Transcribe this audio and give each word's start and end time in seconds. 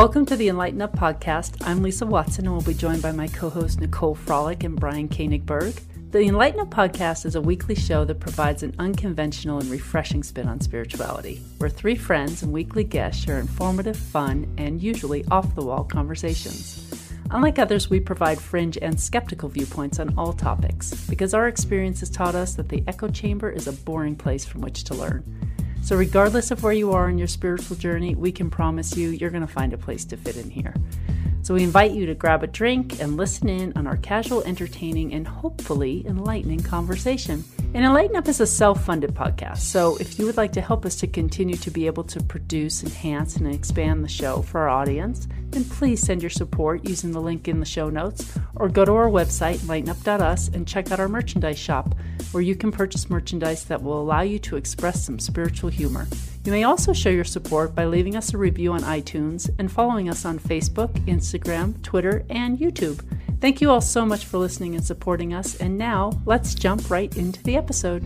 Welcome 0.00 0.24
to 0.26 0.36
the 0.36 0.48
Enlighten 0.48 0.80
Up 0.80 0.96
podcast. 0.96 1.62
I'm 1.66 1.82
Lisa 1.82 2.06
Watson 2.06 2.46
and 2.46 2.54
we'll 2.54 2.64
be 2.64 2.72
joined 2.72 3.02
by 3.02 3.12
my 3.12 3.28
co 3.28 3.50
host 3.50 3.82
Nicole 3.82 4.16
Frolick 4.16 4.64
and 4.64 4.74
Brian 4.80 5.10
Koenigberg. 5.10 5.78
The 6.10 6.20
Enlighten 6.20 6.58
Up 6.58 6.70
podcast 6.70 7.26
is 7.26 7.34
a 7.34 7.40
weekly 7.42 7.74
show 7.74 8.06
that 8.06 8.18
provides 8.18 8.62
an 8.62 8.74
unconventional 8.78 9.58
and 9.58 9.70
refreshing 9.70 10.22
spin 10.22 10.48
on 10.48 10.58
spirituality, 10.62 11.42
where 11.58 11.68
three 11.68 11.96
friends 11.96 12.42
and 12.42 12.50
weekly 12.50 12.82
guests 12.82 13.22
share 13.22 13.38
informative, 13.40 13.94
fun, 13.94 14.50
and 14.56 14.82
usually 14.82 15.22
off 15.30 15.54
the 15.54 15.62
wall 15.62 15.84
conversations. 15.84 17.12
Unlike 17.30 17.58
others, 17.58 17.90
we 17.90 18.00
provide 18.00 18.40
fringe 18.40 18.78
and 18.80 18.98
skeptical 18.98 19.50
viewpoints 19.50 20.00
on 20.00 20.14
all 20.16 20.32
topics 20.32 20.94
because 21.10 21.34
our 21.34 21.46
experience 21.46 22.00
has 22.00 22.08
taught 22.08 22.34
us 22.34 22.54
that 22.54 22.70
the 22.70 22.82
echo 22.86 23.08
chamber 23.08 23.50
is 23.50 23.66
a 23.66 23.72
boring 23.72 24.16
place 24.16 24.46
from 24.46 24.62
which 24.62 24.84
to 24.84 24.94
learn. 24.94 25.22
So, 25.82 25.96
regardless 25.96 26.50
of 26.50 26.62
where 26.62 26.72
you 26.72 26.92
are 26.92 27.08
in 27.08 27.18
your 27.18 27.26
spiritual 27.26 27.76
journey, 27.76 28.14
we 28.14 28.32
can 28.32 28.50
promise 28.50 28.96
you 28.96 29.08
you're 29.08 29.30
going 29.30 29.46
to 29.46 29.52
find 29.52 29.72
a 29.72 29.78
place 29.78 30.04
to 30.06 30.16
fit 30.16 30.36
in 30.36 30.50
here. 30.50 30.74
So, 31.42 31.54
we 31.54 31.62
invite 31.62 31.92
you 31.92 32.06
to 32.06 32.14
grab 32.14 32.42
a 32.42 32.46
drink 32.46 33.00
and 33.00 33.16
listen 33.16 33.48
in 33.48 33.72
on 33.76 33.86
our 33.86 33.96
casual, 33.96 34.42
entertaining, 34.44 35.14
and 35.14 35.26
hopefully 35.26 36.04
enlightening 36.06 36.62
conversation. 36.62 37.44
And 37.72 37.84
Enlighten 37.84 38.16
Up 38.16 38.26
is 38.26 38.40
a 38.40 38.46
self 38.48 38.84
funded 38.84 39.14
podcast. 39.14 39.58
So, 39.58 39.96
if 39.98 40.18
you 40.18 40.26
would 40.26 40.36
like 40.36 40.52
to 40.54 40.60
help 40.60 40.84
us 40.84 40.96
to 40.96 41.06
continue 41.06 41.56
to 41.58 41.70
be 41.70 41.86
able 41.86 42.02
to 42.04 42.20
produce, 42.20 42.82
enhance, 42.82 43.36
and 43.36 43.46
expand 43.46 44.02
the 44.02 44.08
show 44.08 44.42
for 44.42 44.62
our 44.62 44.68
audience, 44.68 45.28
then 45.50 45.64
please 45.64 46.02
send 46.02 46.20
your 46.20 46.30
support 46.30 46.84
using 46.84 47.12
the 47.12 47.20
link 47.20 47.46
in 47.46 47.60
the 47.60 47.66
show 47.66 47.88
notes 47.88 48.36
or 48.56 48.68
go 48.68 48.84
to 48.84 48.92
our 48.92 49.08
website, 49.08 49.58
enlightenup.us, 49.58 50.48
and 50.48 50.66
check 50.66 50.90
out 50.90 50.98
our 50.98 51.08
merchandise 51.08 51.58
shop 51.60 51.94
where 52.32 52.42
you 52.42 52.56
can 52.56 52.72
purchase 52.72 53.08
merchandise 53.08 53.64
that 53.64 53.82
will 53.82 54.00
allow 54.00 54.22
you 54.22 54.40
to 54.40 54.56
express 54.56 55.04
some 55.04 55.20
spiritual 55.20 55.70
humor. 55.70 56.08
You 56.44 56.50
may 56.50 56.64
also 56.64 56.92
show 56.92 57.10
your 57.10 57.24
support 57.24 57.74
by 57.74 57.84
leaving 57.84 58.16
us 58.16 58.34
a 58.34 58.38
review 58.38 58.72
on 58.72 58.80
iTunes 58.80 59.48
and 59.58 59.70
following 59.70 60.08
us 60.08 60.24
on 60.24 60.40
Facebook, 60.40 60.92
Instagram, 61.06 61.80
Twitter, 61.82 62.24
and 62.30 62.58
YouTube. 62.58 63.04
Thank 63.40 63.62
you 63.62 63.70
all 63.70 63.80
so 63.80 64.04
much 64.04 64.26
for 64.26 64.36
listening 64.36 64.74
and 64.74 64.84
supporting 64.84 65.32
us. 65.32 65.56
And 65.56 65.78
now 65.78 66.12
let's 66.26 66.54
jump 66.54 66.90
right 66.90 67.16
into 67.16 67.42
the 67.42 67.56
episode. 67.56 68.02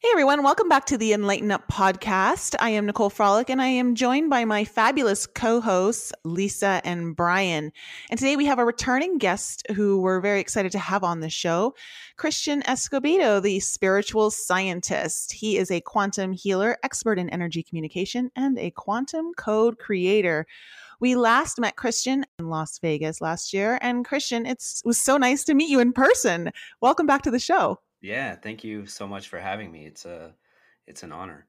Hey 0.00 0.08
everyone, 0.12 0.42
welcome 0.42 0.68
back 0.68 0.84
to 0.86 0.98
the 0.98 1.14
Enlighten 1.14 1.50
Up 1.50 1.66
podcast. 1.68 2.54
I 2.60 2.70
am 2.70 2.84
Nicole 2.84 3.08
Frolick 3.08 3.48
and 3.48 3.62
I 3.62 3.68
am 3.68 3.94
joined 3.94 4.28
by 4.28 4.44
my 4.44 4.66
fabulous 4.66 5.26
co 5.26 5.62
hosts, 5.62 6.12
Lisa 6.24 6.82
and 6.84 7.16
Brian. 7.16 7.72
And 8.10 8.18
today 8.18 8.36
we 8.36 8.44
have 8.44 8.58
a 8.58 8.66
returning 8.66 9.16
guest 9.16 9.64
who 9.74 10.02
we're 10.02 10.20
very 10.20 10.40
excited 10.40 10.72
to 10.72 10.78
have 10.78 11.04
on 11.04 11.20
the 11.20 11.30
show, 11.30 11.74
Christian 12.18 12.60
Escobedo, 12.64 13.40
the 13.40 13.60
spiritual 13.60 14.30
scientist. 14.30 15.32
He 15.32 15.56
is 15.56 15.70
a 15.70 15.80
quantum 15.80 16.32
healer, 16.32 16.76
expert 16.82 17.18
in 17.18 17.30
energy 17.30 17.62
communication, 17.62 18.30
and 18.36 18.58
a 18.58 18.72
quantum 18.72 19.32
code 19.38 19.78
creator. 19.78 20.46
We 21.02 21.16
last 21.16 21.58
met 21.58 21.74
Christian 21.74 22.24
in 22.38 22.48
Las 22.48 22.78
Vegas 22.78 23.20
last 23.20 23.52
year. 23.52 23.76
And 23.82 24.04
Christian, 24.04 24.46
it 24.46 24.62
was 24.84 25.00
so 25.00 25.16
nice 25.16 25.42
to 25.46 25.54
meet 25.54 25.68
you 25.68 25.80
in 25.80 25.92
person. 25.92 26.52
Welcome 26.80 27.06
back 27.06 27.22
to 27.22 27.30
the 27.32 27.40
show. 27.40 27.80
Yeah, 28.00 28.36
thank 28.36 28.62
you 28.62 28.86
so 28.86 29.08
much 29.08 29.26
for 29.26 29.40
having 29.40 29.72
me. 29.72 29.84
It's 29.84 30.04
a 30.04 30.32
it's 30.86 31.02
an 31.02 31.10
honor. 31.10 31.48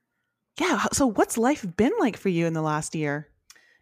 Yeah, 0.60 0.86
so 0.92 1.06
what's 1.06 1.38
life 1.38 1.64
been 1.78 1.92
like 2.00 2.18
for 2.18 2.30
you 2.30 2.48
in 2.48 2.54
the 2.54 2.64
last 2.64 2.95
year? 2.95 3.28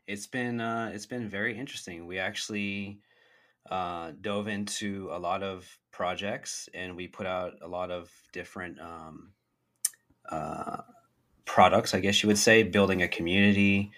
It's 0.07 0.27
been 0.27 0.59
uh 0.59 0.91
it's 0.93 1.05
been 1.05 1.29
very 1.29 1.57
interesting. 1.57 2.05
We 2.05 2.19
actually 2.19 2.99
uh 3.69 4.11
dove 4.19 4.49
into 4.49 5.07
a 5.13 5.19
lot 5.19 5.41
of 5.41 5.65
projects 5.91 6.67
and 6.73 6.97
we 6.97 7.07
put 7.07 7.27
out 7.27 7.53
a 7.61 7.67
lot 7.69 7.91
of 7.91 8.11
different 8.33 8.77
um 8.81 9.31
uh 10.29 10.81
products, 11.45 11.93
I 11.93 12.01
guess 12.01 12.21
you 12.21 12.27
would 12.27 12.37
say, 12.37 12.61
building 12.61 13.01
a 13.01 13.07
community 13.07 13.93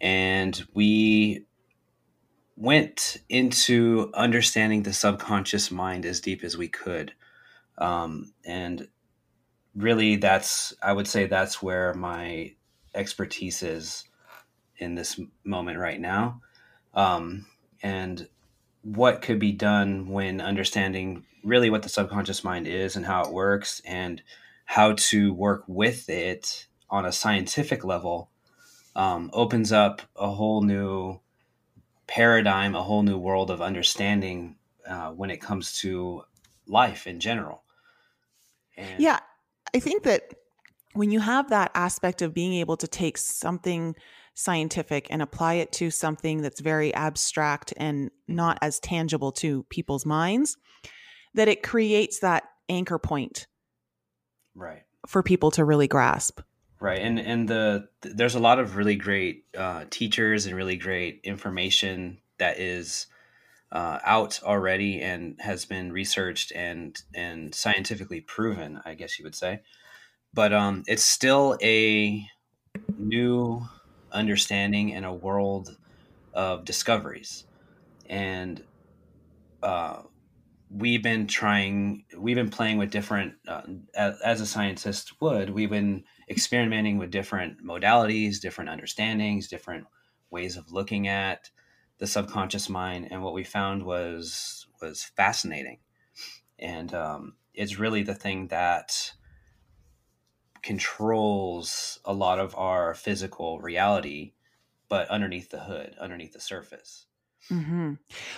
and 0.00 0.66
we 0.74 1.44
went 2.56 3.18
into 3.28 4.10
understanding 4.14 4.82
the 4.82 4.92
subconscious 4.92 5.70
mind 5.70 6.06
as 6.06 6.20
deep 6.20 6.42
as 6.42 6.56
we 6.56 6.68
could 6.68 7.12
um, 7.78 8.32
and 8.44 8.88
really, 9.74 10.16
that's, 10.16 10.74
I 10.82 10.92
would 10.92 11.06
say 11.06 11.26
that's 11.26 11.62
where 11.62 11.94
my 11.94 12.54
expertise 12.94 13.62
is 13.62 14.04
in 14.78 14.94
this 14.94 15.20
moment 15.44 15.78
right 15.78 16.00
now. 16.00 16.40
Um, 16.94 17.46
and 17.82 18.28
what 18.82 19.22
could 19.22 19.38
be 19.38 19.52
done 19.52 20.08
when 20.08 20.40
understanding 20.40 21.24
really 21.44 21.70
what 21.70 21.82
the 21.82 21.88
subconscious 21.88 22.42
mind 22.42 22.66
is 22.66 22.96
and 22.96 23.04
how 23.04 23.22
it 23.22 23.32
works 23.32 23.82
and 23.84 24.22
how 24.64 24.92
to 24.92 25.32
work 25.32 25.64
with 25.66 26.08
it 26.08 26.66
on 26.88 27.04
a 27.04 27.12
scientific 27.12 27.84
level 27.84 28.30
um, 28.96 29.30
opens 29.34 29.72
up 29.72 30.02
a 30.16 30.28
whole 30.28 30.62
new 30.62 31.20
paradigm, 32.06 32.74
a 32.74 32.82
whole 32.82 33.02
new 33.02 33.18
world 33.18 33.50
of 33.50 33.60
understanding 33.60 34.56
uh, 34.88 35.10
when 35.10 35.30
it 35.30 35.40
comes 35.40 35.78
to 35.80 36.24
life 36.66 37.06
in 37.06 37.20
general. 37.20 37.62
And 38.76 38.98
yeah, 38.98 39.20
I 39.74 39.80
think 39.80 40.02
that 40.04 40.34
when 40.94 41.10
you 41.10 41.20
have 41.20 41.50
that 41.50 41.70
aspect 41.74 42.22
of 42.22 42.32
being 42.32 42.54
able 42.54 42.78
to 42.78 42.88
take 42.88 43.18
something 43.18 43.94
scientific 44.32 45.06
and 45.10 45.20
apply 45.20 45.54
it 45.54 45.72
to 45.72 45.90
something 45.90 46.40
that's 46.40 46.60
very 46.60 46.94
abstract 46.94 47.74
and 47.76 48.10
not 48.26 48.58
as 48.62 48.80
tangible 48.80 49.32
to 49.32 49.64
people's 49.64 50.06
minds, 50.06 50.56
that 51.34 51.48
it 51.48 51.62
creates 51.62 52.20
that 52.20 52.44
anchor 52.70 52.98
point. 52.98 53.46
Right. 54.54 54.84
For 55.06 55.22
people 55.22 55.50
to 55.52 55.66
really 55.66 55.86
grasp. 55.86 56.40
Right. 56.86 57.00
And 57.00 57.18
and 57.18 57.48
the 57.48 57.88
there's 58.02 58.36
a 58.36 58.38
lot 58.38 58.60
of 58.60 58.76
really 58.76 58.94
great 58.94 59.44
uh, 59.58 59.86
teachers 59.90 60.46
and 60.46 60.54
really 60.54 60.76
great 60.76 61.20
information 61.24 62.18
that 62.38 62.60
is 62.60 63.08
uh, 63.72 63.98
out 64.04 64.40
already 64.44 65.02
and 65.02 65.34
has 65.40 65.64
been 65.64 65.92
researched 65.92 66.52
and 66.52 66.96
and 67.12 67.52
scientifically 67.52 68.20
proven, 68.20 68.80
I 68.84 68.94
guess 68.94 69.18
you 69.18 69.24
would 69.24 69.34
say. 69.34 69.62
But 70.32 70.52
um, 70.52 70.84
it's 70.86 71.02
still 71.02 71.58
a 71.60 72.24
new 72.96 73.66
understanding 74.12 74.90
in 74.90 75.02
a 75.02 75.12
world 75.12 75.76
of 76.34 76.64
discoveries, 76.64 77.46
and 78.08 78.62
uh, 79.60 80.02
we've 80.70 81.02
been 81.02 81.26
trying, 81.26 82.04
we've 82.16 82.36
been 82.36 82.50
playing 82.50 82.78
with 82.78 82.90
different, 82.90 83.34
uh, 83.48 83.62
as, 83.94 84.20
as 84.20 84.40
a 84.40 84.46
scientist 84.46 85.20
would, 85.20 85.50
we've 85.50 85.70
been 85.70 86.04
experimenting 86.28 86.98
with 86.98 87.10
different 87.10 87.64
modalities, 87.64 88.40
different 88.40 88.70
understandings, 88.70 89.48
different 89.48 89.86
ways 90.30 90.56
of 90.56 90.72
looking 90.72 91.08
at 91.08 91.50
the 91.98 92.06
subconscious 92.06 92.68
mind, 92.68 93.08
and 93.10 93.22
what 93.22 93.34
we 93.34 93.44
found 93.44 93.82
was 93.84 94.66
was 94.80 95.04
fascinating, 95.04 95.78
and 96.58 96.92
um, 96.92 97.34
it's 97.54 97.78
really 97.78 98.02
the 98.02 98.14
thing 98.14 98.48
that 98.48 99.12
controls 100.62 102.00
a 102.04 102.12
lot 102.12 102.38
of 102.38 102.54
our 102.56 102.92
physical 102.92 103.60
reality, 103.60 104.32
but 104.88 105.08
underneath 105.08 105.50
the 105.50 105.60
hood, 105.60 105.94
underneath 106.00 106.32
the 106.32 106.40
surface. 106.40 107.06
Mm-hmm. 107.50 107.94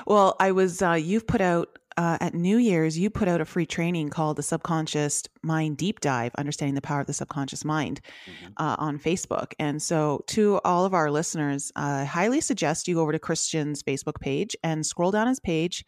Well, 0.06 0.37
I 0.38 0.53
was 0.53 0.82
uh, 0.82 0.93
you've 0.93 1.26
put 1.26 1.41
out 1.41 1.78
uh, 1.98 2.16
at 2.20 2.32
New 2.32 2.59
Year's, 2.59 2.97
you 2.97 3.10
put 3.10 3.26
out 3.26 3.41
a 3.41 3.44
free 3.44 3.66
training 3.66 4.09
called 4.09 4.36
the 4.36 4.42
Subconscious 4.42 5.25
Mind 5.42 5.76
Deep 5.76 5.98
Dive 5.98 6.32
Understanding 6.38 6.76
the 6.76 6.81
Power 6.81 7.00
of 7.00 7.09
the 7.09 7.12
Subconscious 7.12 7.64
Mind 7.64 8.00
mm-hmm. 8.25 8.53
uh, 8.56 8.76
on 8.78 9.00
Facebook. 9.00 9.53
And 9.59 9.82
so, 9.82 10.22
to 10.28 10.60
all 10.64 10.84
of 10.84 10.94
our 10.94 11.10
listeners, 11.10 11.72
I 11.75 12.04
highly 12.04 12.41
suggest 12.41 12.87
you 12.87 12.94
go 12.94 13.03
over 13.03 13.10
to 13.10 13.19
Christian's 13.19 13.82
Facebook 13.82 14.20
page 14.20 14.56
and 14.62 14.87
scroll 14.87 15.10
down 15.10 15.26
his 15.26 15.41
page 15.41 15.84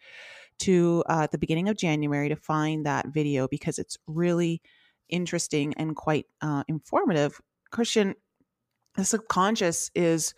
to 0.59 1.01
uh, 1.07 1.27
the 1.31 1.37
beginning 1.37 1.69
of 1.69 1.77
January 1.77 2.27
to 2.27 2.35
find 2.35 2.85
that 2.85 3.07
video 3.07 3.47
because 3.47 3.79
it's 3.79 3.97
really 4.05 4.61
interesting 5.07 5.73
and 5.75 5.95
quite 5.95 6.25
uh, 6.41 6.65
informative. 6.67 7.39
Christian, 7.71 8.15
the 8.95 9.05
subconscious 9.05 9.89
is 9.95 10.33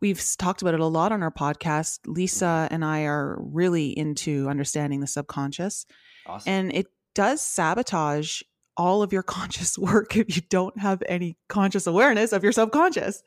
We've 0.00 0.22
talked 0.38 0.62
about 0.62 0.74
it 0.74 0.80
a 0.80 0.86
lot 0.86 1.12
on 1.12 1.22
our 1.22 1.30
podcast. 1.30 2.00
Lisa 2.06 2.44
mm-hmm. 2.44 2.74
and 2.74 2.84
I 2.84 3.02
are 3.02 3.38
really 3.40 3.90
into 3.90 4.48
understanding 4.48 5.00
the 5.00 5.06
subconscious. 5.06 5.86
Awesome. 6.26 6.52
And 6.52 6.72
it 6.72 6.86
does 7.14 7.40
sabotage 7.40 8.42
all 8.76 9.02
of 9.02 9.12
your 9.12 9.22
conscious 9.38 9.78
work 9.78 10.16
if 10.16 10.34
you 10.34 10.42
don't 10.48 10.78
have 10.78 11.02
any 11.08 11.36
conscious 11.48 11.86
awareness 11.86 12.32
of 12.32 12.42
your 12.42 12.52
subconscious. 12.52 13.22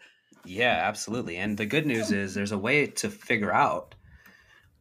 Yeah, 0.45 0.81
absolutely. 0.83 1.37
And 1.37 1.57
the 1.57 1.65
good 1.65 1.85
news 1.85 2.11
is 2.11 2.33
there's 2.33 2.51
a 2.51 2.57
way 2.57 2.87
to 2.87 3.09
figure 3.09 3.53
out 3.53 3.95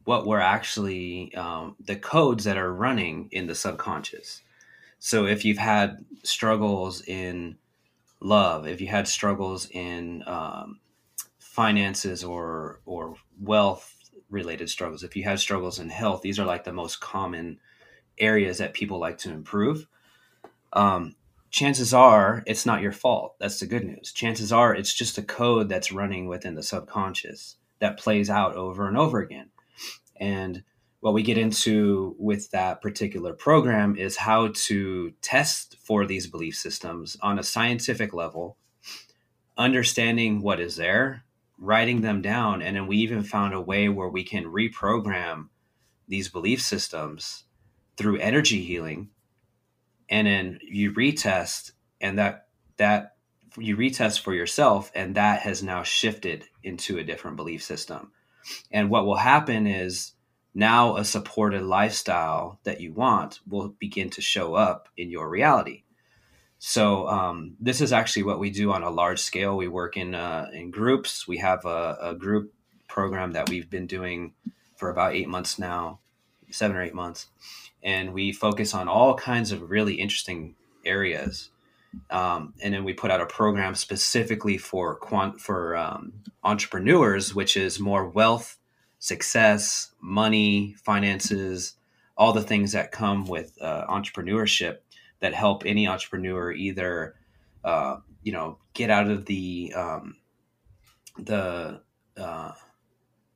what 0.03 0.25
we're 0.25 0.39
actually, 0.39 1.33
um, 1.35 1.75
the 1.79 1.95
codes 1.95 2.43
that 2.43 2.57
are 2.57 2.73
running 2.73 3.29
in 3.31 3.47
the 3.47 3.55
subconscious. 3.55 4.41
So 4.99 5.25
if 5.25 5.45
you've 5.45 5.57
had 5.57 6.03
struggles 6.23 7.01
in 7.01 7.57
love, 8.19 8.67
if 8.67 8.81
you 8.81 8.87
had 8.87 9.07
struggles 9.07 9.69
in 9.69 10.23
um, 10.27 10.79
finances 11.53 12.23
or 12.23 12.81
or 12.85 13.15
wealth 13.39 13.95
related 14.29 14.69
struggles 14.69 15.03
if 15.03 15.15
you 15.15 15.23
have 15.23 15.39
struggles 15.39 15.77
in 15.79 15.89
health 15.89 16.21
these 16.21 16.39
are 16.39 16.45
like 16.45 16.63
the 16.63 16.73
most 16.73 16.99
common 16.99 17.59
areas 18.17 18.57
that 18.57 18.73
people 18.73 18.99
like 18.99 19.17
to 19.17 19.29
improve 19.29 19.87
um, 20.73 21.15
chances 21.53 21.93
are 21.93 22.43
it's 22.45 22.65
not 22.65 22.81
your 22.81 22.91
fault. 22.91 23.35
That's 23.39 23.59
the 23.59 23.67
good 23.67 23.85
news. 23.85 24.11
Chances 24.11 24.51
are 24.51 24.75
it's 24.75 24.93
just 24.93 25.17
a 25.17 25.23
code 25.23 25.69
that's 25.69 25.91
running 25.91 26.27
within 26.27 26.55
the 26.55 26.63
subconscious 26.63 27.55
that 27.79 27.99
plays 27.99 28.29
out 28.29 28.55
over 28.55 28.87
and 28.87 28.97
over 28.97 29.19
again. 29.19 29.49
And 30.17 30.63
what 30.99 31.13
we 31.13 31.21
get 31.21 31.37
into 31.37 32.15
with 32.17 32.49
that 32.51 32.81
particular 32.81 33.33
program 33.33 33.95
is 33.95 34.17
how 34.17 34.49
to 34.53 35.11
test 35.21 35.77
for 35.83 36.05
these 36.05 36.27
belief 36.27 36.55
systems 36.55 37.17
on 37.21 37.37
a 37.37 37.43
scientific 37.43 38.13
level, 38.13 38.57
understanding 39.57 40.41
what 40.41 40.59
is 40.59 40.77
there, 40.77 41.22
writing 41.63 42.01
them 42.01 42.21
down, 42.21 42.61
and 42.61 42.75
then 42.75 42.87
we 42.87 42.97
even 42.97 43.23
found 43.23 43.53
a 43.53 43.61
way 43.61 43.89
where 43.89 44.09
we 44.09 44.23
can 44.23 44.45
reprogram 44.45 45.49
these 46.07 46.29
belief 46.29 46.61
systems 46.61 47.45
through 47.97 48.17
energy 48.17 48.63
healing 48.63 49.09
and 50.09 50.27
then 50.27 50.59
you 50.61 50.91
retest 50.93 51.71
and 52.01 52.19
that 52.19 52.47
that 52.77 53.15
you 53.57 53.77
retest 53.77 54.21
for 54.21 54.33
yourself 54.33 54.91
and 54.95 55.15
that 55.15 55.41
has 55.41 55.63
now 55.63 55.83
shifted 55.83 56.45
into 56.63 56.97
a 56.97 57.03
different 57.03 57.37
belief 57.37 57.63
system. 57.63 58.11
And 58.71 58.89
what 58.89 59.05
will 59.05 59.15
happen 59.15 59.67
is 59.67 60.13
now 60.53 60.97
a 60.97 61.05
supported 61.05 61.61
lifestyle 61.61 62.59
that 62.63 62.81
you 62.81 62.93
want 62.93 63.39
will 63.47 63.69
begin 63.79 64.09
to 64.11 64.21
show 64.21 64.55
up 64.55 64.89
in 64.97 65.09
your 65.09 65.29
reality 65.29 65.83
so 66.65 67.07
um, 67.09 67.55
this 67.59 67.81
is 67.81 67.91
actually 67.91 68.23
what 68.23 68.39
we 68.39 68.49
do 68.49 68.71
on 68.71 68.83
a 68.83 68.89
large 68.89 69.19
scale. 69.19 69.57
We 69.57 69.67
work 69.67 69.97
in 69.97 70.15
uh, 70.15 70.49
in 70.53 70.71
groups. 70.71 71.27
We 71.27 71.37
have 71.39 71.65
a, 71.65 71.97
a 72.01 72.15
group 72.15 72.53
program 72.87 73.33
that 73.33 73.49
we've 73.49 73.69
been 73.69 73.85
doing 73.85 74.33
for 74.77 74.89
about 74.89 75.13
eight 75.13 75.27
months 75.27 75.59
now 75.59 75.99
seven 76.53 76.77
or 76.77 76.81
eight 76.81 76.93
months. 76.93 77.27
And 77.81 78.13
we 78.13 78.31
focus 78.31 78.73
on 78.73 78.87
all 78.87 79.15
kinds 79.15 79.51
of 79.51 79.69
really 79.69 79.95
interesting 79.95 80.55
areas. 80.85 81.49
Um, 82.09 82.53
and 82.61 82.73
then 82.73 82.83
we 82.83 82.93
put 82.93 83.11
out 83.11 83.21
a 83.21 83.25
program 83.25 83.75
specifically 83.75 84.57
for 84.57 84.95
quant 84.95 85.41
for 85.41 85.75
um, 85.75 86.13
entrepreneurs, 86.43 87.35
which 87.35 87.57
is 87.57 87.79
more 87.79 88.07
wealth, 88.07 88.57
success, 88.99 89.91
money, 89.99 90.75
finances, 90.83 91.75
all 92.15 92.31
the 92.31 92.41
things 92.41 92.71
that 92.71 92.91
come 92.91 93.25
with 93.25 93.57
uh, 93.61 93.85
entrepreneurship 93.87 94.77
that 95.23 95.33
help 95.33 95.63
any 95.65 95.87
entrepreneur 95.87 96.51
either, 96.51 97.15
uh, 97.63 97.95
you 98.23 98.33
know, 98.33 98.59
get 98.73 98.89
out 98.89 99.09
of 99.09 99.25
the 99.25 99.73
um, 99.73 100.17
the 101.17 101.81
uh, 102.17 102.51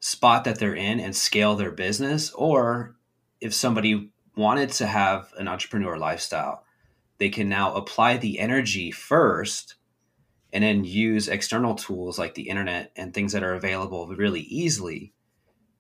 spot 0.02 0.44
that 0.44 0.60
they're 0.60 0.76
in 0.76 1.00
and 1.00 1.16
scale 1.16 1.56
their 1.56 1.72
business, 1.72 2.32
or 2.34 2.98
if 3.40 3.54
somebody 3.54 4.12
wanted 4.36 4.70
to 4.70 4.86
have 4.86 5.32
an 5.40 5.48
entrepreneur 5.48 5.98
lifestyle, 5.98 6.66
they 7.20 7.30
can 7.30 7.48
now 7.48 7.74
apply 7.74 8.18
the 8.18 8.38
energy 8.38 8.92
first 8.92 9.76
and 10.52 10.66
then 10.66 10.84
use 10.84 11.30
external 11.30 11.76
tools 11.76 12.20
like 12.20 12.36
the 12.36 12.50
internet 12.50 12.92
and 12.98 13.14
things 13.14 13.32
that 13.32 13.44
are 13.44 13.54
available 13.54 14.08
really 14.08 14.42
easily 14.42 15.14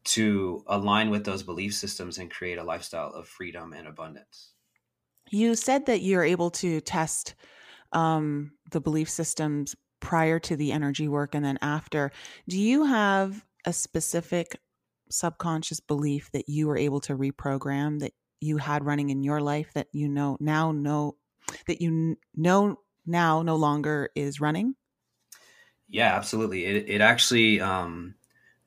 to 0.06 0.63
align 0.68 1.10
with 1.10 1.25
those 1.25 1.44
belief 1.44 1.74
systems 1.74 2.18
and 2.18 2.31
create 2.31 2.57
a 2.57 2.63
lifestyle 2.63 3.10
of 3.10 3.27
freedom 3.27 3.74
and 3.74 3.88
abundance. 3.88 4.53
You 5.29 5.56
said 5.56 5.85
that 5.88 6.01
you're 6.01 6.24
able 6.24 6.51
to 6.51 6.81
test 6.81 7.35
um, 7.91 8.51
the 8.71 8.81
belief 8.81 9.09
systems 9.09 9.75
prior 10.00 10.39
to 10.39 10.56
the 10.56 10.71
energy 10.71 11.07
work 11.07 11.35
and 11.35 11.44
then 11.44 11.57
after. 11.62 12.12
Do 12.47 12.59
you 12.59 12.85
have 12.85 13.45
a 13.65 13.74
specific 13.74 14.59
subconscious 15.09 15.79
belief 15.79 16.29
that 16.31 16.50
you 16.50 16.68
were 16.68 16.77
able 16.77 17.00
to 17.01 17.15
reprogram 17.15 18.00
that 18.00 18.13
you 18.39 18.57
had 18.57 18.85
running 18.85 19.09
in 19.09 19.24
your 19.24 19.41
life 19.41 19.71
that 19.74 19.88
you 19.94 20.07
know 20.07 20.38
now 20.39 20.71
know 20.71 21.15
that 21.65 21.81
you 21.81 22.18
know 22.35 22.79
now 23.06 23.41
no 23.41 23.56
longer 23.56 24.09
is 24.15 24.39
running? 24.39 24.75
Yeah, 25.89 26.15
absolutely. 26.15 26.65
It, 26.65 26.89
it 26.89 27.01
actually 27.01 27.62
um, 27.62 28.15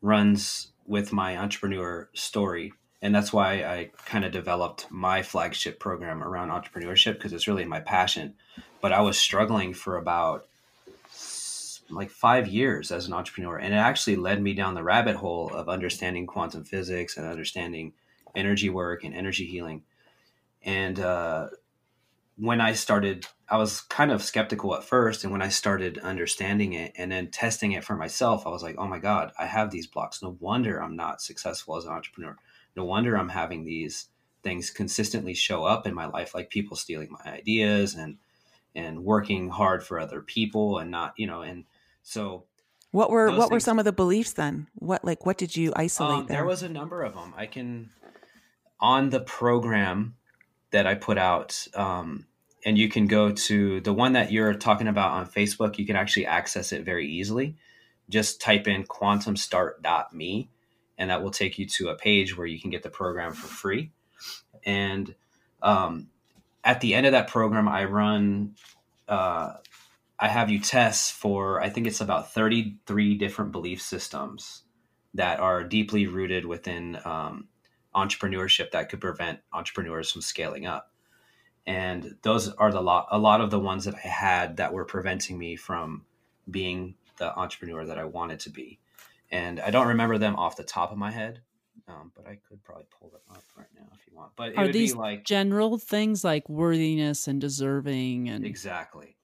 runs 0.00 0.72
with 0.86 1.12
my 1.12 1.36
entrepreneur 1.36 2.08
story. 2.14 2.72
And 3.02 3.14
that's 3.14 3.32
why 3.32 3.62
I 3.62 3.90
kind 4.04 4.24
of 4.24 4.32
developed 4.32 4.86
my 4.90 5.22
flagship 5.22 5.80
program 5.80 6.22
around 6.22 6.50
entrepreneurship 6.50 7.14
because 7.14 7.32
it's 7.32 7.48
really 7.48 7.64
my 7.64 7.80
passion. 7.80 8.34
But 8.80 8.92
I 8.92 9.00
was 9.00 9.18
struggling 9.18 9.72
for 9.72 9.96
about 9.96 10.46
like 11.90 12.10
five 12.10 12.46
years 12.46 12.92
as 12.92 13.06
an 13.06 13.12
entrepreneur. 13.12 13.56
And 13.56 13.74
it 13.74 13.78
actually 13.78 14.16
led 14.16 14.42
me 14.42 14.54
down 14.54 14.74
the 14.74 14.82
rabbit 14.82 15.16
hole 15.16 15.50
of 15.50 15.68
understanding 15.68 16.26
quantum 16.26 16.64
physics 16.64 17.16
and 17.16 17.26
understanding 17.26 17.92
energy 18.34 18.70
work 18.70 19.04
and 19.04 19.14
energy 19.14 19.46
healing. 19.46 19.82
And 20.62 21.00
uh, 21.00 21.48
when 22.36 22.60
I 22.60 22.74
started, 22.74 23.26
I 23.48 23.56
was 23.56 23.80
kind 23.80 24.12
of 24.12 24.22
skeptical 24.22 24.74
at 24.74 24.84
first. 24.84 25.24
And 25.24 25.32
when 25.32 25.42
I 25.42 25.48
started 25.48 25.98
understanding 25.98 26.74
it 26.74 26.92
and 26.96 27.10
then 27.10 27.28
testing 27.28 27.72
it 27.72 27.84
for 27.84 27.96
myself, 27.96 28.46
I 28.46 28.50
was 28.50 28.62
like, 28.62 28.76
oh 28.78 28.86
my 28.86 28.98
God, 28.98 29.32
I 29.38 29.46
have 29.46 29.70
these 29.70 29.86
blocks. 29.86 30.22
No 30.22 30.36
wonder 30.38 30.82
I'm 30.82 30.96
not 30.96 31.22
successful 31.22 31.76
as 31.76 31.84
an 31.84 31.92
entrepreneur. 31.92 32.36
No 32.76 32.84
wonder 32.84 33.16
I'm 33.16 33.28
having 33.28 33.64
these 33.64 34.06
things 34.42 34.70
consistently 34.70 35.34
show 35.34 35.64
up 35.64 35.86
in 35.86 35.94
my 35.94 36.06
life, 36.06 36.34
like 36.34 36.50
people 36.50 36.76
stealing 36.76 37.10
my 37.10 37.32
ideas 37.32 37.94
and 37.94 38.18
and 38.74 39.04
working 39.04 39.48
hard 39.48 39.82
for 39.82 39.98
other 39.98 40.20
people 40.20 40.78
and 40.78 40.90
not, 40.90 41.14
you 41.16 41.26
know, 41.26 41.42
and 41.42 41.64
so 42.02 42.44
what 42.92 43.10
were 43.10 43.30
what 43.30 43.38
things, 43.38 43.50
were 43.50 43.60
some 43.60 43.78
of 43.78 43.84
the 43.84 43.92
beliefs 43.92 44.32
then? 44.32 44.66
What 44.74 45.04
like 45.04 45.24
what 45.24 45.38
did 45.38 45.56
you 45.56 45.72
isolate 45.76 46.20
um, 46.20 46.26
there? 46.26 46.38
There 46.38 46.46
was 46.46 46.62
a 46.62 46.68
number 46.68 47.02
of 47.02 47.14
them. 47.14 47.34
I 47.36 47.46
can 47.46 47.90
on 48.80 49.10
the 49.10 49.20
program 49.20 50.16
that 50.70 50.86
I 50.86 50.94
put 50.94 51.18
out, 51.18 51.66
um, 51.74 52.26
and 52.64 52.76
you 52.76 52.88
can 52.88 53.06
go 53.06 53.30
to 53.30 53.80
the 53.80 53.92
one 53.92 54.14
that 54.14 54.32
you're 54.32 54.54
talking 54.54 54.88
about 54.88 55.12
on 55.12 55.26
Facebook. 55.26 55.78
You 55.78 55.86
can 55.86 55.96
actually 55.96 56.26
access 56.26 56.72
it 56.72 56.84
very 56.84 57.06
easily. 57.06 57.56
Just 58.08 58.40
type 58.40 58.66
in 58.66 58.84
quantumstart.me, 58.84 60.48
and 61.00 61.08
that 61.08 61.22
will 61.22 61.30
take 61.30 61.58
you 61.58 61.64
to 61.64 61.88
a 61.88 61.96
page 61.96 62.36
where 62.36 62.46
you 62.46 62.60
can 62.60 62.68
get 62.68 62.82
the 62.82 62.90
program 62.90 63.32
for 63.32 63.48
free. 63.48 63.90
And 64.64 65.14
um, 65.62 66.08
at 66.62 66.82
the 66.82 66.94
end 66.94 67.06
of 67.06 67.12
that 67.12 67.26
program, 67.26 67.66
I 67.66 67.84
run. 67.86 68.54
Uh, 69.08 69.54
I 70.22 70.28
have 70.28 70.50
you 70.50 70.60
test 70.60 71.14
for 71.14 71.62
I 71.62 71.70
think 71.70 71.86
it's 71.86 72.02
about 72.02 72.34
33 72.34 73.14
different 73.14 73.52
belief 73.52 73.80
systems 73.80 74.64
that 75.14 75.40
are 75.40 75.64
deeply 75.64 76.06
rooted 76.06 76.44
within 76.44 76.98
um, 77.06 77.48
entrepreneurship 77.96 78.72
that 78.72 78.90
could 78.90 79.00
prevent 79.00 79.40
entrepreneurs 79.52 80.12
from 80.12 80.20
scaling 80.20 80.66
up. 80.66 80.92
And 81.66 82.16
those 82.22 82.50
are 82.52 82.70
the 82.70 82.82
lot 82.82 83.08
a 83.10 83.18
lot 83.18 83.40
of 83.40 83.50
the 83.50 83.58
ones 83.58 83.86
that 83.86 83.94
I 83.94 84.08
had 84.08 84.58
that 84.58 84.74
were 84.74 84.84
preventing 84.84 85.38
me 85.38 85.56
from 85.56 86.04
being 86.50 86.96
the 87.16 87.34
entrepreneur 87.34 87.86
that 87.86 87.98
I 87.98 88.04
wanted 88.04 88.40
to 88.40 88.50
be. 88.50 88.78
And 89.30 89.60
I 89.60 89.70
don't 89.70 89.88
remember 89.88 90.18
them 90.18 90.36
off 90.36 90.56
the 90.56 90.64
top 90.64 90.90
of 90.90 90.98
my 90.98 91.10
head, 91.10 91.40
um, 91.88 92.12
but 92.16 92.26
I 92.26 92.38
could 92.48 92.62
probably 92.64 92.86
pull 92.98 93.10
them 93.10 93.20
up 93.30 93.44
right 93.56 93.68
now 93.78 93.86
if 93.94 94.06
you 94.06 94.16
want. 94.16 94.32
But 94.36 94.56
are 94.56 94.68
these 94.68 94.94
like 94.94 95.24
general 95.24 95.78
things 95.78 96.24
like 96.24 96.48
worthiness 96.48 97.28
and 97.28 97.40
deserving 97.40 98.28
and 98.28 98.44
exactly? 98.44 99.16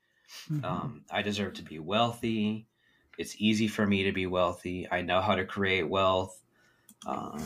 Mm-hmm. 0.51 0.65
Um, 0.65 1.05
I 1.11 1.23
deserve 1.23 1.55
to 1.55 1.63
be 1.63 1.79
wealthy. 1.79 2.67
It's 3.19 3.35
easy 3.39 3.67
for 3.67 3.87
me 3.87 4.05
to 4.05 4.13
be 4.13 4.27
wealthy. 4.27 4.87
I 4.91 5.03
know 5.03 5.21
how 5.21 5.35
to 5.35 5.45
create 5.45 5.89
wealth. 5.89 6.41
Uh, 7.07 7.41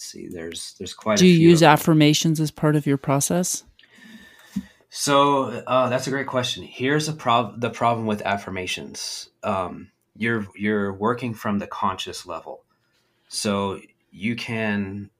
let's 0.00 0.10
see 0.10 0.28
there's 0.28 0.74
there's 0.78 0.94
quite 0.94 1.18
do 1.18 1.26
you 1.26 1.38
use 1.38 1.62
affirmations 1.62 2.40
as 2.40 2.50
part 2.50 2.74
of 2.74 2.86
your 2.86 2.96
process 2.96 3.64
so 4.88 5.44
uh, 5.66 5.90
that's 5.90 6.06
a 6.06 6.10
great 6.10 6.26
question 6.26 6.62
here's 6.62 7.06
a 7.06 7.12
prob 7.12 7.60
the 7.60 7.68
problem 7.68 8.06
with 8.06 8.22
affirmations 8.22 9.28
um, 9.42 9.90
you're 10.16 10.46
you're 10.54 10.92
working 10.92 11.34
from 11.34 11.58
the 11.58 11.66
conscious 11.66 12.26
level 12.26 12.64
so 13.28 13.80
you 14.10 14.34
can 14.34 15.10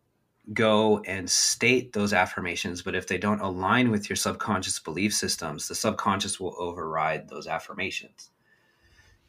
go 0.52 0.99
and 1.00 1.30
state 1.30 1.92
those 1.92 2.12
affirmations 2.12 2.82
but 2.82 2.94
if 2.94 3.06
they 3.06 3.18
don't 3.18 3.40
align 3.40 3.90
with 3.90 4.09
your 4.09 4.16
subconscious 4.16 4.78
belief 4.80 5.14
systems 5.14 5.68
the 5.68 5.75
subconscious 5.75 6.40
will 6.40 6.54
override 6.59 7.28
those 7.28 7.47
affirmations 7.47 8.30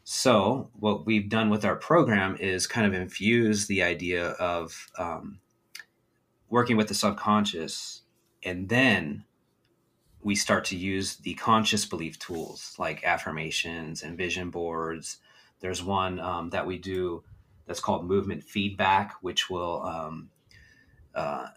so, 0.04 0.70
what 0.74 1.06
we've 1.06 1.30
done 1.30 1.50
with 1.50 1.64
our 1.64 1.76
program 1.76 2.36
is 2.40 2.66
kind 2.66 2.88
of 2.88 2.94
infuse 2.94 3.68
the 3.68 3.84
idea 3.84 4.30
of 4.32 4.90
um, 4.98 5.40
working 6.50 6.76
with 6.76 6.88
the 6.88 6.96
subconscious, 6.96 8.02
and 8.44 8.68
then 8.68 9.26
we 10.24 10.36
start 10.36 10.66
to 10.66 10.78
use 10.78 11.18
the 11.18 11.36
conscious 11.36 11.86
belief 11.86 12.18
tools 12.18 12.76
like 12.80 13.04
affirmations 13.04 14.02
and 14.02 14.18
vision 14.18 14.50
boards. 14.50 15.18
There's 15.62 15.82
one 15.84 16.20
um, 16.20 16.50
that 16.50 16.68
we 16.68 16.78
do 16.78 17.24
that's 17.66 17.80
called 17.80 18.06
movement 18.06 18.44
feedback, 18.44 19.16
which 19.22 19.50
will 19.50 19.84
um, 19.84 20.30
uh, 21.16 21.48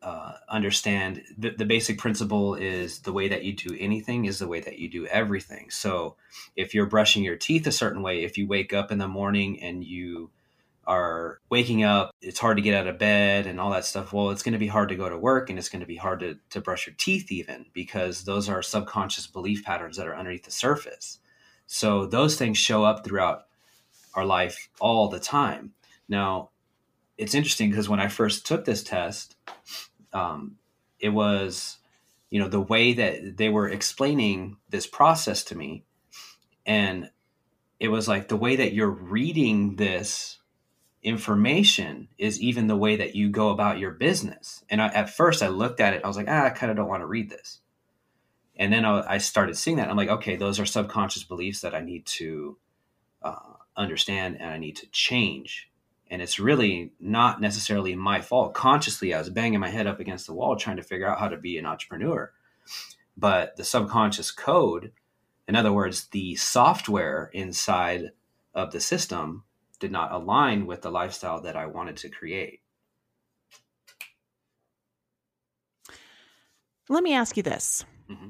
uh, 0.00 0.32
understand 0.48 1.22
the, 1.36 1.50
the 1.50 1.64
basic 1.64 1.98
principle 1.98 2.54
is 2.54 3.00
the 3.00 3.12
way 3.12 3.28
that 3.28 3.44
you 3.44 3.52
do 3.52 3.76
anything 3.78 4.24
is 4.26 4.38
the 4.38 4.46
way 4.46 4.60
that 4.60 4.78
you 4.78 4.88
do 4.88 5.06
everything. 5.06 5.70
So 5.70 6.16
if 6.56 6.72
you're 6.72 6.86
brushing 6.86 7.24
your 7.24 7.36
teeth 7.36 7.66
a 7.66 7.72
certain 7.72 8.02
way, 8.02 8.22
if 8.22 8.38
you 8.38 8.46
wake 8.46 8.72
up 8.72 8.92
in 8.92 8.98
the 8.98 9.08
morning 9.08 9.60
and 9.60 9.84
you 9.84 10.30
are 10.86 11.40
waking 11.50 11.82
up, 11.82 12.12
it's 12.22 12.38
hard 12.38 12.56
to 12.56 12.62
get 12.62 12.74
out 12.74 12.86
of 12.86 12.98
bed 12.98 13.46
and 13.46 13.60
all 13.60 13.70
that 13.72 13.84
stuff. 13.84 14.12
Well, 14.12 14.30
it's 14.30 14.42
going 14.42 14.52
to 14.52 14.58
be 14.58 14.68
hard 14.68 14.88
to 14.90 14.96
go 14.96 15.08
to 15.08 15.18
work 15.18 15.50
and 15.50 15.58
it's 15.58 15.68
going 15.68 15.80
to 15.80 15.86
be 15.86 15.96
hard 15.96 16.20
to, 16.20 16.38
to 16.50 16.60
brush 16.60 16.86
your 16.86 16.94
teeth, 16.96 17.30
even 17.32 17.66
because 17.72 18.24
those 18.24 18.48
are 18.48 18.62
subconscious 18.62 19.26
belief 19.26 19.64
patterns 19.64 19.96
that 19.96 20.06
are 20.06 20.16
underneath 20.16 20.44
the 20.44 20.50
surface. 20.50 21.18
So 21.66 22.06
those 22.06 22.36
things 22.36 22.56
show 22.56 22.84
up 22.84 23.04
throughout 23.04 23.47
our 24.18 24.26
life 24.26 24.68
all 24.80 25.08
the 25.08 25.20
time. 25.20 25.72
Now, 26.08 26.50
it's 27.16 27.34
interesting 27.34 27.70
because 27.70 27.88
when 27.88 28.00
I 28.00 28.08
first 28.08 28.46
took 28.46 28.64
this 28.64 28.82
test, 28.82 29.36
um, 30.12 30.56
it 31.00 31.10
was, 31.10 31.78
you 32.30 32.40
know, 32.40 32.48
the 32.48 32.60
way 32.60 32.92
that 32.94 33.36
they 33.36 33.48
were 33.48 33.68
explaining 33.68 34.56
this 34.68 34.86
process 34.86 35.44
to 35.44 35.56
me. 35.56 35.84
And 36.66 37.10
it 37.80 37.88
was 37.88 38.08
like 38.08 38.28
the 38.28 38.36
way 38.36 38.56
that 38.56 38.72
you're 38.72 38.90
reading 38.90 39.76
this 39.76 40.38
information 41.02 42.08
is 42.18 42.40
even 42.40 42.66
the 42.66 42.76
way 42.76 42.96
that 42.96 43.14
you 43.14 43.30
go 43.30 43.50
about 43.50 43.78
your 43.78 43.92
business. 43.92 44.64
And 44.68 44.82
I, 44.82 44.88
at 44.88 45.10
first, 45.10 45.42
I 45.42 45.48
looked 45.48 45.80
at 45.80 45.94
it, 45.94 46.02
I 46.04 46.08
was 46.08 46.16
like, 46.16 46.28
ah, 46.28 46.44
I 46.44 46.50
kind 46.50 46.70
of 46.70 46.76
don't 46.76 46.88
want 46.88 47.02
to 47.02 47.06
read 47.06 47.30
this. 47.30 47.60
And 48.56 48.72
then 48.72 48.84
I, 48.84 49.18
started 49.18 49.56
seeing 49.56 49.76
that. 49.76 49.88
I'm 49.88 49.96
like, 49.96 50.08
okay, 50.08 50.34
those 50.34 50.58
are 50.58 50.66
subconscious 50.66 51.22
beliefs 51.22 51.60
that 51.60 51.76
I 51.76 51.80
need 51.80 52.04
to 52.06 52.56
uh, 53.22 53.54
understand 53.78 54.36
and 54.40 54.50
I 54.50 54.58
need 54.58 54.76
to 54.76 54.86
change. 54.90 55.70
And 56.10 56.20
it's 56.20 56.38
really 56.38 56.92
not 57.00 57.40
necessarily 57.40 57.94
my 57.94 58.20
fault. 58.20 58.54
Consciously, 58.54 59.14
I 59.14 59.18
was 59.18 59.30
banging 59.30 59.60
my 59.60 59.68
head 59.68 59.86
up 59.86 60.00
against 60.00 60.26
the 60.26 60.34
wall 60.34 60.56
trying 60.56 60.76
to 60.76 60.82
figure 60.82 61.08
out 61.08 61.18
how 61.18 61.28
to 61.28 61.36
be 61.36 61.56
an 61.58 61.66
entrepreneur. 61.66 62.32
But 63.16 63.56
the 63.56 63.64
subconscious 63.64 64.30
code, 64.30 64.92
in 65.46 65.56
other 65.56 65.72
words, 65.72 66.08
the 66.08 66.36
software 66.36 67.30
inside 67.32 68.12
of 68.54 68.72
the 68.72 68.80
system 68.80 69.44
did 69.78 69.92
not 69.92 70.12
align 70.12 70.66
with 70.66 70.82
the 70.82 70.90
lifestyle 70.90 71.40
that 71.42 71.56
I 71.56 71.66
wanted 71.66 71.96
to 71.98 72.08
create. 72.08 72.60
Let 76.88 77.02
me 77.02 77.14
ask 77.14 77.36
you 77.36 77.42
this. 77.42 77.84
Mm-hmm. 78.10 78.28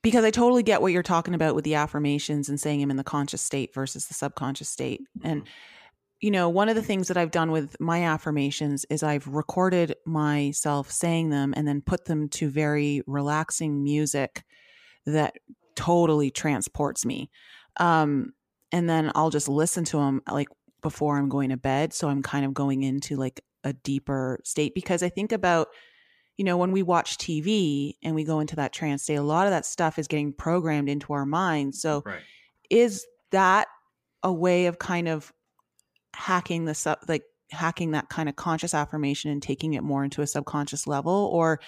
Because 0.00 0.24
I 0.24 0.30
totally 0.30 0.62
get 0.62 0.80
what 0.80 0.92
you're 0.92 1.02
talking 1.02 1.34
about 1.34 1.56
with 1.56 1.64
the 1.64 1.74
affirmations 1.74 2.48
and 2.48 2.60
saying 2.60 2.82
I'm 2.82 2.90
in 2.90 2.96
the 2.96 3.04
conscious 3.04 3.42
state 3.42 3.74
versus 3.74 4.06
the 4.06 4.14
subconscious 4.14 4.68
state. 4.68 5.00
Mm-hmm. 5.18 5.28
And, 5.28 5.42
you 6.20 6.30
know, 6.30 6.48
one 6.48 6.68
of 6.68 6.76
the 6.76 6.82
things 6.82 7.08
that 7.08 7.16
I've 7.16 7.32
done 7.32 7.50
with 7.50 7.74
my 7.80 8.04
affirmations 8.04 8.86
is 8.90 9.02
I've 9.02 9.26
recorded 9.26 9.96
myself 10.06 10.90
saying 10.92 11.30
them 11.30 11.52
and 11.56 11.66
then 11.66 11.80
put 11.80 12.04
them 12.04 12.28
to 12.30 12.48
very 12.48 13.02
relaxing 13.08 13.82
music 13.82 14.44
that 15.04 15.34
totally 15.74 16.30
transports 16.30 17.04
me. 17.04 17.28
Um, 17.78 18.34
and 18.70 18.88
then 18.88 19.10
I'll 19.16 19.30
just 19.30 19.48
listen 19.48 19.84
to 19.86 19.96
them 19.96 20.22
like 20.30 20.48
before 20.80 21.18
I'm 21.18 21.28
going 21.28 21.50
to 21.50 21.56
bed. 21.56 21.92
So 21.92 22.08
I'm 22.08 22.22
kind 22.22 22.44
of 22.44 22.54
going 22.54 22.84
into 22.84 23.16
like 23.16 23.40
a 23.64 23.72
deeper 23.72 24.38
state 24.44 24.74
because 24.76 25.02
I 25.02 25.08
think 25.08 25.32
about, 25.32 25.68
you 26.38 26.44
know, 26.44 26.56
when 26.56 26.72
we 26.72 26.82
watch 26.82 27.18
TV 27.18 27.94
and 28.02 28.14
we 28.14 28.24
go 28.24 28.40
into 28.40 28.56
that 28.56 28.72
trance 28.72 29.02
state, 29.02 29.16
a 29.16 29.22
lot 29.22 29.46
of 29.46 29.50
that 29.50 29.66
stuff 29.66 29.98
is 29.98 30.06
getting 30.06 30.32
programmed 30.32 30.88
into 30.88 31.12
our 31.12 31.26
minds. 31.26 31.82
So 31.82 32.02
right. 32.06 32.22
is 32.70 33.04
that 33.32 33.66
a 34.22 34.32
way 34.32 34.66
of 34.66 34.78
kind 34.78 35.08
of 35.08 35.32
hacking 36.14 36.64
this 36.64 36.86
up, 36.86 37.04
like 37.08 37.24
hacking 37.50 37.90
that 37.90 38.08
kind 38.08 38.28
of 38.28 38.36
conscious 38.36 38.72
affirmation 38.72 39.32
and 39.32 39.42
taking 39.42 39.74
it 39.74 39.82
more 39.82 40.04
into 40.04 40.22
a 40.22 40.26
subconscious 40.26 40.86
level? 40.86 41.28
Or 41.32 41.60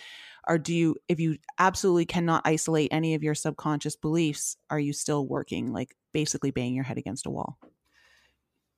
or 0.48 0.56
do 0.56 0.74
you 0.74 0.96
if 1.08 1.20
you 1.20 1.36
absolutely 1.58 2.06
cannot 2.06 2.42
isolate 2.44 2.92
any 2.92 3.14
of 3.14 3.22
your 3.22 3.34
subconscious 3.34 3.96
beliefs 3.96 4.56
are 4.70 4.80
you 4.80 4.92
still 4.92 5.26
working 5.26 5.70
like 5.70 5.94
basically 6.12 6.50
banging 6.50 6.74
your 6.74 6.84
head 6.84 6.96
against 6.96 7.26
a 7.26 7.30
wall 7.30 7.58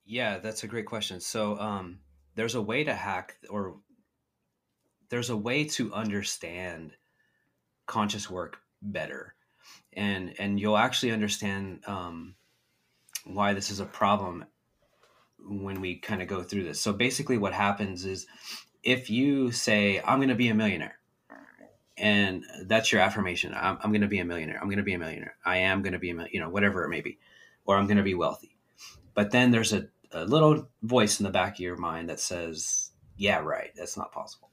yeah 0.04 0.38
that's 0.38 0.64
a 0.64 0.66
great 0.66 0.86
question 0.86 1.20
so 1.20 1.56
um 1.58 2.00
there's 2.34 2.56
a 2.56 2.62
way 2.62 2.82
to 2.82 2.92
hack 2.92 3.36
or 3.48 3.76
there's 5.12 5.28
a 5.28 5.36
way 5.36 5.62
to 5.62 5.92
understand 5.92 6.92
conscious 7.84 8.30
work 8.30 8.56
better. 8.80 9.34
And 9.92 10.34
and 10.38 10.58
you'll 10.58 10.78
actually 10.78 11.12
understand 11.12 11.80
um 11.86 12.34
why 13.26 13.52
this 13.52 13.70
is 13.70 13.78
a 13.78 13.84
problem 13.84 14.46
when 15.38 15.82
we 15.82 15.96
kind 15.96 16.22
of 16.22 16.28
go 16.28 16.42
through 16.42 16.64
this. 16.64 16.80
So 16.80 16.94
basically 16.94 17.36
what 17.36 17.52
happens 17.52 18.06
is 18.06 18.26
if 18.82 19.10
you 19.10 19.52
say 19.52 20.00
i'm 20.00 20.18
going 20.18 20.28
to 20.28 20.34
be 20.34 20.48
a 20.48 20.54
millionaire 20.54 20.98
and 21.98 22.42
that's 22.66 22.90
your 22.90 23.00
affirmation 23.00 23.54
i'm, 23.54 23.78
I'm 23.82 23.92
going 23.92 24.00
to 24.00 24.08
be 24.08 24.18
a 24.18 24.24
millionaire 24.24 24.58
i'm 24.58 24.66
going 24.66 24.78
to 24.78 24.82
be 24.82 24.94
a 24.94 24.98
millionaire 24.98 25.36
i 25.44 25.58
am 25.58 25.82
going 25.82 25.92
to 25.92 26.00
be 26.00 26.10
a 26.10 26.26
you 26.32 26.40
know 26.40 26.48
whatever 26.48 26.84
it 26.84 26.88
may 26.88 27.00
be 27.00 27.18
or 27.64 27.76
i'm 27.76 27.86
going 27.86 27.98
to 27.98 28.02
be 28.02 28.14
wealthy. 28.14 28.56
But 29.14 29.30
then 29.30 29.50
there's 29.50 29.74
a, 29.74 29.88
a 30.10 30.24
little 30.24 30.68
voice 30.82 31.20
in 31.20 31.24
the 31.24 31.30
back 31.30 31.54
of 31.54 31.60
your 31.60 31.76
mind 31.76 32.08
that 32.08 32.18
says 32.18 32.90
yeah 33.16 33.38
right 33.38 33.70
that's 33.76 33.96
not 33.96 34.10
possible 34.10 34.51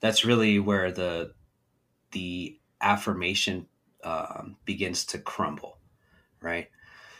that's 0.00 0.24
really 0.24 0.58
where 0.58 0.90
the 0.92 1.32
the 2.12 2.58
affirmation 2.80 3.66
um, 4.04 4.56
begins 4.64 5.04
to 5.06 5.18
crumble 5.18 5.78
right? 6.44 6.68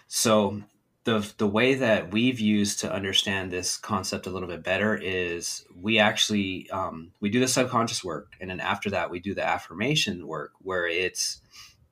So 0.07 0.63
the 1.03 1.29
the 1.39 1.49
way 1.49 1.75
that 1.75 2.13
we've 2.13 2.39
used 2.39 2.81
to 2.81 2.93
understand 2.93 3.51
this 3.51 3.77
concept 3.77 4.27
a 4.27 4.31
little 4.31 4.49
bit 4.49 4.63
better 4.63 4.95
is 4.95 5.65
we 5.75 5.99
actually 5.99 6.71
um, 6.71 7.13
we 7.21 7.31
do 7.31 7.41
the 7.41 7.49
subconscious 7.49 8.05
work 8.05 8.35
and 8.41 8.51
then 8.51 8.61
after 8.61 8.91
that 8.91 9.11
we 9.11 9.19
do 9.19 9.35
the 9.35 9.45
affirmation 9.45 10.27
work 10.27 10.53
where 10.61 10.87
it's 10.87 11.41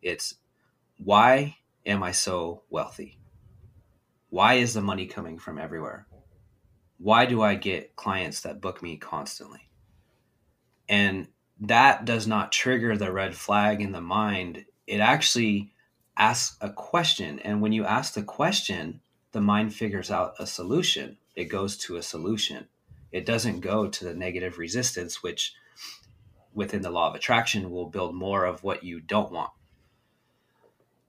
it's 0.03 0.37
why 1.03 1.57
am 1.85 2.03
i 2.03 2.13
so 2.13 2.63
wealthy? 2.71 3.19
Why 4.31 4.55
is 4.55 4.73
the 4.73 4.81
money 4.81 5.07
coming 5.07 5.39
from 5.39 5.59
everywhere? 5.59 6.07
Why 6.99 7.27
do 7.27 7.43
i 7.43 7.55
get 7.55 7.97
clients 7.97 8.43
that 8.43 8.61
book 8.61 8.83
me 8.83 8.97
constantly 8.97 9.69
and 10.93 11.27
that 11.59 12.05
does 12.05 12.29
not 12.29 12.53
trigger 12.53 12.97
the 12.97 13.11
red 13.11 13.35
flag 13.35 13.81
in 13.81 13.91
the 13.91 14.01
mind 14.01 14.65
it 14.87 15.01
actually 15.01 15.73
asks 16.17 16.57
a 16.61 16.71
question. 16.71 17.39
And 17.41 17.63
when 17.63 17.73
you 17.73 17.85
ask 17.85 18.15
the 18.15 18.23
question, 18.23 19.01
the 19.33 19.41
mind 19.41 19.75
figures 19.75 20.11
out 20.11 20.35
a 20.39 20.47
solution. 20.47 21.17
It 21.35 21.47
goes 21.47 21.77
to 21.79 21.97
a 21.97 22.03
solution. 22.03 22.69
It 23.11 23.25
doesn't 23.27 23.61
go 23.61 23.89
to 23.89 24.05
the 24.05 24.15
negative 24.15 24.59
resistance, 24.59 25.23
which 25.23 25.55
within 26.53 26.83
the 26.83 26.91
law 26.91 27.09
of 27.09 27.15
attraction 27.15 27.71
will 27.71 27.87
build 27.87 28.15
more 28.15 28.45
of 28.45 28.63
what 28.63 28.85
you 28.85 29.01
don't 29.01 29.33
want. 29.33 29.51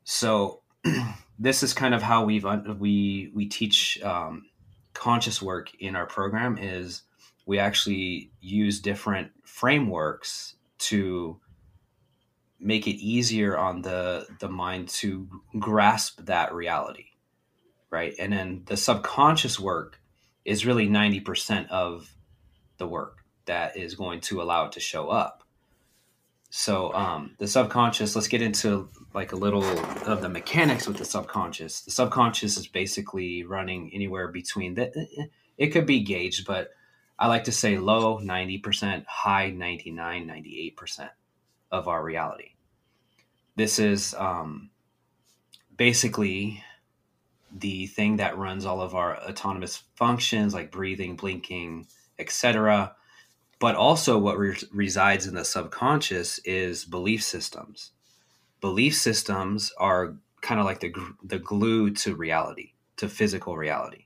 So 0.06 0.62
this 1.40 1.64
is 1.64 1.74
kind 1.74 1.94
of 1.94 2.02
how 2.02 2.24
we've 2.24 2.46
we 2.80 3.32
we 3.34 3.48
teach 3.48 4.02
um, 4.02 4.46
conscious 4.94 5.42
work 5.42 5.72
in 5.80 5.96
our 5.96 6.06
program 6.06 6.58
is 6.58 7.04
we 7.46 7.60
actually 7.60 8.32
use 8.40 8.80
different 8.80 9.32
frameworks 9.44 10.56
to 10.78 11.40
make 12.60 12.88
it 12.88 12.96
easier 12.96 13.58
on 13.58 13.82
the 13.82 14.26
the 14.40 14.50
mind 14.50 14.88
to 14.88 15.28
grasp 15.60 16.20
that 16.26 16.54
reality 16.54 17.06
right? 17.94 18.16
And 18.18 18.34
then 18.34 18.64
the 18.66 18.76
subconscious 18.76 19.60
work 19.60 20.02
is 20.44 20.66
really 20.66 20.90
90% 20.90 21.70
of 21.70 22.12
the 22.80 22.88
work 22.88 23.20
that 23.46 23.78
is 23.78 23.94
going 23.94 24.20
to 24.22 24.42
allow 24.42 24.66
it 24.66 24.72
to 24.72 24.80
show 24.80 25.10
up. 25.10 25.44
So 26.50 26.92
um, 26.94 27.36
the 27.38 27.48
subconscious 27.48 28.16
let's 28.16 28.28
get 28.28 28.42
into 28.42 28.90
like 29.14 29.32
a 29.32 29.36
little 29.36 29.64
of 29.64 30.22
the 30.22 30.30
mechanics 30.30 30.88
with 30.88 30.98
the 30.98 31.06
subconscious. 31.06 31.82
The 31.82 31.92
subconscious 31.92 32.58
is 32.58 32.68
basically 32.68 33.44
running 33.44 33.92
anywhere 33.94 34.28
between 34.28 34.74
that 34.76 34.94
it 35.58 35.68
could 35.68 35.86
be 35.86 36.00
gauged 36.02 36.48
but 36.48 36.72
i 37.20 37.28
like 37.28 37.46
to 37.46 37.52
say 37.52 37.78
low 37.78 38.20
90% 38.20 39.06
high 39.06 39.50
99 39.50 40.28
98% 40.28 41.10
of 41.72 41.88
our 41.88 42.04
reality 42.04 42.54
this 43.56 43.80
is 43.80 44.14
um, 44.16 44.72
basically 45.78 46.64
the 47.56 47.86
thing 47.88 48.18
that 48.18 48.38
runs 48.38 48.66
all 48.66 48.82
of 48.82 48.96
our 48.96 49.18
autonomous 49.22 49.84
functions 49.96 50.54
like 50.54 50.72
breathing, 50.72 51.16
blinking, 51.16 51.88
etc. 52.18 52.96
But 53.60 53.76
also, 53.76 54.18
what 54.18 54.38
re- 54.38 54.58
resides 54.72 55.28
in 55.28 55.36
the 55.36 55.46
subconscious 55.46 56.40
is 56.40 56.84
belief 56.84 57.24
systems. 57.24 57.92
Belief 58.60 58.96
systems 58.96 59.72
are 59.78 60.16
kind 60.42 60.60
of 60.60 60.66
like 60.66 60.80
the, 60.80 60.94
the 61.24 61.40
glue 61.40 61.92
to 61.92 62.16
reality, 62.16 62.74
to 62.98 63.08
physical 63.08 63.56
reality. 63.56 64.03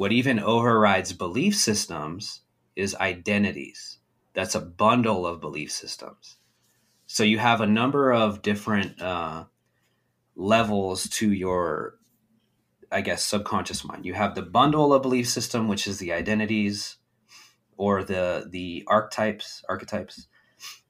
What 0.00 0.12
even 0.12 0.40
overrides 0.40 1.12
belief 1.12 1.54
systems 1.54 2.40
is 2.74 2.94
identities. 2.94 3.98
That's 4.32 4.54
a 4.54 4.60
bundle 4.62 5.26
of 5.26 5.42
belief 5.42 5.70
systems. 5.70 6.38
So 7.06 7.22
you 7.22 7.36
have 7.36 7.60
a 7.60 7.66
number 7.66 8.10
of 8.10 8.40
different 8.40 8.98
uh, 9.02 9.44
levels 10.34 11.06
to 11.10 11.30
your, 11.30 11.96
I 12.90 13.02
guess, 13.02 13.22
subconscious 13.22 13.84
mind. 13.84 14.06
You 14.06 14.14
have 14.14 14.34
the 14.34 14.40
bundle 14.40 14.94
of 14.94 15.02
belief 15.02 15.28
system, 15.28 15.68
which 15.68 15.86
is 15.86 15.98
the 15.98 16.14
identities 16.14 16.96
or 17.76 18.02
the 18.02 18.46
the 18.48 18.84
archetypes. 18.86 19.62
Archetypes. 19.68 20.28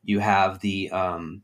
You 0.05 0.21
have 0.21 0.61
the 0.61 0.88
um, 0.93 1.43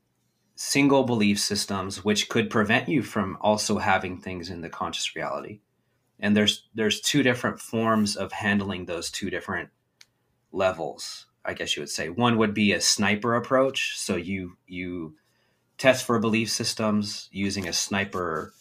single 0.54 1.02
belief 1.02 1.40
systems, 1.40 2.04
which 2.04 2.28
could 2.28 2.48
prevent 2.48 2.88
you 2.88 3.02
from 3.02 3.36
also 3.40 3.78
having 3.78 4.20
things 4.20 4.50
in 4.50 4.60
the 4.60 4.70
conscious 4.70 5.16
reality. 5.16 5.62
And 6.20 6.36
there's 6.36 6.64
there's 6.74 7.00
two 7.00 7.22
different 7.22 7.60
forms 7.60 8.16
of 8.16 8.32
handling 8.32 8.86
those 8.86 9.10
two 9.10 9.30
different 9.30 9.70
levels 10.52 11.26
i 11.46 11.54
guess 11.54 11.76
you 11.76 11.82
would 11.82 11.90
say. 11.90 12.08
One 12.08 12.36
would 12.38 12.52
be 12.52 12.72
a 12.72 12.80
sniper 12.80 13.34
approach. 13.34 13.96
So 13.96 14.16
you 14.16 14.58
you 14.66 15.14
test 15.78 16.04
for 16.04 16.18
belief 16.18 16.50
systems 16.50 17.28
using 17.32 17.68
a 17.68 17.72
sniper 17.72 18.52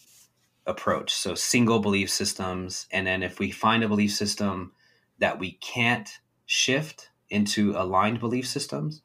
approach. 0.65 1.13
So 1.13 1.35
single 1.35 1.79
belief 1.79 2.09
systems. 2.09 2.87
And 2.91 3.07
then 3.07 3.23
if 3.23 3.39
we 3.39 3.51
find 3.51 3.83
a 3.83 3.87
belief 3.87 4.13
system 4.13 4.73
that 5.19 5.39
we 5.39 5.53
can't 5.53 6.09
shift 6.45 7.09
into 7.29 7.71
aligned 7.75 8.19
belief 8.19 8.47
systems 8.47 9.01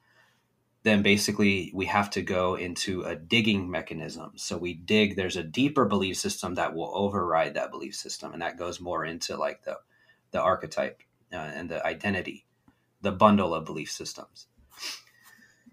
then 0.83 1.03
basically 1.03 1.71
we 1.75 1.87
have 1.87 2.11
to 2.11 2.23
go 2.23 2.55
into 2.55 3.03
a 3.03 3.15
digging 3.15 3.71
mechanism. 3.71 4.33
So 4.37 4.57
we 4.57 4.75
dig, 4.75 5.17
there's 5.17 5.37
a 5.37 5.43
deeper 5.43 5.85
belief 5.85 6.17
system 6.17 6.55
that 6.55 6.75
will 6.75 6.91
override 6.95 7.55
that 7.55 7.71
belief 7.71 7.95
system. 7.95 8.33
And 8.33 8.41
that 8.41 8.59
goes 8.59 8.81
more 8.81 9.05
into 9.05 9.37
like 9.37 9.65
the, 9.65 9.79
the 10.31 10.41
archetype 10.41 11.03
uh, 11.33 11.37
and 11.37 11.69
the 11.69 11.85
identity, 11.87 12.47
the 13.03 13.13
bundle 13.13 13.55
of 13.55 13.67
belief 13.67 13.91
systems. 13.91 14.47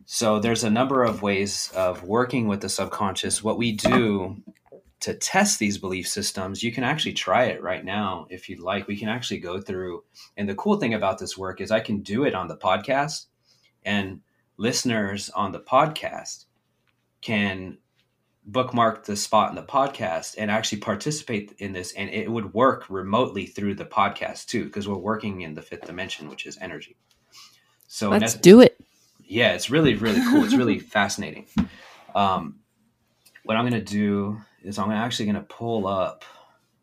So 0.06 0.40
there's 0.40 0.64
a 0.64 0.70
number 0.70 1.04
of 1.04 1.22
ways 1.22 1.72
of 1.76 2.04
working 2.04 2.48
with 2.48 2.62
the 2.62 2.70
subconscious. 2.70 3.44
What 3.44 3.58
we 3.58 3.74
do 3.74 4.42
to 5.02 5.14
test 5.14 5.60
these 5.60 5.78
belief 5.78 6.08
systems, 6.08 6.64
you 6.64 6.72
can 6.72 6.84
actually 6.84 7.14
try 7.14 7.46
it 7.46 7.62
right 7.62 7.84
now 7.84 8.26
if 8.30 8.50
you'd 8.50 8.60
like. 8.60 8.88
We 8.88 8.98
can 8.98 9.10
actually 9.10 9.40
go 9.40 9.60
through. 9.62 10.04
And 10.36 10.50
the 10.50 10.56
cool 10.56 10.78
thing 10.78 10.94
about 10.94 11.20
this 11.20 11.38
work 11.38 11.62
is 11.62 11.72
I 11.72 11.82
can 11.82 12.02
do 12.02 12.24
it 12.24 12.36
on 12.36 12.48
the 12.48 12.58
podcast 12.58 13.26
and 13.84 14.22
listeners 14.58 15.30
on 15.30 15.52
the 15.52 15.60
podcast 15.60 16.46
can 17.22 17.78
bookmark 18.46 19.06
the 19.06 19.16
spot 19.16 19.50
in 19.50 19.56
the 19.56 19.64
podcast 19.64 20.36
and 20.38 20.50
actually 20.50 20.80
participate 20.80 21.54
in 21.60 21.74
this 21.74 21.92
and 21.94 22.10
it 22.10 22.32
would 22.32 22.54
work 22.54 22.86
remotely 22.90 23.46
through 23.46 23.76
the 23.76 23.86
podcast 23.86 24.46
too 24.46 24.66
because 24.66 24.88
we're 24.88 24.98
working 24.98 25.42
in 25.42 25.54
the 25.54 25.62
fifth 25.62 25.86
dimension 25.86 26.30
which 26.30 26.46
is 26.46 26.58
energy. 26.62 26.96
So 27.88 28.10
let's 28.10 28.36
do 28.36 28.62
it. 28.62 28.80
Yeah 29.26 29.54
it's 29.54 29.70
really 29.70 29.96
really 29.96 30.22
cool. 30.30 30.44
It's 30.44 30.56
really 30.56 30.80
fascinating. 30.98 31.48
Um, 32.16 32.60
what 33.48 33.56
i'm 33.56 33.68
going 33.68 33.82
to 33.82 33.94
do 33.94 34.42
is 34.62 34.78
i'm 34.78 34.92
actually 34.92 35.26
going 35.26 35.36
to 35.36 35.42
pull 35.42 35.88
up 35.88 36.26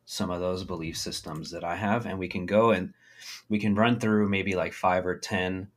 some 0.06 0.30
of 0.30 0.40
those 0.40 0.64
belief 0.64 0.96
systems 0.96 1.50
that 1.50 1.62
i 1.62 1.76
have 1.76 2.06
and 2.06 2.18
we 2.18 2.26
can 2.26 2.46
go 2.46 2.70
and 2.70 2.94
we 3.50 3.58
can 3.58 3.74
run 3.74 4.00
through 4.00 4.28
maybe 4.28 4.54
like 4.54 4.72
five 4.72 5.06
or 5.06 5.18
ten 5.18 5.68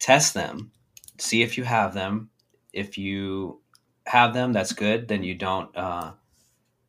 test 0.00 0.34
them 0.34 0.72
see 1.22 1.42
if 1.42 1.56
you 1.56 1.64
have 1.64 1.94
them. 1.94 2.30
If 2.72 2.98
you 2.98 3.60
have 4.06 4.34
them, 4.34 4.52
that's 4.52 4.72
good. 4.72 5.08
Then 5.08 5.22
you 5.22 5.34
don't 5.34 5.74
uh, 5.76 6.12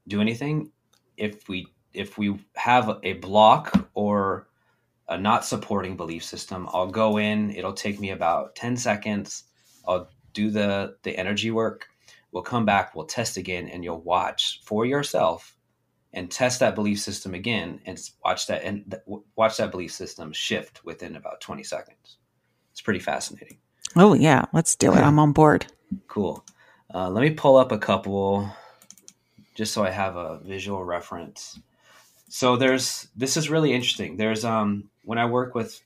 do 0.07 0.21
anything. 0.21 0.71
If 1.17 1.47
we 1.47 1.67
if 1.93 2.17
we 2.17 2.39
have 2.55 2.99
a 3.03 3.13
block 3.13 3.89
or 3.93 4.47
a 5.07 5.17
not 5.17 5.45
supporting 5.45 5.95
belief 5.95 6.23
system, 6.23 6.67
I'll 6.73 6.87
go 6.87 7.17
in. 7.17 7.51
It'll 7.51 7.73
take 7.73 7.99
me 7.99 8.11
about 8.11 8.55
ten 8.55 8.77
seconds. 8.77 9.43
I'll 9.87 10.09
do 10.33 10.49
the 10.49 10.97
the 11.03 11.17
energy 11.17 11.51
work. 11.51 11.87
We'll 12.31 12.43
come 12.43 12.65
back. 12.65 12.95
We'll 12.95 13.05
test 13.05 13.37
again, 13.37 13.67
and 13.69 13.83
you'll 13.83 14.01
watch 14.01 14.61
for 14.63 14.85
yourself 14.85 15.55
and 16.13 16.29
test 16.29 16.59
that 16.59 16.75
belief 16.75 16.99
system 16.99 17.33
again 17.33 17.81
and 17.85 17.99
watch 18.23 18.47
that 18.47 18.63
and 18.63 18.95
watch 19.35 19.57
that 19.57 19.71
belief 19.71 19.91
system 19.91 20.31
shift 20.31 20.85
within 20.85 21.15
about 21.15 21.41
20 21.41 21.63
seconds 21.63 22.17
it's 22.71 22.81
pretty 22.81 22.99
fascinating 22.99 23.57
Oh, 23.95 24.13
yeah. 24.13 24.45
Let's 24.53 24.75
do 24.75 24.93
it. 24.93 24.99
I'm 24.99 25.19
on 25.19 25.31
board. 25.33 25.67
Cool. 26.07 26.43
Uh, 26.93 27.09
let 27.09 27.21
me 27.21 27.31
pull 27.31 27.57
up 27.57 27.71
a 27.71 27.77
couple 27.77 28.49
just 29.55 29.73
so 29.73 29.83
I 29.83 29.89
have 29.91 30.15
a 30.15 30.39
visual 30.39 30.83
reference. 30.83 31.59
So 32.29 32.55
there's 32.55 33.07
this 33.15 33.37
is 33.37 33.49
really 33.49 33.73
interesting. 33.73 34.17
There's 34.17 34.43
um 34.43 34.89
when 35.03 35.19
I 35.19 35.25
work 35.25 35.53
with 35.53 35.79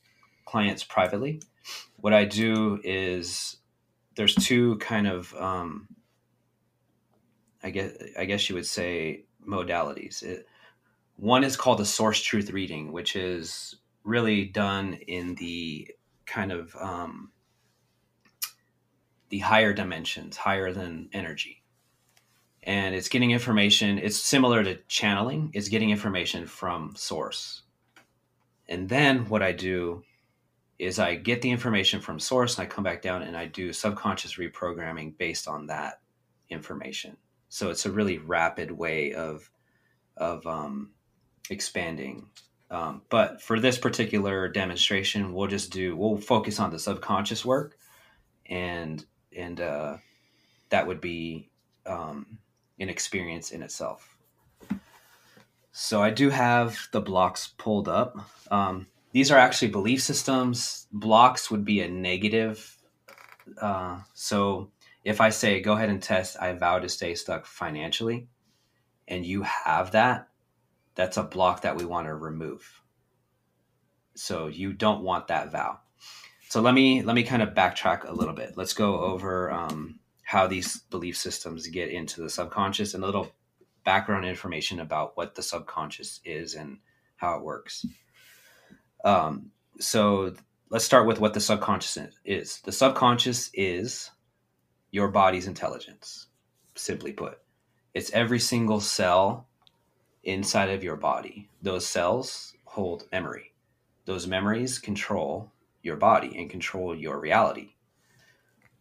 clients 0.46 0.82
privately, 0.82 1.42
what 1.96 2.14
I 2.14 2.24
do 2.24 2.80
is 2.82 3.56
there's 4.16 4.34
two 4.34 4.76
kind 4.78 5.06
of 5.06 5.34
um 5.34 5.88
I 7.62 7.70
guess 7.70 7.92
I 8.18 8.24
guess 8.24 8.48
you 8.48 8.54
would 8.54 8.66
say 8.66 9.24
modalities. 9.46 10.22
It, 10.22 10.46
one 11.16 11.42
is 11.42 11.56
called 11.56 11.80
a 11.80 11.84
source 11.84 12.22
truth 12.22 12.50
reading, 12.50 12.92
which 12.92 13.16
is 13.16 13.74
really 14.04 14.44
done 14.44 14.94
in 15.06 15.34
the 15.34 15.88
kind 16.26 16.52
of 16.52 16.74
um, 16.76 17.30
the 19.28 19.40
higher 19.40 19.72
dimensions, 19.72 20.36
higher 20.36 20.72
than 20.72 21.08
energy. 21.12 21.62
And 22.62 22.94
it's 22.94 23.08
getting 23.08 23.30
information, 23.30 23.98
it's 23.98 24.18
similar 24.18 24.62
to 24.64 24.76
channeling, 24.88 25.50
it's 25.54 25.68
getting 25.68 25.90
information 25.90 26.46
from 26.46 26.94
source. 26.96 27.62
And 28.68 28.88
then 28.88 29.28
what 29.28 29.42
I 29.42 29.52
do 29.52 30.02
is 30.78 30.98
I 30.98 31.16
get 31.16 31.42
the 31.42 31.50
information 31.50 32.00
from 32.00 32.20
source 32.20 32.58
and 32.58 32.66
I 32.66 32.70
come 32.70 32.84
back 32.84 33.02
down 33.02 33.22
and 33.22 33.36
I 33.36 33.46
do 33.46 33.72
subconscious 33.72 34.34
reprogramming 34.34 35.16
based 35.18 35.48
on 35.48 35.66
that 35.66 36.00
information. 36.50 37.16
So 37.48 37.70
it's 37.70 37.86
a 37.86 37.92
really 37.92 38.18
rapid 38.18 38.70
way 38.70 39.14
of 39.14 39.50
of 40.16 40.46
um, 40.46 40.90
expanding. 41.50 42.28
Um, 42.70 43.02
but 43.08 43.40
for 43.40 43.60
this 43.60 43.78
particular 43.78 44.48
demonstration, 44.48 45.32
we'll 45.32 45.46
just 45.48 45.72
do 45.72 45.96
we'll 45.96 46.18
focus 46.18 46.60
on 46.60 46.70
the 46.70 46.78
subconscious 46.78 47.44
work 47.44 47.78
and 48.46 49.04
and 49.36 49.60
uh, 49.60 49.96
that 50.70 50.86
would 50.86 51.00
be 51.00 51.50
um, 51.86 52.38
an 52.78 52.88
experience 52.88 53.50
in 53.50 53.62
itself. 53.62 54.16
So 55.72 56.02
I 56.02 56.10
do 56.10 56.30
have 56.30 56.88
the 56.92 57.00
blocks 57.00 57.52
pulled 57.56 57.88
up. 57.88 58.16
Um, 58.50 58.86
these 59.12 59.30
are 59.30 59.38
actually 59.38 59.68
belief 59.68 60.02
systems. 60.02 60.86
Blocks 60.92 61.50
would 61.50 61.64
be 61.64 61.80
a 61.80 61.88
negative. 61.88 62.76
Uh, 63.60 64.00
so 64.14 64.70
if 65.04 65.20
I 65.20 65.30
say, 65.30 65.60
go 65.60 65.74
ahead 65.74 65.88
and 65.88 66.02
test, 66.02 66.36
I 66.40 66.52
vow 66.52 66.78
to 66.80 66.88
stay 66.88 67.14
stuck 67.14 67.46
financially, 67.46 68.28
and 69.06 69.24
you 69.24 69.42
have 69.42 69.92
that, 69.92 70.28
that's 70.94 71.16
a 71.16 71.22
block 71.22 71.62
that 71.62 71.76
we 71.76 71.84
want 71.84 72.06
to 72.08 72.14
remove. 72.14 72.82
So 74.14 74.48
you 74.48 74.72
don't 74.72 75.02
want 75.02 75.28
that 75.28 75.52
vow 75.52 75.78
so 76.48 76.62
let 76.62 76.74
me 76.74 77.02
let 77.02 77.14
me 77.14 77.22
kind 77.22 77.42
of 77.42 77.50
backtrack 77.50 78.08
a 78.08 78.12
little 78.12 78.34
bit. 78.34 78.56
Let's 78.56 78.72
go 78.72 79.00
over 79.00 79.50
um, 79.50 80.00
how 80.22 80.46
these 80.46 80.78
belief 80.90 81.16
systems 81.16 81.66
get 81.68 81.90
into 81.90 82.22
the 82.22 82.30
subconscious 82.30 82.94
and 82.94 83.02
a 83.02 83.06
little 83.06 83.30
background 83.84 84.24
information 84.24 84.80
about 84.80 85.16
what 85.16 85.34
the 85.34 85.42
subconscious 85.42 86.20
is 86.24 86.54
and 86.54 86.78
how 87.16 87.36
it 87.36 87.42
works. 87.42 87.84
Um, 89.04 89.50
so 89.78 90.34
let's 90.70 90.84
start 90.84 91.06
with 91.06 91.20
what 91.20 91.34
the 91.34 91.40
subconscious 91.40 91.98
is. 92.24 92.60
The 92.60 92.72
subconscious 92.72 93.50
is 93.52 94.10
your 94.90 95.08
body's 95.08 95.46
intelligence, 95.46 96.28
simply 96.74 97.12
put. 97.12 97.38
It's 97.92 98.12
every 98.12 98.38
single 98.38 98.80
cell 98.80 99.48
inside 100.24 100.70
of 100.70 100.82
your 100.82 100.96
body. 100.96 101.48
Those 101.60 101.86
cells 101.86 102.54
hold 102.64 103.06
memory. 103.12 103.52
Those 104.06 104.26
memories 104.26 104.78
control 104.78 105.52
your 105.82 105.96
body 105.96 106.36
and 106.38 106.50
control 106.50 106.94
your 106.94 107.20
reality. 107.20 107.70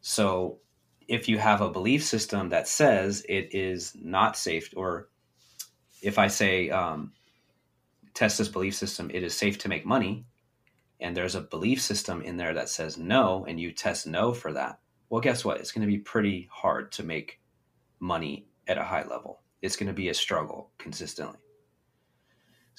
So 0.02 0.60
if 1.08 1.30
you 1.30 1.38
have 1.38 1.62
a 1.62 1.70
belief 1.70 2.04
system 2.04 2.50
that 2.50 2.68
says 2.68 3.26
it 3.28 3.54
is 3.54 3.96
not 3.96 4.38
safe, 4.38 4.74
or 4.76 5.10
if 6.02 6.18
I 6.20 6.28
say, 6.28 6.70
um, 6.70 7.14
test 8.14 8.38
this 8.38 8.50
belief 8.50 8.76
system, 8.76 9.12
it 9.14 9.24
is 9.24 9.36
safe 9.36 9.58
to 9.60 9.70
make 9.70 9.86
money, 9.86 10.26
and 11.00 11.16
there's 11.16 11.36
a 11.36 11.42
belief 11.42 11.82
system 11.82 12.22
in 12.22 12.38
there 12.38 12.54
that 12.56 12.70
says 12.70 12.98
no, 12.98 13.46
and 13.48 13.60
you 13.60 13.72
test 13.72 14.08
no 14.08 14.34
for 14.34 14.54
that, 14.54 14.80
well, 15.10 15.22
guess 15.22 15.46
what? 15.46 15.60
It's 15.60 15.72
going 15.72 15.88
to 15.88 15.92
be 15.92 16.00
pretty 16.00 16.50
hard 16.52 16.92
to 16.94 17.04
make 17.04 17.40
money 18.00 18.48
at 18.68 18.78
a 18.78 18.84
high 18.84 19.06
level. 19.06 19.42
It's 19.62 19.78
going 19.78 19.88
to 19.88 19.94
be 19.94 20.10
a 20.10 20.14
struggle 20.14 20.72
consistently. 20.78 21.40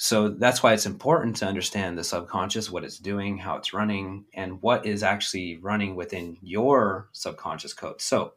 So 0.01 0.29
that's 0.29 0.63
why 0.63 0.75
it's 0.75 0.87
important 0.87 1.35
to 1.39 1.47
understand 1.47 1.99
the 1.99 2.05
subconscious, 2.05 2.71
what 2.71 2.85
it's 2.85 3.01
doing, 3.01 3.37
how 3.37 3.57
it's 3.57 3.73
running, 3.73 4.27
and 4.33 4.63
what 4.63 4.87
is 4.87 5.03
actually 5.03 5.57
running 5.57 5.97
within 5.97 6.39
your 6.41 7.09
subconscious 7.11 7.75
code. 7.75 8.01
So, 8.01 8.35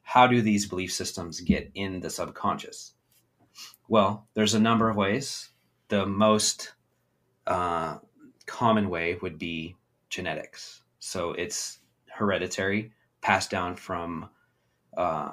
how 0.00 0.26
do 0.26 0.40
these 0.40 0.66
belief 0.66 0.90
systems 0.90 1.42
get 1.42 1.70
in 1.74 2.00
the 2.00 2.08
subconscious? 2.08 2.94
Well, 3.88 4.26
there's 4.32 4.54
a 4.54 4.58
number 4.58 4.88
of 4.88 4.96
ways. 4.96 5.50
The 5.88 6.06
most 6.06 6.72
uh, 7.46 7.98
common 8.46 8.88
way 8.88 9.18
would 9.20 9.38
be 9.38 9.76
genetics. 10.08 10.80
So, 10.98 11.32
it's 11.32 11.80
hereditary, 12.08 12.90
passed 13.20 13.50
down 13.50 13.76
from 13.76 14.30
uh, 14.96 15.32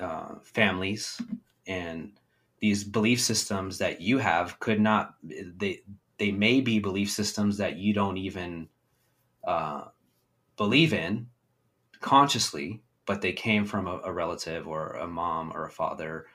uh, 0.00 0.34
families 0.42 1.22
and 1.64 2.10
these 2.60 2.84
belief 2.84 3.20
systems 3.20 3.78
that 3.78 4.00
you 4.00 4.18
have 4.18 4.58
could 4.60 4.80
not 4.80 5.14
they 5.22 5.80
they 6.18 6.32
may 6.32 6.60
be 6.60 6.78
belief 6.78 7.10
systems 7.10 7.58
that 7.58 7.76
you 7.76 7.92
don't 7.92 8.16
even 8.16 8.68
uh, 9.46 9.84
believe 10.56 10.92
in 10.92 11.26
consciously 12.00 12.82
but 13.06 13.20
they 13.20 13.32
came 13.32 13.64
from 13.64 13.86
a, 13.86 14.00
a, 14.04 14.12
relative 14.12 14.66
or 14.66 14.90
a 14.94 15.06
mom 15.06 15.52
or 15.54 15.64
a 15.64 15.70
father 15.70 16.26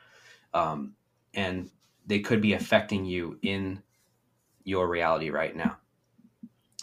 um, 0.53 0.93
and 1.33 1.69
they 2.05 2.19
could 2.19 2.41
be 2.41 2.53
affecting 2.53 3.05
you 3.05 3.37
in 3.41 3.81
your 4.63 4.87
reality 4.87 5.29
right 5.29 5.55
now. 5.55 5.77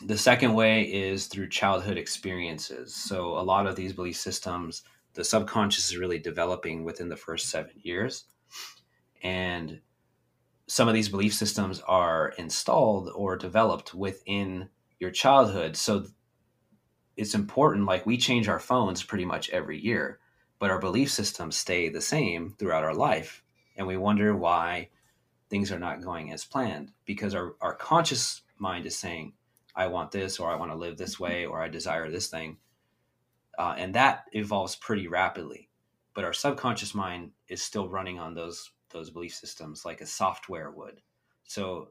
The 0.05 0.19
second 0.19 0.55
way 0.55 0.83
is 0.83 1.27
through 1.27 1.49
childhood 1.49 1.97
experiences. 1.97 2.95
So, 2.95 3.39
a 3.39 3.43
lot 3.43 3.67
of 3.67 3.75
these 3.75 3.93
belief 3.93 4.17
systems, 4.17 4.83
the 5.15 5.25
subconscious 5.25 5.91
is 5.91 5.97
really 5.97 6.19
developing 6.19 6.85
within 6.85 7.09
the 7.09 7.17
first 7.17 7.51
seven 7.51 7.73
years. 7.77 8.25
And 9.23 9.81
some 10.67 10.89
of 10.89 10.95
these 10.95 11.09
belief 11.09 11.35
systems 11.35 11.81
are 11.87 12.35
installed 12.39 13.11
or 13.15 13.37
developed 13.37 13.95
within 13.95 14.69
your 14.99 15.11
childhood. 15.11 15.77
So, 15.77 16.07
it's 17.17 17.35
important, 17.35 17.85
like 17.85 18.07
we 18.07 18.17
change 18.17 18.49
our 18.49 18.61
phones 18.61 19.03
pretty 19.03 19.25
much 19.25 19.51
every 19.51 19.77
year, 19.77 20.21
but 20.61 20.71
our 20.71 20.79
belief 20.79 21.11
systems 21.11 21.57
stay 21.57 21.89
the 21.89 22.01
same 22.01 22.55
throughout 22.59 22.85
our 22.85 22.95
life. 22.95 23.43
And 23.77 23.89
we 23.89 23.97
wonder 23.97 24.37
why 24.37 24.91
things 25.51 25.73
are 25.73 25.81
not 25.81 26.03
going 26.03 26.33
as 26.33 26.45
planned 26.45 26.93
because 27.07 27.35
our, 27.35 27.57
our 27.61 27.75
conscious 27.75 28.43
mind 28.59 28.87
is 28.87 28.97
saying, 28.97 29.33
I 29.75 29.87
want 29.87 30.11
this, 30.11 30.39
or 30.39 30.51
I 30.51 30.57
want 30.57 30.73
to 30.73 30.77
live 30.77 30.97
this 30.97 31.19
way, 31.21 31.47
or 31.47 31.63
I 31.63 31.69
desire 31.69 32.11
this 32.11 32.29
thing. 32.29 32.59
Uh, 33.59 33.75
and 33.77 33.95
that 33.95 34.25
evolves 34.33 34.77
pretty 34.77 35.09
rapidly. 35.09 35.69
But 36.15 36.25
our 36.25 36.33
subconscious 36.33 36.95
mind 36.95 37.31
is 37.49 37.63
still 37.63 37.89
running 37.89 38.19
on 38.19 38.35
those 38.35 38.71
those 38.91 39.11
belief 39.11 39.35
systems 39.35 39.85
like 39.85 40.01
a 40.01 40.07
software 40.07 40.71
would. 40.71 41.01
So 41.45 41.89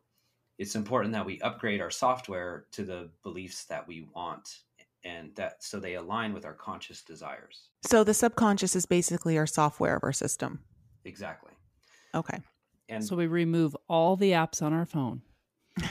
it's 0.57 0.75
important 0.75 1.13
that 1.13 1.25
we 1.25 1.39
upgrade 1.41 1.81
our 1.81 1.91
software 1.91 2.65
to 2.71 2.83
the 2.83 3.09
beliefs 3.23 3.65
that 3.65 3.87
we 3.87 4.07
want 4.15 4.59
and 5.03 5.33
that 5.35 5.63
so 5.63 5.79
they 5.79 5.95
align 5.95 6.33
with 6.33 6.45
our 6.45 6.53
conscious 6.53 7.01
desires. 7.01 7.69
So 7.85 8.03
the 8.03 8.13
subconscious 8.13 8.75
is 8.75 8.85
basically 8.85 9.37
our 9.37 9.47
software 9.47 9.95
of 9.95 10.03
our 10.03 10.13
system. 10.13 10.59
Exactly. 11.05 11.51
Okay. 12.13 12.39
And 12.89 13.03
so 13.03 13.15
we 13.15 13.27
remove 13.27 13.75
all 13.87 14.15
the 14.15 14.31
apps 14.31 14.61
on 14.61 14.73
our 14.73 14.85
phone. 14.85 15.21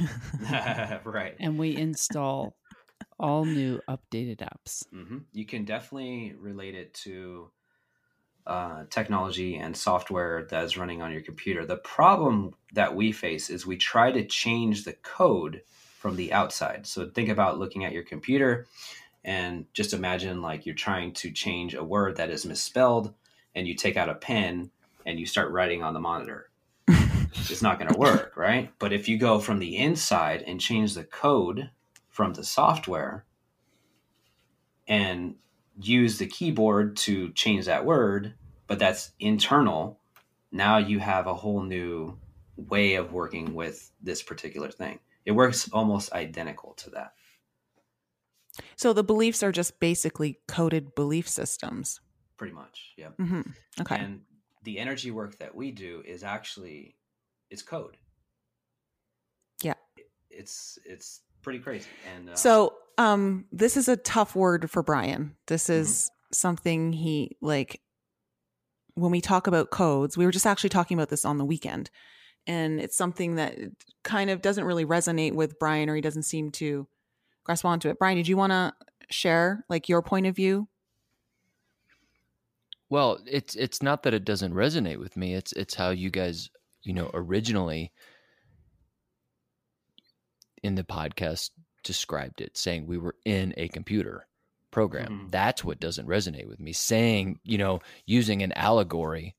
right. 1.05 1.37
And 1.39 1.59
we 1.59 1.77
install 1.77 2.57
all 3.19 3.45
new 3.45 3.81
updated 3.89 4.39
apps. 4.39 4.85
Mm-hmm. 4.95 5.19
You 5.33 5.47
can 5.47 5.65
definitely 5.65 6.35
relate 6.39 6.75
it 6.75 6.93
to 6.95 7.51
uh, 8.47 8.85
technology 8.91 9.57
and 9.57 9.77
software 9.77 10.47
that 10.51 10.65
is 10.65 10.77
running 10.77 11.03
on 11.03 11.13
your 11.13 11.23
computer. 11.23 11.65
The 11.65 11.77
problem 11.77 12.55
that 12.73 12.95
we 12.95 13.13
face 13.13 13.51
is 13.51 13.67
we 13.67 13.77
try 13.77 14.13
to 14.13 14.25
change 14.25 14.85
the 14.85 14.93
code 14.93 15.63
from 15.99 16.17
the 16.17 16.33
outside. 16.33 16.87
So 16.87 17.09
think 17.09 17.29
about 17.29 17.59
looking 17.59 17.85
at 17.85 17.93
your 17.93 18.05
computer 18.05 18.67
and 19.25 19.67
just 19.73 19.93
imagine 19.93 20.43
like 20.43 20.67
you're 20.67 20.75
trying 20.75 21.13
to 21.15 21.33
change 21.33 21.75
a 21.75 21.83
word 21.83 22.17
that 22.17 22.31
is 22.31 22.47
misspelled 22.47 23.13
and 23.55 23.67
you 23.67 23.75
take 23.75 23.97
out 23.97 24.09
a 24.09 24.15
pen 24.15 24.71
and 25.05 25.19
you 25.19 25.27
start 25.27 25.51
writing 25.51 25.83
on 25.83 25.95
the 25.95 26.01
monitor 26.01 26.51
it's 27.51 27.63
not 27.63 27.79
going 27.79 27.93
to 27.93 27.99
work, 27.99 28.37
right? 28.37 28.71
But 28.79 28.93
if 28.93 29.09
you 29.09 29.19
go 29.19 29.39
from 29.39 29.59
the 29.59 29.77
inside 29.77 30.43
and 30.43 30.61
change 30.61 30.95
the 30.95 31.05
code 31.05 31.71
from 32.09 32.33
the 32.35 32.45
software 32.45 33.25
and 34.89 35.35
use 35.81 36.19
the 36.19 36.27
keyboard 36.27 36.97
to 36.97 37.31
change 37.33 37.67
that 37.67 37.85
word, 37.85 38.35
but 38.67 38.79
that's 38.79 39.13
internal, 39.21 40.01
now 40.51 40.79
you 40.79 40.99
have 40.99 41.27
a 41.27 41.35
whole 41.35 41.63
new 41.63 42.19
way 42.57 42.95
of 42.95 43.13
working 43.13 43.55
with 43.55 43.91
this 44.03 44.23
particular 44.23 44.71
thing. 44.71 44.99
It 45.25 45.33
works 45.33 45.69
almost 45.73 46.13
identical 46.13 46.75
to 46.75 46.91
that. 46.91 47.13
So 48.77 48.93
the 48.93 49.05
beliefs 49.05 49.43
are 49.43 49.53
just 49.53 49.79
basically 49.81 50.41
coded 50.49 50.95
belief 50.95 51.29
systems. 51.29 52.01
Pretty 52.39 52.55
much, 52.55 52.95
yeah. 52.97 53.09
Mm-hmm. 53.19 53.43
Okay. 53.83 53.97
And 53.97 54.23
the 54.63 54.79
energy 54.79 55.11
work 55.11 55.39
that 55.39 55.55
we 55.55 55.71
do 55.71 56.03
is 56.07 56.25
actually 56.25 56.97
it's 57.51 57.63
code. 57.63 57.97
Yeah. 59.63 59.75
It's 60.31 60.79
it's 60.85 61.21
pretty 61.43 61.59
crazy. 61.59 61.89
And 62.15 62.31
uh, 62.31 62.37
so 62.37 62.75
um 62.99 63.45
this 63.53 63.77
is 63.77 63.89
a 63.89 63.97
tough 63.97 64.35
word 64.35 64.71
for 64.71 64.83
Brian. 64.83 65.37
This 65.47 65.65
mm-hmm. 65.65 65.81
is 65.81 65.89
mm-hmm. 65.89 66.35
something 66.35 66.93
he 66.93 67.37
like 67.41 67.81
when 68.95 69.13
we 69.13 69.21
talk 69.21 69.47
about 69.47 69.71
codes, 69.71 70.17
we 70.17 70.25
were 70.25 70.33
just 70.33 70.47
actually 70.47 70.71
talking 70.71 70.97
about 70.97 71.11
this 71.11 71.25
on 71.25 71.39
the 71.39 71.45
weekend. 71.45 71.91
And 72.47 72.81
it's 72.81 72.97
something 72.97 73.35
that 73.35 73.59
kind 74.05 74.31
of 74.31 74.41
doesn't 74.41 74.65
really 74.65 74.87
resonate 74.87 75.35
with 75.35 75.59
Brian 75.59 75.91
or 75.91 75.97
he 75.97 76.01
doesn't 76.01 76.23
seem 76.23 76.51
to 76.53 76.87
grasp 77.45 77.65
onto 77.65 77.89
it. 77.89 77.99
Brian, 77.99 78.17
did 78.17 78.29
you 78.29 78.37
want 78.37 78.53
to 78.53 78.73
share 79.11 79.65
like 79.69 79.89
your 79.89 80.01
point 80.01 80.27
of 80.27 80.37
view? 80.37 80.69
Well, 82.89 83.19
it's 83.27 83.57
it's 83.57 83.83
not 83.83 84.05
that 84.05 84.15
it 84.15 84.25
doesn't 84.25 84.55
resonate 84.55 84.99
with 84.99 85.17
me. 85.17 85.35
It's 85.35 85.53
it's 85.53 85.75
how 85.75 85.91
you 85.91 86.09
guys 86.09 86.49
you 86.87 86.93
know, 86.93 87.11
originally 87.13 87.93
in 90.63 90.77
the 90.77 90.85
podcast 90.85 91.51
described 91.87 92.41
it, 92.41 92.57
saying 92.57 92.87
we 92.87 92.99
were 92.99 93.17
in 93.25 93.55
a 93.57 93.69
computer 93.69 94.27
program. 94.71 95.13
Mm-hmm. 95.13 95.29
That's 95.31 95.65
what 95.65 95.81
doesn't 95.81 96.09
resonate 96.09 96.49
with 96.49 96.61
me. 96.61 96.73
Saying, 96.73 97.41
you 97.45 97.59
know, 97.59 97.81
using 98.05 98.43
an 98.43 98.53
allegory, 98.53 99.37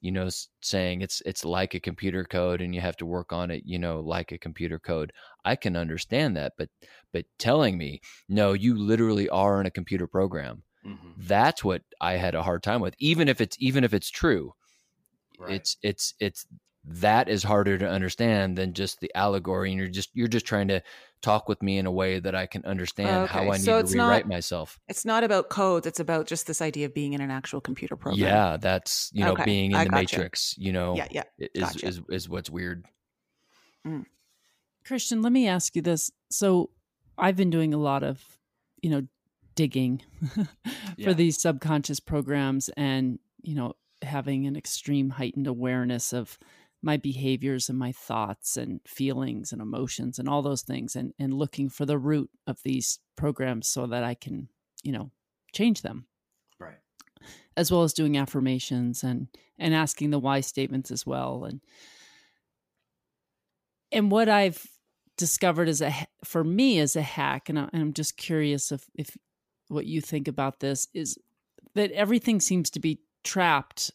you 0.00 0.12
know, 0.12 0.28
saying 0.62 1.02
it's 1.02 1.22
it's 1.26 1.44
like 1.44 1.74
a 1.74 1.80
computer 1.80 2.24
code 2.24 2.60
and 2.60 2.74
you 2.74 2.80
have 2.80 2.96
to 2.98 3.06
work 3.06 3.32
on 3.32 3.50
it, 3.50 3.62
you 3.66 3.78
know, 3.78 4.00
like 4.00 4.32
a 4.32 4.38
computer 4.38 4.78
code. 4.78 5.12
I 5.44 5.56
can 5.56 5.76
understand 5.76 6.36
that, 6.36 6.52
but 6.56 6.68
but 7.12 7.24
telling 7.38 7.76
me, 7.76 8.00
no, 8.28 8.52
you 8.52 8.76
literally 8.76 9.28
are 9.28 9.60
in 9.60 9.66
a 9.66 9.70
computer 9.70 10.06
program. 10.06 10.62
Mm-hmm. 10.86 11.10
That's 11.18 11.64
what 11.64 11.82
I 12.00 12.12
had 12.12 12.34
a 12.34 12.42
hard 12.42 12.62
time 12.62 12.80
with. 12.80 12.94
Even 12.98 13.28
if 13.28 13.40
it's 13.40 13.56
even 13.58 13.84
if 13.84 13.92
it's 13.92 14.10
true, 14.10 14.54
Right. 15.38 15.56
It's 15.56 15.76
it's 15.82 16.14
it's 16.18 16.46
that 16.88 17.28
is 17.28 17.42
harder 17.42 17.76
to 17.76 17.88
understand 17.88 18.56
than 18.56 18.72
just 18.72 19.00
the 19.00 19.10
allegory 19.14 19.70
and 19.70 19.78
you're 19.78 19.88
just 19.88 20.10
you're 20.14 20.28
just 20.28 20.46
trying 20.46 20.68
to 20.68 20.80
talk 21.22 21.48
with 21.48 21.60
me 21.62 21.78
in 21.78 21.86
a 21.86 21.90
way 21.90 22.20
that 22.20 22.34
I 22.34 22.46
can 22.46 22.64
understand 22.64 23.24
okay. 23.24 23.32
how 23.32 23.50
I 23.50 23.56
need 23.56 23.64
so 23.64 23.82
to 23.82 23.88
rewrite 23.88 24.26
not, 24.26 24.34
myself. 24.34 24.78
It's 24.86 25.04
not 25.04 25.24
about 25.24 25.48
codes, 25.48 25.86
it's 25.86 25.98
about 25.98 26.26
just 26.26 26.46
this 26.46 26.62
idea 26.62 26.86
of 26.86 26.94
being 26.94 27.14
in 27.14 27.20
an 27.20 27.30
actual 27.30 27.60
computer 27.60 27.96
program. 27.96 28.22
Yeah, 28.22 28.56
that's 28.56 29.10
you 29.12 29.24
know, 29.24 29.32
okay. 29.32 29.44
being 29.44 29.72
in 29.72 29.76
I 29.76 29.84
the 29.84 29.90
gotcha. 29.90 30.00
matrix, 30.02 30.54
you 30.58 30.72
know, 30.72 30.94
yeah, 30.96 31.08
yeah. 31.10 31.22
Is, 31.38 31.62
gotcha. 31.62 31.86
is 31.86 32.00
is 32.08 32.28
what's 32.28 32.50
weird. 32.50 32.84
Mm. 33.86 34.04
Christian, 34.84 35.22
let 35.22 35.32
me 35.32 35.48
ask 35.48 35.74
you 35.74 35.82
this. 35.82 36.10
So 36.30 36.70
I've 37.18 37.36
been 37.36 37.50
doing 37.50 37.74
a 37.74 37.78
lot 37.78 38.02
of, 38.02 38.22
you 38.82 38.90
know, 38.90 39.02
digging 39.54 40.02
for 40.34 40.46
yeah. 40.96 41.12
these 41.12 41.40
subconscious 41.40 41.98
programs 41.98 42.68
and, 42.76 43.18
you 43.42 43.54
know, 43.54 43.74
having 44.02 44.46
an 44.46 44.54
extreme 44.54 45.10
heightened 45.10 45.46
awareness 45.46 46.12
of 46.12 46.38
my 46.86 46.96
behaviors 46.96 47.68
and 47.68 47.76
my 47.76 47.90
thoughts 47.90 48.56
and 48.56 48.80
feelings 48.86 49.52
and 49.52 49.60
emotions 49.60 50.18
and 50.18 50.28
all 50.28 50.40
those 50.40 50.62
things 50.62 50.94
and 50.94 51.12
and 51.18 51.34
looking 51.34 51.68
for 51.68 51.84
the 51.84 51.98
root 51.98 52.30
of 52.46 52.62
these 52.62 53.00
programs 53.16 53.68
so 53.68 53.86
that 53.88 54.04
I 54.04 54.14
can, 54.14 54.48
you 54.84 54.92
know, 54.92 55.10
change 55.52 55.82
them. 55.82 56.06
Right. 56.60 56.78
As 57.56 57.72
well 57.72 57.82
as 57.82 57.92
doing 57.92 58.16
affirmations 58.16 59.02
and 59.02 59.26
and 59.58 59.74
asking 59.74 60.10
the 60.10 60.20
why 60.20 60.40
statements 60.40 60.92
as 60.92 61.04
well 61.04 61.44
and 61.44 61.60
and 63.90 64.10
what 64.10 64.28
I've 64.28 64.64
discovered 65.16 65.68
as 65.68 65.82
a 65.82 65.92
for 66.24 66.44
me 66.44 66.78
as 66.78 66.94
a 66.94 67.02
hack 67.02 67.48
and, 67.48 67.58
I, 67.58 67.68
and 67.72 67.82
I'm 67.82 67.92
just 67.94 68.16
curious 68.16 68.70
if 68.70 68.88
if 68.94 69.16
what 69.68 69.86
you 69.86 70.00
think 70.00 70.28
about 70.28 70.60
this 70.60 70.86
is 70.94 71.18
that 71.74 71.90
everything 71.90 72.38
seems 72.38 72.70
to 72.70 72.80
be 72.80 73.00
trapped, 73.24 73.90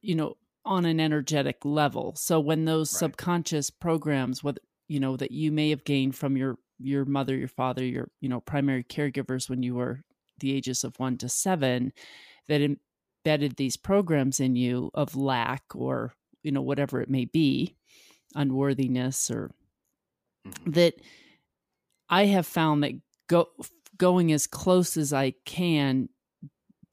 you 0.00 0.14
know, 0.14 0.36
on 0.64 0.84
an 0.84 1.00
energetic 1.00 1.64
level. 1.64 2.14
So 2.16 2.40
when 2.40 2.64
those 2.64 2.92
right. 2.94 2.98
subconscious 3.00 3.70
programs, 3.70 4.42
what 4.44 4.58
you 4.88 5.00
know, 5.00 5.16
that 5.16 5.30
you 5.30 5.52
may 5.52 5.70
have 5.70 5.84
gained 5.84 6.16
from 6.16 6.36
your 6.36 6.58
your 6.78 7.04
mother, 7.04 7.36
your 7.36 7.48
father, 7.48 7.84
your 7.84 8.10
you 8.20 8.28
know 8.28 8.40
primary 8.40 8.84
caregivers 8.84 9.48
when 9.48 9.62
you 9.62 9.74
were 9.74 10.02
the 10.38 10.54
ages 10.54 10.84
of 10.84 10.98
one 10.98 11.16
to 11.18 11.28
seven, 11.28 11.92
that 12.48 12.60
embedded 12.60 13.56
these 13.56 13.76
programs 13.76 14.40
in 14.40 14.56
you 14.56 14.90
of 14.94 15.16
lack 15.16 15.62
or 15.74 16.12
you 16.42 16.52
know 16.52 16.62
whatever 16.62 17.00
it 17.00 17.10
may 17.10 17.24
be, 17.24 17.76
unworthiness 18.34 19.30
or 19.30 19.50
mm-hmm. 20.46 20.70
that 20.72 20.94
I 22.08 22.26
have 22.26 22.46
found 22.46 22.82
that 22.82 22.92
go 23.28 23.48
going 23.96 24.32
as 24.32 24.46
close 24.46 24.96
as 24.96 25.12
I 25.12 25.34
can 25.44 26.08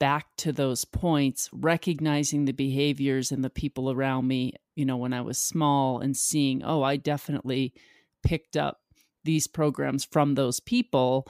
back 0.00 0.26
to 0.38 0.50
those 0.50 0.84
points, 0.84 1.48
recognizing 1.52 2.46
the 2.46 2.52
behaviors 2.52 3.30
and 3.30 3.44
the 3.44 3.50
people 3.50 3.92
around 3.92 4.26
me, 4.26 4.54
you 4.74 4.84
know, 4.84 4.96
when 4.96 5.12
I 5.12 5.20
was 5.20 5.38
small 5.38 6.00
and 6.00 6.16
seeing, 6.16 6.64
oh, 6.64 6.82
I 6.82 6.96
definitely 6.96 7.74
picked 8.24 8.56
up 8.56 8.80
these 9.24 9.46
programs 9.46 10.04
from 10.04 10.34
those 10.34 10.58
people. 10.58 11.28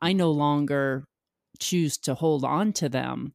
I 0.00 0.12
no 0.12 0.30
longer 0.30 1.04
choose 1.58 1.98
to 1.98 2.14
hold 2.14 2.44
on 2.44 2.72
to 2.74 2.88
them. 2.88 3.34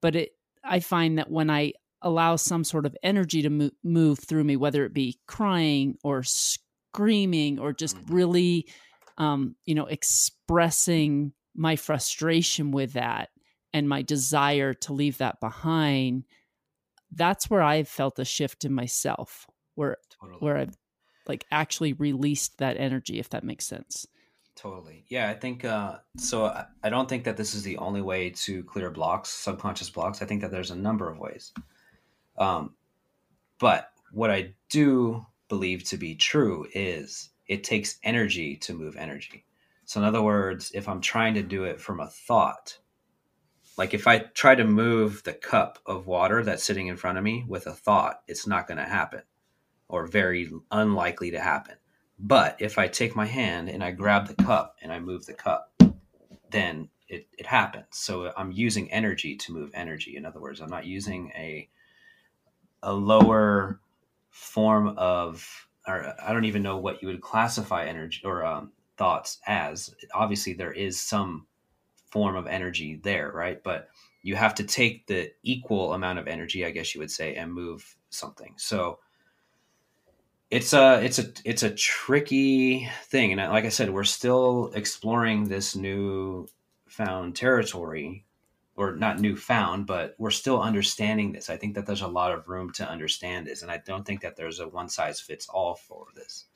But 0.00 0.14
it, 0.14 0.30
I 0.62 0.80
find 0.80 1.18
that 1.18 1.30
when 1.30 1.50
I 1.50 1.72
allow 2.02 2.36
some 2.36 2.64
sort 2.64 2.86
of 2.86 2.96
energy 3.02 3.42
to 3.42 3.50
move, 3.50 3.72
move 3.82 4.18
through 4.18 4.44
me, 4.44 4.56
whether 4.56 4.84
it 4.84 4.94
be 4.94 5.18
crying 5.26 5.96
or 6.04 6.22
screaming 6.22 7.58
or 7.58 7.72
just 7.72 7.96
mm-hmm. 7.96 8.14
really, 8.14 8.68
um, 9.16 9.56
you 9.64 9.74
know, 9.74 9.86
expressing 9.86 11.32
my 11.56 11.76
frustration 11.76 12.70
with 12.70 12.92
that, 12.92 13.30
and 13.72 13.88
my 13.88 14.02
desire 14.02 14.74
to 14.74 14.92
leave 14.92 15.18
that 15.18 15.40
behind, 15.40 16.24
that's 17.12 17.50
where 17.50 17.62
I've 17.62 17.88
felt 17.88 18.18
a 18.18 18.24
shift 18.24 18.64
in 18.64 18.72
myself 18.72 19.46
where 19.74 19.96
totally. 20.20 20.38
where 20.40 20.56
I've 20.56 20.76
like 21.26 21.44
actually 21.50 21.92
released 21.92 22.58
that 22.58 22.76
energy, 22.78 23.18
if 23.18 23.30
that 23.30 23.44
makes 23.44 23.66
sense. 23.66 24.06
Totally. 24.56 25.04
Yeah, 25.08 25.30
I 25.30 25.34
think 25.34 25.64
uh, 25.64 25.98
so. 26.16 26.46
I, 26.46 26.66
I 26.82 26.90
don't 26.90 27.08
think 27.08 27.22
that 27.24 27.36
this 27.36 27.54
is 27.54 27.62
the 27.62 27.78
only 27.78 28.02
way 28.02 28.30
to 28.30 28.64
clear 28.64 28.90
blocks, 28.90 29.30
subconscious 29.30 29.88
blocks. 29.88 30.20
I 30.20 30.24
think 30.24 30.40
that 30.40 30.50
there's 30.50 30.72
a 30.72 30.76
number 30.76 31.08
of 31.08 31.18
ways. 31.18 31.52
Um, 32.38 32.74
but 33.60 33.90
what 34.10 34.32
I 34.32 34.54
do 34.68 35.24
believe 35.48 35.84
to 35.84 35.96
be 35.96 36.16
true 36.16 36.66
is 36.74 37.30
it 37.46 37.62
takes 37.62 37.98
energy 38.02 38.56
to 38.56 38.74
move 38.74 38.96
energy. 38.96 39.44
So, 39.84 40.00
in 40.00 40.06
other 40.06 40.22
words, 40.22 40.72
if 40.74 40.88
I'm 40.88 41.00
trying 41.00 41.34
to 41.34 41.42
do 41.42 41.62
it 41.62 41.80
from 41.80 42.00
a 42.00 42.08
thought, 42.08 42.78
like 43.78 43.94
if 43.94 44.08
I 44.08 44.18
try 44.18 44.56
to 44.56 44.64
move 44.64 45.22
the 45.22 45.32
cup 45.32 45.78
of 45.86 46.08
water 46.08 46.42
that's 46.42 46.64
sitting 46.64 46.88
in 46.88 46.96
front 46.96 47.16
of 47.16 47.24
me 47.24 47.44
with 47.46 47.68
a 47.68 47.72
thought, 47.72 48.22
it's 48.26 48.46
not 48.46 48.66
going 48.66 48.78
to 48.78 48.84
happen 48.84 49.22
or 49.88 50.06
very 50.06 50.50
unlikely 50.72 51.30
to 51.30 51.40
happen. 51.40 51.76
But 52.18 52.56
if 52.58 52.76
I 52.76 52.88
take 52.88 53.14
my 53.14 53.24
hand 53.24 53.68
and 53.68 53.82
I 53.82 53.92
grab 53.92 54.26
the 54.26 54.42
cup 54.42 54.76
and 54.82 54.92
I 54.92 54.98
move 54.98 55.24
the 55.24 55.32
cup, 55.32 55.72
then 56.50 56.88
it, 57.08 57.28
it 57.38 57.46
happens. 57.46 57.86
So 57.92 58.32
I'm 58.36 58.50
using 58.50 58.90
energy 58.92 59.36
to 59.36 59.52
move 59.52 59.70
energy. 59.72 60.16
In 60.16 60.26
other 60.26 60.40
words, 60.40 60.60
I'm 60.60 60.68
not 60.68 60.84
using 60.84 61.30
a 61.36 61.68
a 62.82 62.92
lower 62.92 63.80
form 64.30 64.94
of 64.96 65.68
or 65.86 66.14
I 66.22 66.32
don't 66.32 66.44
even 66.44 66.62
know 66.62 66.76
what 66.76 67.00
you 67.00 67.08
would 67.08 67.20
classify 67.20 67.86
energy 67.86 68.20
or 68.24 68.44
um, 68.44 68.72
thoughts 68.96 69.38
as. 69.46 69.94
Obviously, 70.12 70.52
there 70.52 70.72
is 70.72 71.00
some 71.00 71.46
form 72.10 72.36
of 72.36 72.46
energy 72.46 73.00
there, 73.02 73.30
right? 73.32 73.62
But 73.62 73.88
you 74.22 74.36
have 74.36 74.54
to 74.56 74.64
take 74.64 75.06
the 75.06 75.32
equal 75.42 75.94
amount 75.94 76.18
of 76.18 76.28
energy, 76.28 76.64
I 76.64 76.70
guess 76.70 76.94
you 76.94 77.00
would 77.00 77.10
say, 77.10 77.34
and 77.34 77.52
move 77.52 77.96
something. 78.10 78.54
So 78.56 78.98
it's 80.50 80.72
a 80.72 81.02
it's 81.04 81.18
a 81.18 81.26
it's 81.44 81.62
a 81.62 81.70
tricky 81.70 82.88
thing, 83.04 83.32
and 83.32 83.40
uh, 83.40 83.50
like 83.50 83.64
I 83.64 83.68
said, 83.68 83.90
we're 83.90 84.04
still 84.04 84.70
exploring 84.74 85.44
this 85.44 85.76
new 85.76 86.48
found 86.86 87.36
territory, 87.36 88.24
or 88.74 88.96
not 88.96 89.20
new 89.20 89.36
found, 89.36 89.86
but 89.86 90.14
we're 90.18 90.30
still 90.30 90.60
understanding 90.60 91.32
this. 91.32 91.50
I 91.50 91.58
think 91.58 91.74
that 91.74 91.86
there's 91.86 92.02
a 92.02 92.08
lot 92.08 92.32
of 92.32 92.48
room 92.48 92.72
to 92.74 92.88
understand 92.88 93.46
this, 93.46 93.62
and 93.62 93.70
I 93.70 93.82
don't 93.84 94.06
think 94.06 94.22
that 94.22 94.36
there's 94.36 94.58
a 94.58 94.68
one 94.68 94.88
size 94.88 95.20
fits 95.20 95.48
all 95.48 95.74
for 95.74 96.06
this. 96.14 96.46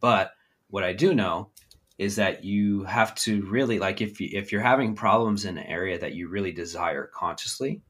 But 0.00 0.32
what 0.70 0.84
I 0.84 0.94
do 0.94 1.14
know 1.14 1.50
is 1.98 2.16
that 2.16 2.44
you 2.44 2.84
have 2.84 3.14
to 3.14 3.42
really 3.42 3.78
like 3.78 4.00
if 4.00 4.20
you, 4.20 4.28
if 4.32 4.50
you're 4.50 4.60
having 4.60 4.94
problems 4.94 5.44
in 5.44 5.58
an 5.58 5.66
area 5.66 5.98
that 5.98 6.14
you 6.14 6.28
really 6.28 6.52
desire 6.52 7.10
consciously, 7.12 7.82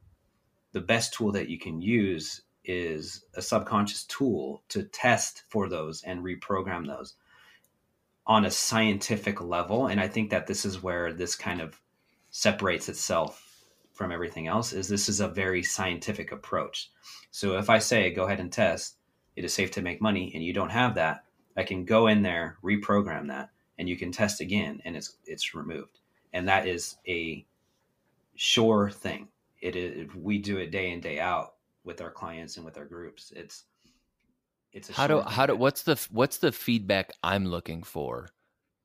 the 0.73 0.81
best 0.81 1.13
tool 1.13 1.31
that 1.31 1.49
you 1.49 1.57
can 1.57 1.81
use 1.81 2.41
is 2.65 3.25
a 3.35 3.41
subconscious 3.41 4.05
tool 4.05 4.63
to 4.69 4.83
test 4.83 5.43
for 5.49 5.67
those 5.69 6.01
and 6.03 6.23
reprogram 6.23 6.87
those 6.87 7.15
on 8.25 8.45
a 8.45 8.51
scientific 8.51 9.41
level. 9.41 9.87
And 9.87 9.99
i 9.99 10.07
think 10.07 10.29
that 10.29 10.47
this 10.47 10.65
is 10.65 10.81
where 10.81 11.13
this 11.13 11.35
kind 11.35 11.61
of 11.61 11.79
separates 12.29 12.89
itself 12.89 13.65
from 13.93 14.11
everything 14.11 14.47
else 14.47 14.73
is 14.73 14.87
this 14.87 15.07
is 15.07 15.19
a 15.19 15.27
very 15.27 15.61
scientific 15.61 16.31
approach. 16.31 16.89
So 17.31 17.57
if 17.57 17.69
i 17.69 17.79
say 17.79 18.11
go 18.11 18.23
ahead 18.25 18.39
and 18.39 18.51
test. 18.51 18.97
It 19.35 19.43
is 19.43 19.51
safe 19.51 19.71
to 19.71 19.81
make 19.81 19.99
money 19.99 20.31
and 20.35 20.43
you 20.43 20.53
don't 20.53 20.69
have 20.69 20.93
that 20.95 21.23
i 21.57 21.63
can 21.63 21.85
go 21.85 22.05
in 22.07 22.21
there 22.21 22.57
reprogram 22.63 23.27
that 23.29 23.49
and 23.77 23.89
you 23.89 23.97
can 23.97 24.11
test 24.11 24.41
again 24.41 24.81
and 24.85 24.95
it's 24.95 25.17
it's 25.25 25.55
removed 25.55 25.99
and 26.33 26.47
that 26.47 26.67
is 26.67 26.97
a 27.07 27.45
sure 28.35 28.89
thing 28.89 29.27
it 29.63 29.75
is 29.75 30.13
we 30.13 30.37
do 30.37 30.57
it 30.57 30.71
day 30.71 30.91
in 30.91 30.99
day 30.99 31.19
out 31.19 31.53
with 31.83 32.01
our 32.01 32.11
clients 32.11 32.57
and 32.57 32.65
with 32.65 32.77
our 32.77 32.85
groups. 32.85 33.31
It's 33.35 33.63
it's 34.73 34.89
how 34.89 35.07
do 35.07 35.21
how 35.21 35.45
do 35.45 35.55
what's 35.55 35.83
the 35.83 35.95
what's 36.11 36.37
the 36.37 36.51
feedback 36.51 37.11
I'm 37.23 37.45
looking 37.45 37.83
for? 37.83 38.27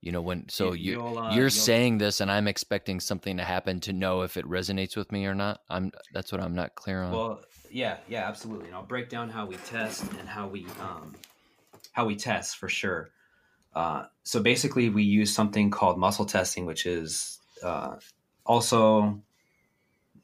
You 0.00 0.12
know 0.12 0.22
when 0.22 0.48
so 0.48 0.72
you 0.72 1.00
uh, 1.00 1.32
you're 1.34 1.50
saying 1.50 1.98
this 1.98 2.20
and 2.20 2.30
I'm 2.30 2.46
expecting 2.46 3.00
something 3.00 3.36
to 3.38 3.44
happen 3.44 3.80
to 3.80 3.92
know 3.92 4.22
if 4.22 4.36
it 4.36 4.44
resonates 4.44 4.96
with 4.96 5.10
me 5.10 5.26
or 5.26 5.34
not. 5.34 5.60
I'm 5.68 5.90
that's 6.12 6.30
what 6.30 6.40
I'm 6.40 6.54
not 6.54 6.76
clear 6.76 7.02
on. 7.02 7.12
Well, 7.12 7.40
yeah, 7.70 7.96
yeah, 8.08 8.28
absolutely. 8.28 8.66
And 8.66 8.76
I'll 8.76 8.84
break 8.84 9.08
down 9.08 9.28
how 9.28 9.46
we 9.46 9.56
test 9.56 10.04
and 10.20 10.28
how 10.28 10.46
we 10.46 10.66
um 10.80 11.14
how 11.92 12.04
we 12.04 12.14
test 12.14 12.58
for 12.58 12.68
sure. 12.68 13.10
Uh, 13.74 14.04
so 14.22 14.40
basically, 14.40 14.88
we 14.88 15.02
use 15.02 15.32
something 15.32 15.70
called 15.70 15.98
muscle 15.98 16.24
testing, 16.24 16.66
which 16.66 16.86
is 16.86 17.38
uh, 17.62 17.96
also 18.44 19.22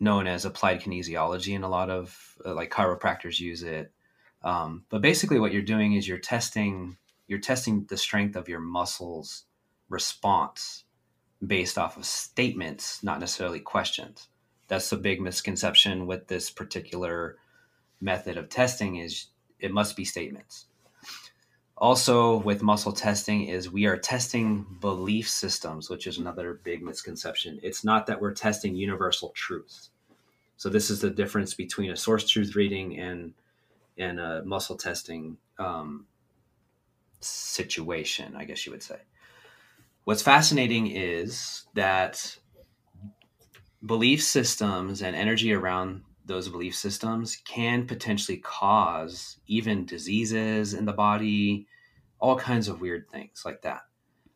known 0.00 0.26
as 0.26 0.44
applied 0.44 0.80
kinesiology, 0.80 1.54
and 1.54 1.64
a 1.64 1.68
lot 1.68 1.90
of 1.90 2.36
uh, 2.44 2.54
like 2.54 2.70
chiropractors 2.70 3.40
use 3.40 3.62
it. 3.62 3.92
Um, 4.42 4.84
but 4.90 5.02
basically, 5.02 5.38
what 5.38 5.52
you're 5.52 5.62
doing 5.62 5.94
is 5.94 6.06
you're 6.06 6.18
testing 6.18 6.96
you're 7.26 7.38
testing 7.38 7.86
the 7.88 7.96
strength 7.96 8.36
of 8.36 8.48
your 8.48 8.60
muscles 8.60 9.44
response 9.88 10.84
based 11.44 11.78
off 11.78 11.96
of 11.96 12.04
statements, 12.04 13.02
not 13.02 13.20
necessarily 13.20 13.60
questions. 13.60 14.28
That's 14.68 14.90
the 14.90 14.96
big 14.96 15.20
misconception 15.20 16.06
with 16.06 16.26
this 16.26 16.50
particular 16.50 17.36
method 18.00 18.36
of 18.36 18.48
testing 18.48 18.96
is 18.96 19.26
it 19.58 19.72
must 19.72 19.96
be 19.96 20.04
statements. 20.04 20.66
Also 21.76 22.36
with 22.38 22.62
muscle 22.62 22.92
testing 22.92 23.48
is 23.48 23.70
we 23.70 23.86
are 23.86 23.96
testing 23.96 24.64
belief 24.80 25.28
systems, 25.28 25.90
which 25.90 26.06
is 26.06 26.18
another 26.18 26.60
big 26.62 26.82
misconception. 26.82 27.58
It's 27.62 27.84
not 27.84 28.06
that 28.06 28.20
we're 28.20 28.32
testing 28.32 28.76
universal 28.76 29.30
truths. 29.30 29.90
So 30.56 30.68
this 30.68 30.88
is 30.88 31.00
the 31.00 31.10
difference 31.10 31.54
between 31.54 31.90
a 31.90 31.96
source 31.96 32.28
truth 32.28 32.54
reading 32.54 32.98
and 32.98 33.34
and 33.98 34.18
a 34.18 34.44
muscle 34.44 34.76
testing 34.76 35.36
um, 35.58 36.06
situation, 37.20 38.34
I 38.36 38.44
guess 38.44 38.66
you 38.66 38.72
would 38.72 38.82
say. 38.82 38.98
What's 40.04 40.22
fascinating 40.22 40.88
is 40.88 41.66
that 41.74 42.36
belief 43.84 44.22
systems 44.22 45.02
and 45.02 45.14
energy 45.14 45.52
around 45.52 46.02
those 46.24 46.48
belief 46.48 46.74
systems 46.74 47.36
can 47.36 47.86
potentially 47.86 48.38
cause 48.38 49.38
even 49.46 49.84
diseases 49.84 50.74
in 50.74 50.84
the 50.84 50.92
body, 50.92 51.66
all 52.18 52.36
kinds 52.36 52.68
of 52.68 52.80
weird 52.80 53.08
things 53.10 53.42
like 53.44 53.62
that. 53.62 53.82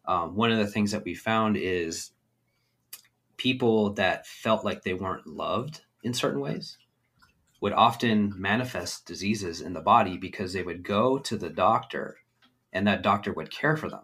Um, 0.04 0.36
one 0.36 0.52
of 0.52 0.58
the 0.58 0.66
things 0.66 0.92
that 0.92 1.04
we 1.04 1.14
found 1.14 1.56
is 1.56 2.10
people 3.36 3.94
that 3.94 4.26
felt 4.26 4.64
like 4.64 4.82
they 4.82 4.94
weren't 4.94 5.26
loved 5.26 5.82
in 6.02 6.12
certain 6.12 6.40
ways 6.40 6.76
would 7.60 7.72
often 7.72 8.32
manifest 8.36 9.06
diseases 9.06 9.60
in 9.60 9.72
the 9.72 9.80
body 9.80 10.16
because 10.16 10.52
they 10.52 10.62
would 10.62 10.82
go 10.82 11.18
to 11.18 11.36
the 11.36 11.50
doctor 11.50 12.18
and 12.72 12.86
that 12.86 13.02
doctor 13.02 13.32
would 13.32 13.50
care 13.50 13.76
for 13.76 13.88
them. 13.88 14.02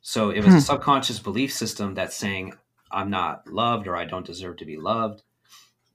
So 0.00 0.30
it 0.30 0.40
was 0.44 0.52
hmm. 0.52 0.58
a 0.58 0.60
subconscious 0.60 1.18
belief 1.18 1.52
system 1.52 1.94
that's 1.94 2.16
saying, 2.16 2.54
I'm 2.90 3.10
not 3.10 3.48
loved 3.48 3.88
or 3.88 3.96
I 3.96 4.04
don't 4.04 4.26
deserve 4.26 4.58
to 4.58 4.64
be 4.64 4.76
loved. 4.76 5.22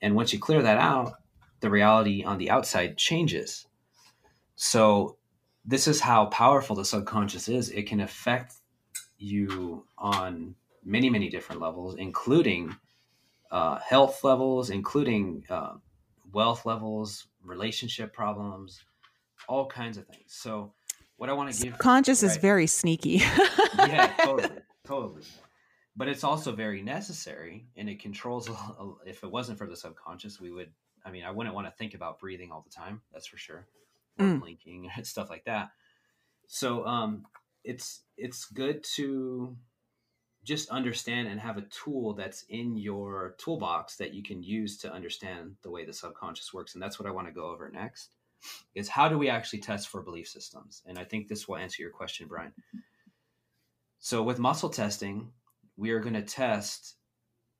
And 0.02 0.16
once 0.16 0.34
you 0.34 0.40
clear 0.40 0.62
that 0.62 0.78
out, 0.78 1.14
the 1.60 1.70
reality 1.70 2.24
on 2.24 2.38
the 2.38 2.50
outside 2.50 2.98
changes. 2.98 3.68
So 4.56 5.18
this 5.64 5.88
is 5.88 6.00
how 6.00 6.26
powerful 6.28 6.76
the 6.76 6.86
subconscious 6.86 7.48
is. 7.48 7.70
It 7.70 7.88
can 7.88 8.02
affect 8.02 8.56
you 9.18 9.86
on 9.98 10.56
many, 10.84 11.10
many 11.10 11.30
different 11.30 11.62
levels, 11.62 11.96
including 11.96 12.76
uh, 13.52 13.80
health 13.80 14.24
levels, 14.24 14.70
including 14.70 15.44
uh, 15.50 15.74
wealth 16.34 16.66
levels, 16.66 17.28
relationship 17.44 18.14
problems, 18.14 18.84
all 19.48 19.68
kinds 19.68 19.98
of 19.98 20.08
things. 20.08 20.24
So, 20.28 20.74
what 21.18 21.30
I 21.30 21.34
want 21.34 21.54
to 21.54 21.64
give 21.64 21.78
conscious 21.78 22.24
right, 22.24 22.32
is 22.32 22.38
very 22.38 22.66
sneaky. 22.66 23.22
yeah, 23.78 24.14
totally, 24.24 24.50
totally. 24.84 25.22
But 25.96 26.08
it's 26.08 26.24
also 26.24 26.54
very 26.54 26.82
necessary, 26.82 27.68
and 27.76 27.90
it 27.90 28.00
controls. 28.00 28.50
If 29.06 29.24
it 29.24 29.32
wasn't 29.32 29.58
for 29.58 29.68
the 29.68 29.76
subconscious, 29.76 30.40
we 30.40 30.52
would. 30.52 30.72
I 31.04 31.12
mean, 31.12 31.24
I 31.24 31.32
wouldn't 31.32 31.56
want 31.56 31.68
to 31.68 31.74
think 31.74 31.94
about 31.94 32.20
breathing 32.20 32.52
all 32.52 32.62
the 32.62 32.70
time. 32.70 33.02
That's 33.12 33.28
for 33.28 33.38
sure. 33.38 33.68
Or 34.20 34.26
mm. 34.26 34.40
blinking, 34.40 34.90
stuff 35.04 35.30
like 35.30 35.46
that. 35.46 35.72
So, 36.48 36.86
um, 36.86 37.26
it's 37.64 38.02
it's 38.18 38.46
good 38.46 38.84
to 38.96 39.56
just 40.44 40.70
understand 40.70 41.28
and 41.28 41.40
have 41.40 41.58
a 41.58 41.68
tool 41.70 42.14
that's 42.14 42.44
in 42.50 42.76
your 42.76 43.36
toolbox 43.38 43.98
that 43.98 44.14
you 44.14 44.24
can 44.24 44.42
use 44.42 44.78
to 44.78 44.92
understand 44.92 45.56
the 45.62 45.70
way 45.70 45.86
the 45.86 45.94
subconscious 45.94 46.54
works 46.54 46.74
and 46.74 46.82
that's 46.82 47.00
what 47.00 47.08
i 47.08 47.12
want 47.12 47.28
to 47.28 47.34
go 47.34 47.52
over 47.52 47.70
next 47.72 48.16
is 48.74 48.90
how 48.90 49.08
do 49.08 49.18
we 49.18 49.30
actually 49.30 49.60
test 49.60 49.88
for 49.88 50.02
belief 50.02 50.28
systems 50.28 50.82
and 50.88 50.98
i 50.98 51.04
think 51.04 51.28
this 51.28 51.48
will 51.48 51.58
answer 51.58 51.82
your 51.82 51.92
question 51.92 52.28
brian 52.28 52.54
so 54.00 54.24
with 54.24 54.40
muscle 54.40 54.70
testing 54.70 55.32
we 55.82 55.90
are 55.92 56.00
going 56.00 56.14
to 56.14 56.22
test 56.22 56.96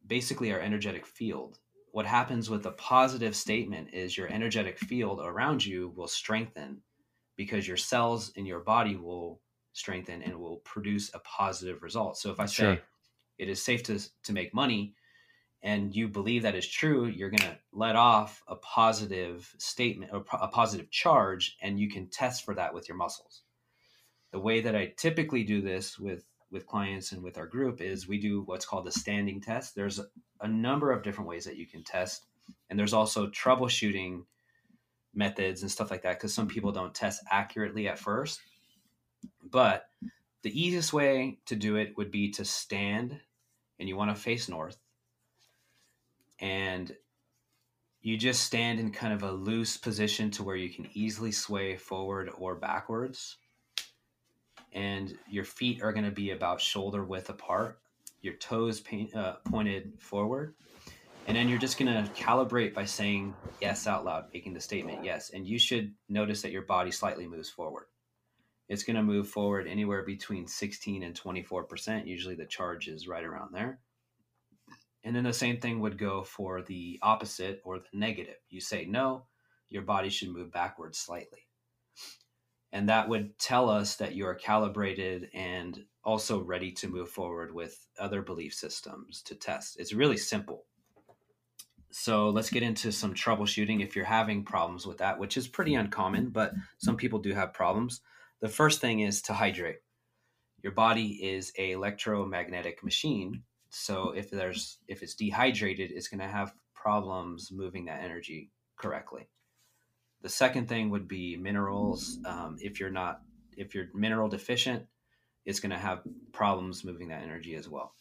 basically 0.06 0.54
our 0.54 0.60
energetic 0.60 1.06
field 1.06 1.58
what 1.92 2.06
happens 2.06 2.50
with 2.50 2.66
a 2.66 2.72
positive 2.72 3.36
statement 3.36 3.90
is 3.94 4.18
your 4.18 4.28
energetic 4.30 4.80
field 4.80 5.20
around 5.22 5.66
you 5.66 5.92
will 5.96 6.08
strengthen 6.08 6.82
because 7.36 7.68
your 7.68 7.78
cells 7.78 8.32
in 8.36 8.46
your 8.46 8.62
body 8.62 8.96
will 8.96 9.42
strengthen 9.74 10.22
and 10.22 10.40
will 10.40 10.58
produce 10.58 11.14
a 11.14 11.20
positive 11.20 11.84
result. 11.84 12.18
So 12.18 12.32
if 12.32 12.40
I 12.40 12.46
say 12.46 12.64
sure. 12.64 12.80
it 13.38 13.50
is 13.50 13.64
safe 13.64 13.84
to 13.84 14.00
to 14.24 14.34
make 14.34 14.54
money 14.54 14.96
and 15.64 15.96
you 15.96 16.08
believe 16.08 16.44
that 16.44 16.56
is 16.56 16.68
true, 16.68 17.06
you're 17.06 17.30
going 17.30 17.42
to 17.42 17.58
let 17.72 17.96
off 17.96 18.42
a 18.48 18.56
positive 18.56 19.54
statement 19.60 20.12
or 20.12 20.26
a 20.34 20.48
positive 20.48 20.90
charge, 20.90 21.56
and 21.62 21.80
you 21.80 21.88
can 21.88 22.08
test 22.08 22.44
for 22.44 22.56
that 22.56 22.74
with 22.74 22.90
your 22.90 22.98
muscles. 22.98 23.44
The 24.32 24.40
way 24.40 24.62
that 24.62 24.76
I 24.76 24.94
typically 24.98 25.44
do 25.44 25.62
this 25.62 26.00
with 26.00 26.24
with 26.52 26.68
clients 26.68 27.12
and 27.12 27.24
with 27.24 27.38
our 27.38 27.48
group 27.48 27.82
is 27.82 28.08
we 28.08 28.20
do 28.20 28.42
what's 28.42 28.66
called 28.66 28.88
a 28.88 28.92
standing 28.92 29.42
test. 29.42 29.76
There's 29.76 30.00
a, 30.42 30.48
number 30.48 30.92
of 30.92 31.04
different 31.04 31.30
ways 31.30 31.46
that 31.46 31.56
you 31.56 31.68
can 31.68 31.84
test, 31.84 32.26
and 32.70 32.78
there's 32.78 32.94
also 32.94 33.28
troubleshooting 33.28 34.24
methods 35.14 35.62
and 35.62 35.72
stuff 35.72 35.92
like 35.92 36.02
that 36.02 36.18
because 36.18 36.34
some 36.34 36.48
people 36.48 36.72
don't 36.72 36.96
test 36.96 37.24
accurately 37.30 37.88
at 37.88 38.00
first. 38.00 38.40
But 39.44 39.88
the 40.42 40.60
easiest 40.60 40.94
way 40.94 41.40
to 41.46 41.56
do 41.56 41.76
it 41.76 41.96
would 41.98 42.12
be 42.12 42.32
to 42.32 42.46
stand 42.46 43.20
and 43.80 43.88
you 43.88 43.96
want 43.96 44.16
to 44.16 44.22
face 44.22 44.50
north 44.50 44.78
and 46.40 46.96
you 48.02 48.18
just 48.18 48.44
stand 48.44 48.80
in 48.80 48.92
kind 48.92 49.14
of 49.14 49.22
a 49.22 49.32
loose 49.32 49.78
position 49.78 50.32
to 50.32 50.44
where 50.44 50.56
you 50.56 50.70
can 50.70 50.90
easily 50.94 51.32
sway 51.32 51.78
forward 51.78 52.32
or 52.36 52.56
backwards. 52.56 53.38
And 54.74 55.18
your 55.30 55.44
feet 55.44 55.82
are 55.82 55.92
going 55.92 56.06
to 56.06 56.12
be 56.12 56.32
about 56.32 56.62
shoulder 56.62 57.04
width 57.04 57.30
apart, 57.30 57.80
your 58.22 58.36
toes 58.36 58.82
uh, 59.16 59.34
pointed 59.46 59.94
forward. 60.00 60.56
And 61.28 61.38
then 61.38 61.50
you're 61.50 61.60
just 61.60 61.78
going 61.78 61.94
to 61.94 62.10
calibrate 62.14 62.74
by 62.74 62.86
saying 62.86 63.34
yes 63.62 63.86
out 63.86 64.06
loud, 64.06 64.26
making 64.34 64.54
the 64.54 64.62
statement 64.62 65.04
yes. 65.04 65.32
And 65.32 65.48
you 65.48 65.60
should 65.60 65.94
notice 66.10 66.42
that 66.42 66.52
your 66.52 66.64
body 66.64 66.92
slightly 66.92 67.28
moves 67.28 67.50
forward. 67.50 67.86
It's 68.68 68.84
going 68.84 68.96
to 68.96 69.04
move 69.04 69.28
forward 69.28 69.68
anywhere 69.68 70.04
between 70.04 70.48
16 70.48 71.04
and 71.04 71.20
24%. 71.20 72.08
Usually 72.08 72.36
the 72.36 72.46
charge 72.46 72.88
is 72.88 73.08
right 73.08 73.24
around 73.24 73.54
there. 73.54 73.80
And 75.04 75.16
then 75.16 75.24
the 75.24 75.34
same 75.34 75.60
thing 75.60 75.80
would 75.80 75.98
go 75.98 76.24
for 76.24 76.62
the 76.62 77.00
opposite 77.02 77.62
or 77.66 77.80
the 77.80 77.86
negative. 77.94 78.38
You 78.50 78.62
say 78.62 78.86
no, 78.86 79.26
your 79.70 79.82
body 79.82 80.10
should 80.10 80.30
move 80.30 80.52
backwards 80.52 80.98
slightly. 80.98 81.48
And 82.74 82.90
that 82.90 83.10
would 83.10 83.38
tell 83.38 83.70
us 83.70 83.96
that 83.98 84.16
you 84.16 84.26
are 84.26 84.36
calibrated 84.36 85.30
and 85.34 85.84
also 86.04 86.42
ready 86.42 86.72
to 86.72 86.88
move 86.88 87.10
forward 87.10 87.54
with 87.54 87.86
other 88.00 88.22
belief 88.22 88.54
systems 88.54 89.22
to 89.24 89.36
test. 89.36 89.80
It's 89.80 89.94
really 89.94 90.18
simple. 90.18 90.66
So 91.92 92.30
let's 92.30 92.50
get 92.50 92.64
into 92.64 92.92
some 92.92 93.14
troubleshooting 93.14 93.84
if 93.84 93.96
you're 93.96 94.06
having 94.06 94.46
problems 94.46 94.88
with 94.88 95.00
that, 95.00 95.20
which 95.20 95.36
is 95.36 95.48
pretty 95.48 95.76
uncommon, 95.76 96.30
but 96.30 96.54
some 96.78 96.96
people 96.96 97.20
do 97.20 97.34
have 97.34 97.54
problems. 97.54 98.02
The 98.40 98.48
first 98.48 98.80
thing 98.80 99.02
is 99.02 99.22
to 99.24 99.34
hydrate. 99.34 99.80
Your 100.64 100.72
body 100.72 101.20
is 101.22 101.52
a 101.58 101.72
electromagnetic 101.72 102.84
machine 102.84 103.44
so 103.72 104.12
if 104.12 104.30
there's 104.30 104.80
if 104.88 105.02
it's 105.02 105.16
dehydrated, 105.16 105.92
it's 105.92 106.10
going 106.10 106.20
to 106.20 106.28
have 106.28 106.54
problems 106.76 107.52
moving 107.52 107.86
that 107.86 108.04
energy 108.04 108.52
correctly. 108.76 109.30
The 110.22 110.30
second 110.30 110.68
thing 110.68 110.90
would 110.90 111.08
be 111.08 111.38
minerals. 111.38 112.20
Um, 112.26 112.58
if 112.60 112.80
you're 112.80 112.92
not 112.92 113.22
if 113.58 113.76
you're 113.76 113.88
mineral 113.94 114.30
deficient, 114.30 114.86
it's 115.46 115.60
going 115.60 115.72
to 115.72 115.78
have 115.78 116.02
problems 116.32 116.84
moving 116.84 117.10
that 117.10 117.24
energy 117.24 117.56
as 117.56 117.68
well. 117.68 117.96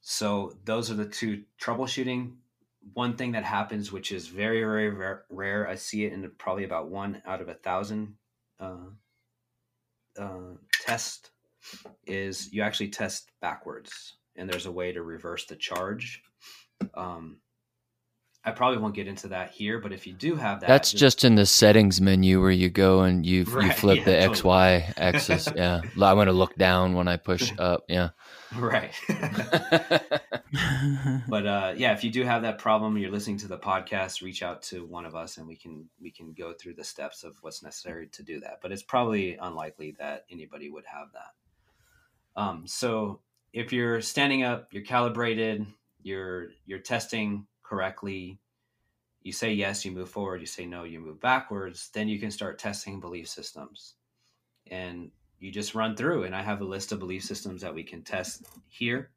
So 0.00 0.56
those 0.64 0.90
are 0.90 0.94
the 0.94 1.06
two 1.06 1.44
troubleshooting. 1.60 2.34
One 2.92 3.16
thing 3.16 3.32
that 3.32 3.44
happens, 3.44 3.90
which 3.90 4.12
is 4.12 4.28
very 4.28 4.60
very 4.60 4.90
rare, 4.90 5.24
rare 5.30 5.68
I 5.68 5.76
see 5.76 6.04
it 6.04 6.12
in 6.12 6.30
probably 6.38 6.64
about 6.64 6.90
one 6.90 7.22
out 7.26 7.40
of 7.40 7.48
a 7.48 7.54
thousand 7.54 8.16
uh, 8.60 8.90
uh, 10.18 10.56
test, 10.82 11.30
is 12.06 12.52
you 12.52 12.62
actually 12.62 12.88
test 12.88 13.30
backwards 13.40 14.16
and 14.36 14.48
there's 14.48 14.66
a 14.66 14.72
way 14.72 14.92
to 14.92 15.02
reverse 15.02 15.46
the 15.46 15.56
charge. 15.56 16.22
Um, 16.94 17.38
I 18.46 18.50
probably 18.50 18.76
won't 18.76 18.94
get 18.94 19.08
into 19.08 19.28
that 19.28 19.52
here, 19.52 19.78
but 19.78 19.90
if 19.90 20.06
you 20.06 20.12
do 20.12 20.36
have 20.36 20.60
that, 20.60 20.66
that's 20.66 20.90
just, 20.90 21.00
just 21.00 21.24
in 21.24 21.34
the 21.34 21.46
settings 21.46 21.98
menu 21.98 22.42
where 22.42 22.50
you 22.50 22.68
go 22.68 23.00
and 23.00 23.24
you 23.24 23.44
right, 23.44 23.66
you 23.66 23.72
flip 23.80 23.98
yeah, 23.98 24.04
the 24.04 24.12
totally. 24.12 24.30
X 24.30 24.44
Y 24.44 24.94
axis. 24.98 25.48
yeah, 25.56 25.80
I 26.00 26.12
want 26.12 26.28
to 26.28 26.32
look 26.32 26.54
down 26.56 26.92
when 26.92 27.08
I 27.08 27.16
push 27.16 27.50
up. 27.58 27.84
Yeah, 27.88 28.10
right. 28.54 28.92
but 31.26 31.46
uh, 31.46 31.72
yeah, 31.74 31.94
if 31.94 32.04
you 32.04 32.10
do 32.10 32.22
have 32.22 32.42
that 32.42 32.58
problem, 32.58 32.98
you're 32.98 33.10
listening 33.10 33.38
to 33.38 33.48
the 33.48 33.56
podcast, 33.56 34.20
reach 34.20 34.42
out 34.42 34.62
to 34.64 34.84
one 34.84 35.06
of 35.06 35.16
us, 35.16 35.38
and 35.38 35.48
we 35.48 35.56
can 35.56 35.88
we 35.98 36.10
can 36.10 36.34
go 36.34 36.52
through 36.52 36.74
the 36.74 36.84
steps 36.84 37.24
of 37.24 37.36
what's 37.40 37.62
necessary 37.62 38.08
to 38.08 38.22
do 38.22 38.40
that. 38.40 38.58
But 38.60 38.72
it's 38.72 38.82
probably 38.82 39.38
unlikely 39.40 39.96
that 39.98 40.26
anybody 40.30 40.68
would 40.68 40.84
have 40.84 41.08
that. 41.14 42.40
Um, 42.40 42.66
so 42.66 43.20
if 43.54 43.72
you're 43.72 44.02
standing 44.02 44.42
up, 44.42 44.68
you're 44.72 44.84
calibrated, 44.84 45.66
you're 46.02 46.48
you're 46.66 46.80
testing 46.80 47.46
correctly, 47.64 48.38
you 49.22 49.32
say 49.32 49.52
yes, 49.52 49.84
you 49.84 49.90
move 49.90 50.08
forward, 50.08 50.40
you 50.40 50.46
say 50.46 50.66
no, 50.66 50.84
you 50.84 51.00
move 51.00 51.20
backwards, 51.20 51.90
then 51.92 52.08
you 52.08 52.20
can 52.20 52.30
start 52.30 52.58
testing 52.58 53.00
belief 53.00 53.28
systems. 53.28 53.94
And 54.70 55.10
you 55.40 55.50
just 55.50 55.74
run 55.74 55.96
through 55.96 56.24
and 56.24 56.34
I 56.34 56.42
have 56.42 56.60
a 56.60 56.64
list 56.64 56.92
of 56.92 57.00
belief 57.00 57.24
systems 57.24 57.62
that 57.62 57.74
we 57.74 57.82
can 57.82 58.02
test 58.02 58.46
here. 58.68 59.10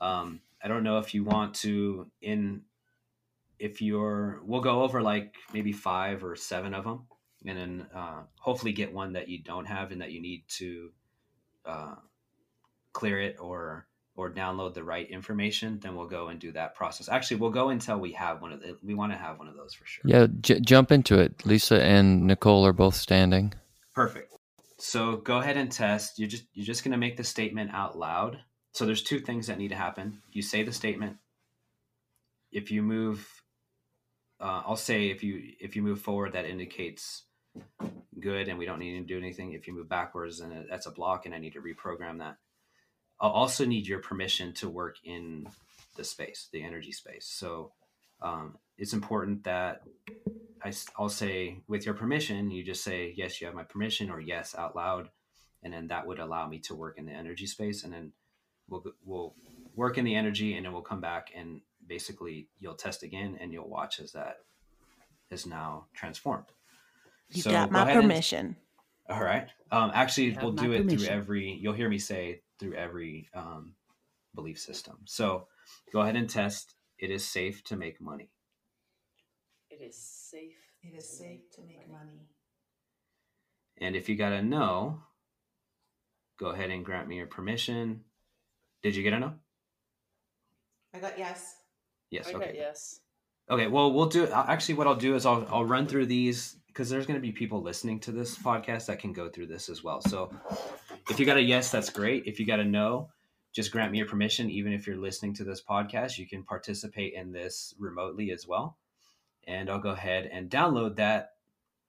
Um, 0.00 0.40
I 0.62 0.68
don't 0.68 0.82
know 0.82 0.98
if 0.98 1.14
you 1.14 1.24
want 1.24 1.54
to 1.56 2.10
in 2.22 2.62
if 3.58 3.80
you're 3.80 4.40
we'll 4.44 4.60
go 4.60 4.82
over 4.82 5.02
like 5.02 5.36
maybe 5.52 5.72
five 5.72 6.24
or 6.24 6.36
seven 6.36 6.74
of 6.74 6.84
them 6.84 7.06
and 7.46 7.58
then 7.58 7.86
uh, 7.94 8.22
hopefully 8.38 8.72
get 8.72 8.92
one 8.92 9.12
that 9.12 9.28
you 9.28 9.42
don't 9.42 9.66
have 9.66 9.92
and 9.92 10.00
that 10.00 10.10
you 10.10 10.20
need 10.20 10.42
to 10.48 10.90
uh, 11.64 11.94
clear 12.92 13.20
it 13.20 13.36
or 13.38 13.86
or 14.16 14.30
download 14.30 14.74
the 14.74 14.82
right 14.82 15.08
information, 15.10 15.78
then 15.80 15.94
we'll 15.94 16.08
go 16.08 16.28
and 16.28 16.40
do 16.40 16.50
that 16.52 16.74
process. 16.74 17.08
Actually, 17.08 17.36
we'll 17.36 17.50
go 17.50 17.68
until 17.68 17.98
we 17.98 18.12
have 18.12 18.40
one 18.40 18.52
of 18.52 18.60
the. 18.60 18.76
We 18.82 18.94
want 18.94 19.12
to 19.12 19.18
have 19.18 19.38
one 19.38 19.48
of 19.48 19.56
those 19.56 19.74
for 19.74 19.84
sure. 19.86 20.02
Yeah, 20.06 20.26
j- 20.40 20.60
jump 20.60 20.90
into 20.90 21.18
it. 21.18 21.44
Lisa 21.44 21.82
and 21.82 22.26
Nicole 22.26 22.64
are 22.66 22.72
both 22.72 22.94
standing. 22.94 23.52
Perfect. 23.94 24.32
So 24.78 25.16
go 25.16 25.38
ahead 25.38 25.56
and 25.56 25.70
test. 25.70 26.18
You're 26.18 26.28
just 26.28 26.44
you're 26.54 26.66
just 26.66 26.82
going 26.82 26.92
to 26.92 26.98
make 26.98 27.16
the 27.16 27.24
statement 27.24 27.70
out 27.72 27.98
loud. 27.98 28.38
So 28.72 28.84
there's 28.84 29.02
two 29.02 29.20
things 29.20 29.46
that 29.46 29.58
need 29.58 29.68
to 29.68 29.76
happen. 29.76 30.22
You 30.32 30.42
say 30.42 30.62
the 30.62 30.72
statement. 30.72 31.16
If 32.52 32.70
you 32.70 32.82
move, 32.82 33.28
uh, 34.40 34.62
I'll 34.66 34.76
say 34.76 35.08
if 35.08 35.22
you 35.22 35.42
if 35.60 35.76
you 35.76 35.82
move 35.82 36.00
forward, 36.00 36.32
that 36.32 36.46
indicates 36.46 37.24
good, 38.18 38.48
and 38.48 38.58
we 38.58 38.64
don't 38.64 38.78
need 38.78 38.98
to 38.98 39.04
do 39.04 39.18
anything. 39.18 39.52
If 39.52 39.66
you 39.66 39.74
move 39.74 39.88
backwards, 39.90 40.40
then 40.40 40.66
that's 40.70 40.86
a 40.86 40.90
block, 40.90 41.26
and 41.26 41.34
I 41.34 41.38
need 41.38 41.52
to 41.52 41.60
reprogram 41.60 42.18
that 42.18 42.36
I'll 43.20 43.30
also 43.30 43.64
need 43.64 43.86
your 43.86 44.00
permission 44.00 44.52
to 44.54 44.68
work 44.68 44.96
in 45.04 45.48
the 45.96 46.04
space, 46.04 46.48
the 46.52 46.62
energy 46.62 46.92
space. 46.92 47.26
So 47.26 47.72
um, 48.20 48.56
it's 48.78 48.92
important 48.92 49.44
that 49.44 49.82
I, 50.62 50.72
I'll 50.98 51.08
say, 51.08 51.60
with 51.68 51.86
your 51.86 51.94
permission, 51.94 52.50
you 52.50 52.62
just 52.62 52.84
say, 52.84 53.14
yes, 53.16 53.40
you 53.40 53.46
have 53.46 53.54
my 53.54 53.64
permission, 53.64 54.10
or 54.10 54.20
yes 54.20 54.54
out 54.56 54.76
loud. 54.76 55.08
And 55.62 55.72
then 55.72 55.88
that 55.88 56.06
would 56.06 56.18
allow 56.18 56.46
me 56.46 56.58
to 56.60 56.74
work 56.74 56.98
in 56.98 57.06
the 57.06 57.12
energy 57.12 57.46
space. 57.46 57.84
And 57.84 57.92
then 57.92 58.12
we'll, 58.68 58.84
we'll 59.04 59.34
work 59.74 59.98
in 59.98 60.04
the 60.04 60.14
energy 60.14 60.56
and 60.56 60.64
then 60.64 60.72
we'll 60.72 60.82
come 60.82 61.00
back 61.00 61.30
and 61.34 61.60
basically 61.86 62.48
you'll 62.60 62.74
test 62.74 63.02
again 63.02 63.38
and 63.40 63.52
you'll 63.52 63.68
watch 63.68 64.00
as 64.00 64.12
that 64.12 64.38
is 65.30 65.46
now 65.46 65.86
transformed. 65.94 66.46
You 67.30 67.42
so 67.42 67.50
got 67.50 67.70
my 67.70 67.92
permission. 67.92 68.56
And, 69.08 69.18
all 69.18 69.24
right. 69.24 69.48
Um, 69.70 69.90
actually, 69.94 70.36
we'll 70.40 70.52
do 70.52 70.72
it 70.72 70.78
permission. 70.78 70.98
through 70.98 71.08
every, 71.08 71.58
you'll 71.60 71.74
hear 71.74 71.88
me 71.88 71.98
say 71.98 72.42
through 72.58 72.74
every 72.74 73.28
um, 73.34 73.74
belief 74.34 74.58
system. 74.58 74.98
So 75.04 75.46
go 75.92 76.00
ahead 76.00 76.16
and 76.16 76.28
test. 76.28 76.74
It 76.98 77.10
is 77.10 77.26
safe 77.26 77.62
to 77.64 77.76
make 77.76 78.00
money. 78.00 78.30
It 79.70 79.82
is 79.82 79.96
safe. 79.96 80.56
It 80.82 80.96
is 80.96 81.08
safe 81.18 81.50
to 81.56 81.62
make 81.62 81.90
money. 81.90 82.28
And 83.78 83.94
if 83.94 84.08
you 84.08 84.16
got 84.16 84.32
a 84.32 84.42
no, 84.42 85.02
go 86.38 86.46
ahead 86.46 86.70
and 86.70 86.84
grant 86.84 87.08
me 87.08 87.16
your 87.16 87.26
permission. 87.26 88.04
Did 88.82 88.96
you 88.96 89.02
get 89.02 89.12
a 89.12 89.20
no? 89.20 89.34
I 90.94 90.98
got 90.98 91.18
yes. 91.18 91.56
Yes. 92.10 92.28
I 92.28 92.34
okay. 92.34 92.52
yes. 92.54 93.00
Okay. 93.50 93.66
Well, 93.66 93.92
we'll 93.92 94.06
do. 94.06 94.26
Actually, 94.28 94.76
what 94.76 94.86
I'll 94.86 94.94
do 94.94 95.14
is 95.14 95.26
I'll 95.26 95.46
I'll 95.50 95.64
run 95.64 95.86
through 95.86 96.06
these 96.06 96.56
because 96.68 96.88
there's 96.88 97.06
going 97.06 97.18
to 97.18 97.22
be 97.26 97.32
people 97.32 97.62
listening 97.62 98.00
to 98.00 98.12
this 98.12 98.36
podcast 98.36 98.86
that 98.86 98.98
can 98.98 99.12
go 99.12 99.28
through 99.28 99.46
this 99.46 99.68
as 99.68 99.82
well. 99.82 100.00
So 100.00 100.30
if 101.08 101.20
you 101.20 101.26
got 101.26 101.36
a 101.36 101.42
yes, 101.42 101.70
that's 101.70 101.90
great. 101.90 102.24
If 102.26 102.40
you 102.40 102.46
got 102.46 102.60
a 102.60 102.64
no, 102.64 103.10
just 103.52 103.70
grant 103.72 103.92
me 103.92 103.98
your 103.98 104.08
permission. 104.08 104.50
Even 104.50 104.72
if 104.72 104.86
you're 104.86 104.96
listening 104.96 105.34
to 105.34 105.44
this 105.44 105.62
podcast, 105.62 106.18
you 106.18 106.26
can 106.26 106.42
participate 106.42 107.14
in 107.14 107.32
this 107.32 107.74
remotely 107.78 108.30
as 108.30 108.46
well. 108.46 108.76
And 109.46 109.70
I'll 109.70 109.78
go 109.78 109.90
ahead 109.90 110.28
and 110.32 110.50
download 110.50 110.96
that 110.96 111.34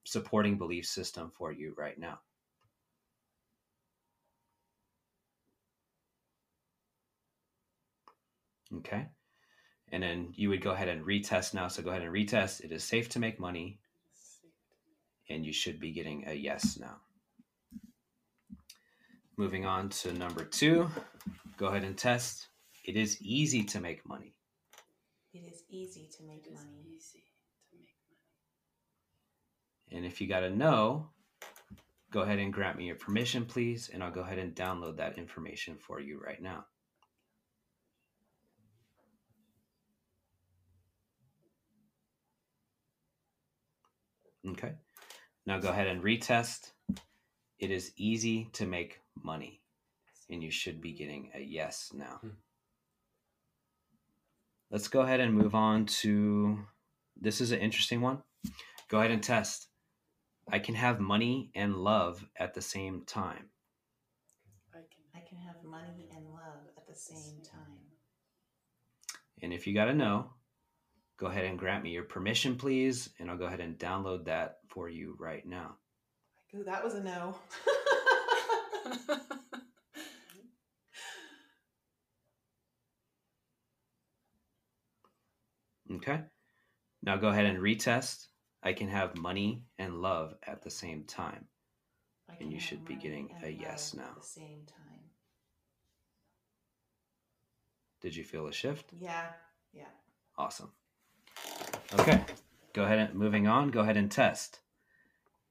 supporting 0.03 0.57
belief 0.57 0.85
system 0.85 1.31
for 1.31 1.51
you 1.51 1.73
right 1.77 1.97
now. 1.97 2.19
Okay. 8.77 9.07
And 9.91 10.03
then 10.03 10.33
you 10.35 10.49
would 10.49 10.61
go 10.61 10.71
ahead 10.71 10.89
and 10.89 11.05
retest 11.05 11.53
now. 11.53 11.67
So 11.67 11.81
go 11.81 11.89
ahead 11.89 12.01
and 12.01 12.13
retest. 12.13 12.63
It 12.63 12.71
is 12.71 12.83
safe 12.83 13.09
to 13.09 13.19
make 13.19 13.39
money 13.39 13.79
and 15.29 15.45
you 15.45 15.53
should 15.53 15.79
be 15.79 15.91
getting 15.91 16.27
a 16.27 16.33
yes 16.33 16.77
now. 16.79 16.97
Moving 19.37 19.65
on 19.65 19.89
to 19.89 20.13
number 20.13 20.43
two, 20.43 20.89
go 21.57 21.67
ahead 21.67 21.83
and 21.83 21.95
test. 21.95 22.47
It 22.83 22.95
is 22.95 23.21
easy 23.21 23.63
to 23.65 23.79
make 23.79 24.07
money. 24.07 24.33
It 25.33 25.43
is 25.51 25.63
easy 25.69 26.09
to 26.17 26.23
make 26.23 26.51
money. 26.51 26.87
And 29.91 30.05
if 30.05 30.19
you 30.19 30.27
got 30.27 30.43
a 30.43 30.49
no, 30.49 31.09
go 32.11 32.21
ahead 32.21 32.39
and 32.39 32.51
grant 32.51 32.77
me 32.77 32.85
your 32.85 32.95
permission, 32.95 33.45
please, 33.45 33.89
and 33.93 34.03
I'll 34.03 34.11
go 34.11 34.21
ahead 34.21 34.39
and 34.39 34.55
download 34.55 34.97
that 34.97 35.17
information 35.17 35.77
for 35.77 35.99
you 35.99 36.19
right 36.19 36.41
now. 36.41 36.65
Okay. 44.49 44.73
Now 45.45 45.59
go 45.59 45.69
ahead 45.69 45.87
and 45.87 46.03
retest. 46.03 46.71
It 47.59 47.71
is 47.71 47.91
easy 47.97 48.49
to 48.53 48.65
make 48.65 49.01
money. 49.23 49.61
And 50.29 50.43
you 50.43 50.51
should 50.51 50.81
be 50.81 50.93
getting 50.93 51.31
a 51.33 51.39
yes 51.39 51.91
now. 51.93 52.19
Hmm. 52.21 52.29
Let's 54.69 54.89
go 54.89 55.01
ahead 55.01 55.21
and 55.21 55.33
move 55.33 55.55
on 55.55 55.85
to 55.85 56.59
this 57.19 57.39
is 57.39 57.51
an 57.51 57.59
interesting 57.59 58.01
one. 58.01 58.21
Go 58.89 58.99
ahead 58.99 59.11
and 59.11 59.23
test. 59.23 59.67
I 60.51 60.59
can 60.59 60.75
have 60.75 60.99
money 60.99 61.51
and 61.55 61.75
love 61.75 62.25
at 62.37 62.53
the 62.53 62.61
same 62.61 63.03
time. 63.05 63.49
I 65.17 65.19
can 65.27 65.37
have 65.39 65.63
money 65.63 66.07
and 66.15 66.25
love 66.29 66.61
at 66.77 66.87
the 66.87 66.95
same 66.95 67.41
time. 67.43 67.79
And 69.41 69.51
if 69.51 69.65
you 69.65 69.73
got 69.73 69.87
a 69.87 69.93
no, 69.93 70.29
go 71.17 71.25
ahead 71.25 71.45
and 71.45 71.57
grant 71.57 71.83
me 71.83 71.89
your 71.89 72.03
permission, 72.03 72.55
please. 72.55 73.09
And 73.19 73.29
I'll 73.29 73.37
go 73.37 73.45
ahead 73.45 73.59
and 73.59 73.79
download 73.79 74.25
that 74.25 74.59
for 74.67 74.89
you 74.89 75.15
right 75.19 75.45
now. 75.45 75.77
Ooh, 76.55 76.63
that 76.63 76.83
was 76.83 76.93
a 76.93 77.03
no. 77.03 77.35
Okay. 85.95 86.21
Now 87.03 87.17
go 87.17 87.29
ahead 87.29 87.45
and 87.45 87.59
retest. 87.59 88.27
I 88.63 88.73
can 88.73 88.89
have 88.89 89.17
money 89.17 89.63
and 89.79 90.01
love 90.01 90.35
at 90.45 90.61
the 90.61 90.69
same 90.69 91.03
time. 91.05 91.45
And 92.39 92.51
you 92.51 92.59
should 92.59 92.85
be 92.85 92.95
getting 92.95 93.29
a 93.43 93.49
yes 93.49 93.93
now. 93.93 94.03
At 94.03 94.15
the 94.17 94.27
same 94.27 94.63
time. 94.65 95.01
Did 98.01 98.15
you 98.15 98.23
feel 98.23 98.47
a 98.47 98.53
shift? 98.53 98.91
Yeah. 98.93 99.29
Yeah. 99.73 99.85
Awesome. 100.37 100.71
Okay. 101.99 102.21
Go 102.73 102.83
ahead 102.83 102.99
and 102.99 103.15
moving 103.15 103.47
on. 103.47 103.71
Go 103.71 103.79
ahead 103.79 103.97
and 103.97 104.11
test. 104.11 104.59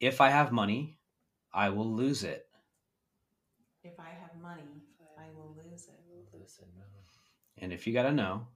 If 0.01 0.20
I 0.20 0.30
have 0.30 0.53
money, 0.53 0.99
I 1.53 1.70
will 1.70 1.91
lose 1.91 2.22
it. 2.22 2.47
If 3.87 4.01
I 4.01 4.11
have 4.20 4.34
money, 4.43 4.82
I 5.16 5.26
will 5.37 5.55
lose 5.57 5.87
it. 5.87 6.01
And 7.59 7.72
if 7.72 7.87
you 7.87 7.93
got 7.93 8.07
a 8.07 8.11
no, 8.11 8.49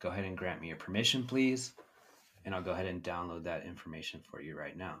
go 0.00 0.08
ahead 0.08 0.24
and 0.24 0.36
grant 0.36 0.60
me 0.60 0.68
your 0.68 0.76
permission, 0.76 1.22
please. 1.22 1.72
And 2.44 2.52
I'll 2.52 2.62
go 2.62 2.72
ahead 2.72 2.86
and 2.86 3.00
download 3.00 3.44
that 3.44 3.64
information 3.64 4.20
for 4.28 4.40
you 4.40 4.58
right 4.58 4.76
now. 4.76 4.96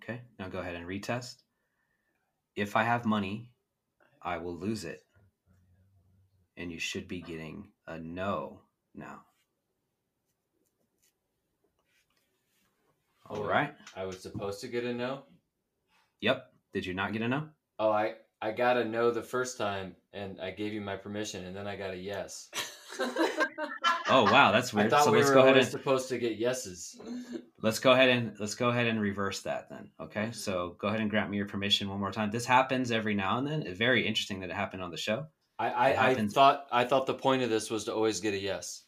Okay, 0.00 0.20
now 0.38 0.48
go 0.48 0.60
ahead 0.60 0.76
and 0.76 0.86
retest. 0.86 1.42
If 2.54 2.76
I 2.76 2.84
have 2.84 3.04
money, 3.04 3.50
I 4.22 4.38
will 4.38 4.56
lose 4.56 4.84
it. 4.84 5.02
And 6.56 6.70
you 6.70 6.78
should 6.78 7.08
be 7.08 7.20
getting 7.20 7.70
a 7.88 7.98
no 7.98 8.60
now. 8.94 9.22
All 13.28 13.42
wait. 13.42 13.48
right. 13.48 13.74
I 13.96 14.04
was 14.04 14.20
supposed 14.20 14.60
to 14.62 14.68
get 14.68 14.84
a 14.84 14.92
no. 14.94 15.22
Yep. 16.20 16.46
Did 16.72 16.86
you 16.86 16.94
not 16.94 17.12
get 17.12 17.22
a 17.22 17.28
no? 17.28 17.48
Oh, 17.78 17.90
I 17.90 18.14
I 18.40 18.52
got 18.52 18.76
a 18.76 18.84
no 18.84 19.10
the 19.10 19.22
first 19.22 19.58
time, 19.58 19.96
and 20.12 20.40
I 20.40 20.50
gave 20.50 20.72
you 20.72 20.80
my 20.80 20.96
permission, 20.96 21.44
and 21.44 21.56
then 21.56 21.66
I 21.66 21.76
got 21.76 21.90
a 21.92 21.96
yes. 21.96 22.50
Oh 24.10 24.24
wow, 24.24 24.52
that's 24.52 24.72
I 24.72 24.78
weird. 24.78 24.90
thought 24.90 25.04
So 25.04 25.12
we 25.12 25.18
let's 25.18 25.28
were 25.28 25.34
go 25.34 25.42
ahead 25.42 25.58
and 25.58 25.66
supposed 25.66 26.08
to 26.08 26.18
get 26.18 26.38
yeses. 26.38 26.98
let's 27.60 27.78
go 27.78 27.92
ahead 27.92 28.08
and 28.08 28.34
let's 28.40 28.54
go 28.54 28.70
ahead 28.70 28.86
and 28.86 29.00
reverse 29.00 29.42
that 29.42 29.68
then. 29.68 29.90
Okay. 30.00 30.30
So 30.32 30.76
go 30.78 30.88
ahead 30.88 31.00
and 31.00 31.10
grant 31.10 31.30
me 31.30 31.36
your 31.36 31.46
permission 31.46 31.88
one 31.90 32.00
more 32.00 32.10
time. 32.10 32.30
This 32.30 32.46
happens 32.46 32.90
every 32.90 33.14
now 33.14 33.36
and 33.38 33.46
then. 33.46 33.62
It's 33.62 33.78
very 33.78 34.06
interesting 34.06 34.40
that 34.40 34.50
it 34.50 34.56
happened 34.56 34.82
on 34.82 34.90
the 34.90 34.96
show. 34.96 35.26
I 35.58 35.68
I, 35.68 36.10
I 36.10 36.26
thought 36.28 36.66
I 36.72 36.84
thought 36.84 37.06
the 37.06 37.14
point 37.14 37.42
of 37.42 37.50
this 37.50 37.70
was 37.70 37.84
to 37.84 37.94
always 37.94 38.20
get 38.20 38.32
a 38.32 38.38
yes. 38.38 38.84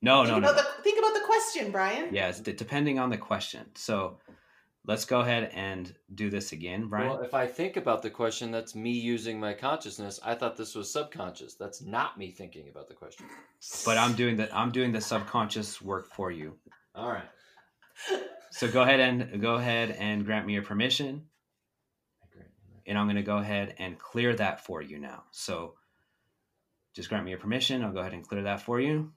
No, 0.00 0.24
think 0.24 0.40
no, 0.42 0.48
no. 0.48 0.54
the 0.54 0.66
think 0.82 0.98
about 0.98 1.14
the 1.14 1.24
question, 1.24 1.72
Brian. 1.72 2.14
Yeah, 2.14 2.28
it's 2.28 2.40
d- 2.40 2.52
depending 2.52 2.98
on 2.98 3.10
the 3.10 3.16
question. 3.16 3.66
So 3.74 4.18
let's 4.86 5.04
go 5.04 5.20
ahead 5.20 5.50
and 5.54 5.92
do 6.14 6.30
this 6.30 6.52
again, 6.52 6.88
Brian. 6.88 7.08
Well, 7.08 7.20
if 7.20 7.34
I 7.34 7.46
think 7.46 7.76
about 7.76 8.02
the 8.02 8.10
question, 8.10 8.50
that's 8.50 8.74
me 8.74 8.92
using 8.92 9.40
my 9.40 9.54
consciousness. 9.54 10.20
I 10.24 10.34
thought 10.34 10.56
this 10.56 10.74
was 10.74 10.92
subconscious. 10.92 11.54
That's 11.54 11.82
not 11.82 12.16
me 12.16 12.30
thinking 12.30 12.68
about 12.68 12.88
the 12.88 12.94
question. 12.94 13.26
but 13.84 13.98
I'm 13.98 14.14
doing 14.14 14.36
the 14.36 14.56
I'm 14.56 14.70
doing 14.70 14.92
the 14.92 15.00
subconscious 15.00 15.82
work 15.82 16.08
for 16.12 16.30
you. 16.30 16.56
All 16.94 17.10
right. 17.10 17.28
So 18.50 18.70
go 18.70 18.82
ahead 18.82 19.00
and 19.00 19.40
go 19.42 19.54
ahead 19.54 19.90
and 19.98 20.24
grant 20.24 20.46
me 20.46 20.54
your 20.54 20.62
permission, 20.62 21.26
and 22.86 22.96
I'm 22.96 23.06
going 23.06 23.16
to 23.16 23.22
go 23.22 23.38
ahead 23.38 23.74
and 23.78 23.98
clear 23.98 24.34
that 24.36 24.64
for 24.64 24.80
you 24.80 24.98
now. 24.98 25.24
So 25.32 25.74
just 26.94 27.08
grant 27.08 27.24
me 27.24 27.30
your 27.32 27.40
permission. 27.40 27.84
I'll 27.84 27.92
go 27.92 28.00
ahead 28.00 28.14
and 28.14 28.26
clear 28.26 28.42
that 28.44 28.62
for 28.62 28.80
you. 28.80 29.12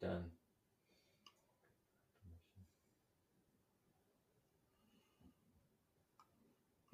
Done. 0.00 0.24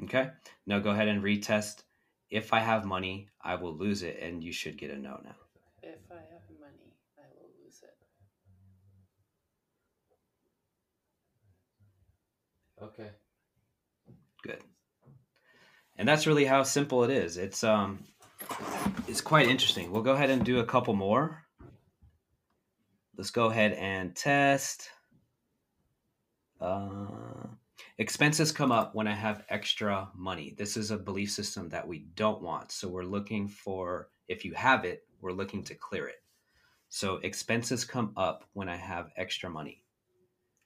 Okay. 0.04 0.30
Now 0.66 0.78
go 0.80 0.90
ahead 0.90 1.08
and 1.08 1.22
retest. 1.22 1.82
If 2.30 2.52
I 2.52 2.60
have 2.60 2.84
money, 2.84 3.28
I 3.42 3.54
will 3.54 3.74
lose 3.74 4.02
it, 4.02 4.18
and 4.20 4.42
you 4.42 4.52
should 4.52 4.76
get 4.76 4.90
a 4.90 4.98
no 4.98 5.20
now. 5.24 5.36
If 5.82 6.00
I 6.10 6.16
have 6.16 6.42
money, 6.60 6.92
I 7.16 7.22
will 7.38 7.50
lose 7.64 7.82
it. 7.82 7.96
Okay. 12.82 13.10
Good. 14.42 14.62
And 15.96 16.06
that's 16.08 16.26
really 16.26 16.44
how 16.44 16.62
simple 16.64 17.04
it 17.04 17.10
is. 17.10 17.36
It's 17.36 17.64
um 17.64 18.00
it's 19.08 19.20
quite 19.20 19.48
interesting. 19.48 19.92
We'll 19.92 20.02
go 20.02 20.12
ahead 20.12 20.30
and 20.30 20.44
do 20.44 20.58
a 20.58 20.64
couple 20.64 20.94
more. 20.94 21.45
Let's 23.16 23.30
go 23.30 23.46
ahead 23.46 23.72
and 23.72 24.14
test. 24.14 24.90
Uh, 26.60 27.46
expenses 27.96 28.52
come 28.52 28.70
up 28.70 28.94
when 28.94 29.08
I 29.08 29.14
have 29.14 29.44
extra 29.48 30.10
money. 30.14 30.54
This 30.58 30.76
is 30.76 30.90
a 30.90 30.98
belief 30.98 31.30
system 31.30 31.70
that 31.70 31.86
we 31.86 32.00
don't 32.14 32.42
want. 32.42 32.72
So 32.72 32.88
we're 32.88 33.04
looking 33.04 33.48
for, 33.48 34.10
if 34.28 34.44
you 34.44 34.52
have 34.52 34.84
it, 34.84 35.06
we're 35.22 35.32
looking 35.32 35.64
to 35.64 35.74
clear 35.74 36.08
it. 36.08 36.22
So 36.90 37.16
expenses 37.22 37.86
come 37.86 38.12
up 38.18 38.44
when 38.52 38.68
I 38.68 38.76
have 38.76 39.10
extra 39.16 39.48
money. 39.48 39.82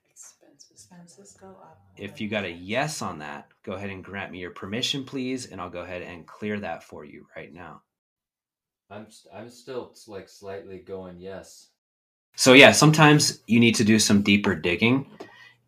Expenses. 0.09 0.71
Expenses 0.71 1.37
go 1.39 1.47
up. 1.47 1.79
If 1.95 2.19
you 2.19 2.27
got 2.27 2.43
a 2.43 2.51
yes 2.51 3.01
on 3.01 3.19
that, 3.19 3.47
go 3.63 3.73
ahead 3.73 3.89
and 3.89 4.03
grant 4.03 4.31
me 4.31 4.39
your 4.39 4.51
permission, 4.51 5.05
please, 5.05 5.45
and 5.45 5.61
I'll 5.61 5.69
go 5.69 5.81
ahead 5.81 6.01
and 6.01 6.27
clear 6.27 6.59
that 6.59 6.83
for 6.83 7.05
you 7.05 7.27
right 7.35 7.53
now. 7.53 7.81
I'm 8.89 9.09
st- 9.09 9.33
I'm 9.33 9.49
still 9.49 9.95
like 10.07 10.27
slightly 10.27 10.79
going 10.79 11.17
yes. 11.17 11.69
So, 12.35 12.53
yeah, 12.53 12.71
sometimes 12.71 13.39
you 13.47 13.59
need 13.59 13.75
to 13.75 13.83
do 13.83 13.99
some 13.99 14.21
deeper 14.21 14.55
digging, 14.55 15.05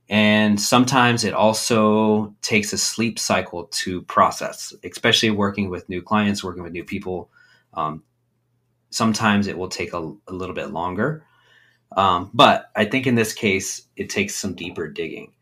and 0.09 0.59
sometimes 0.59 1.23
it 1.23 1.33
also 1.33 2.35
takes 2.41 2.73
a 2.73 2.77
sleep 2.77 3.19
cycle 3.19 3.65
to 3.65 4.01
process, 4.03 4.73
especially 4.83 5.31
working 5.31 5.69
with 5.69 5.87
new 5.89 6.01
clients, 6.01 6.43
working 6.43 6.63
with 6.63 6.73
new 6.73 6.83
people. 6.83 7.29
Um, 7.73 8.03
sometimes 8.89 9.47
it 9.47 9.57
will 9.57 9.69
take 9.69 9.93
a, 9.93 10.13
a 10.27 10.33
little 10.33 10.55
bit 10.55 10.71
longer. 10.71 11.25
Um, 11.95 12.31
but 12.33 12.71
I 12.75 12.85
think 12.85 13.07
in 13.07 13.15
this 13.15 13.33
case, 13.33 13.83
it 13.95 14.09
takes 14.09 14.35
some 14.35 14.55
deeper 14.55 14.87
digging. 14.87 15.33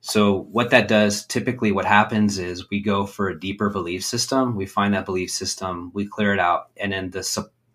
So, 0.00 0.42
what 0.52 0.70
that 0.70 0.86
does 0.86 1.26
typically, 1.26 1.72
what 1.72 1.84
happens 1.84 2.38
is 2.38 2.70
we 2.70 2.80
go 2.80 3.06
for 3.06 3.28
a 3.28 3.40
deeper 3.40 3.70
belief 3.70 4.04
system. 4.04 4.54
We 4.54 4.66
find 4.66 4.94
that 4.94 5.04
belief 5.04 5.30
system, 5.30 5.90
we 5.94 6.06
clear 6.06 6.32
it 6.32 6.38
out, 6.38 6.70
and 6.76 6.92
then 6.92 7.10
the 7.10 7.24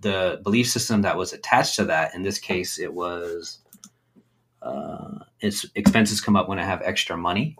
the 0.01 0.39
belief 0.43 0.69
system 0.69 1.01
that 1.03 1.17
was 1.17 1.33
attached 1.33 1.75
to 1.77 1.85
that. 1.85 2.13
In 2.13 2.23
this 2.23 2.39
case, 2.39 2.79
it 2.79 2.93
was 2.93 3.59
uh, 4.61 5.19
its 5.39 5.65
expenses 5.75 6.21
come 6.21 6.35
up 6.35 6.49
when 6.49 6.59
I 6.59 6.63
have 6.63 6.81
extra 6.83 7.17
money. 7.17 7.55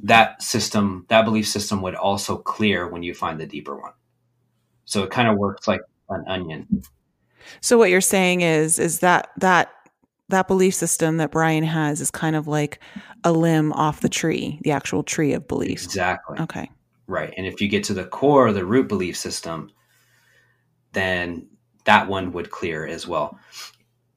That 0.00 0.42
system, 0.42 1.06
that 1.08 1.24
belief 1.24 1.48
system, 1.48 1.82
would 1.82 1.96
also 1.96 2.36
clear 2.36 2.88
when 2.88 3.02
you 3.02 3.14
find 3.14 3.40
the 3.40 3.46
deeper 3.46 3.76
one. 3.76 3.92
So 4.84 5.02
it 5.02 5.10
kind 5.10 5.28
of 5.28 5.36
works 5.36 5.66
like 5.66 5.80
an 6.08 6.24
onion. 6.28 6.82
So 7.60 7.78
what 7.78 7.90
you're 7.90 8.00
saying 8.00 8.42
is 8.42 8.78
is 8.78 9.00
that 9.00 9.30
that 9.38 9.72
that 10.28 10.46
belief 10.46 10.74
system 10.74 11.16
that 11.16 11.30
Brian 11.30 11.64
has 11.64 12.00
is 12.00 12.10
kind 12.10 12.36
of 12.36 12.46
like 12.46 12.80
a 13.24 13.32
limb 13.32 13.72
off 13.72 14.00
the 14.00 14.08
tree, 14.08 14.60
the 14.62 14.70
actual 14.70 15.02
tree 15.02 15.32
of 15.32 15.48
beliefs. 15.48 15.84
Exactly. 15.84 16.38
Okay. 16.38 16.70
Right. 17.06 17.32
And 17.36 17.46
if 17.46 17.60
you 17.60 17.68
get 17.68 17.84
to 17.84 17.94
the 17.94 18.04
core, 18.04 18.52
the 18.52 18.66
root 18.66 18.88
belief 18.88 19.16
system, 19.16 19.70
then 20.92 21.48
that 21.84 22.08
one 22.08 22.32
would 22.32 22.50
clear 22.50 22.86
as 22.86 23.06
well. 23.06 23.38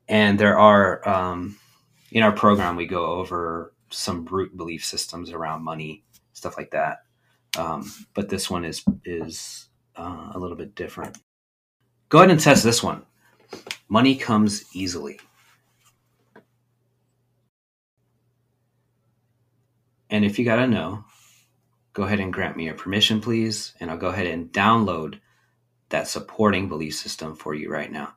And 0.08 0.40
there 0.40 0.60
are, 0.60 1.08
um, 1.08 1.58
in 2.12 2.24
our 2.24 2.32
program, 2.34 2.76
we 2.76 2.86
go 2.86 3.06
over 3.06 3.74
some 3.90 4.26
root 4.26 4.56
belief 4.56 4.84
systems 4.84 5.32
around 5.32 5.64
money, 5.64 6.04
stuff 6.34 6.58
like 6.58 6.72
that. 6.72 7.00
Um, 7.58 7.92
but 8.14 8.30
this 8.30 8.50
one 8.50 8.66
is 8.66 8.84
is 9.06 9.68
uh, 9.96 10.32
a 10.34 10.40
little 10.40 10.58
bit 10.58 10.76
different. 10.76 11.18
Go 12.10 12.20
ahead 12.20 12.32
and 12.32 12.40
test 12.40 12.64
this 12.64 12.82
one. 12.84 13.04
Money 13.88 14.16
comes 14.16 14.64
easily. 14.74 15.20
And 20.10 20.26
if 20.26 20.38
you 20.38 20.46
got 20.46 20.58
to 20.58 20.68
know, 20.68 21.06
go 21.94 22.04
ahead 22.04 22.20
and 22.20 22.34
grant 22.34 22.58
me 22.58 22.66
your 22.66 22.74
permission, 22.74 23.22
please. 23.22 23.74
And 23.80 23.90
I'll 23.90 23.98
go 23.98 24.10
ahead 24.10 24.28
and 24.28 24.52
download 24.52 25.20
that 25.92 26.08
supporting 26.08 26.68
belief 26.68 26.96
system 26.96 27.36
for 27.36 27.54
you 27.54 27.72
right 27.72 27.92
now. 27.92 28.14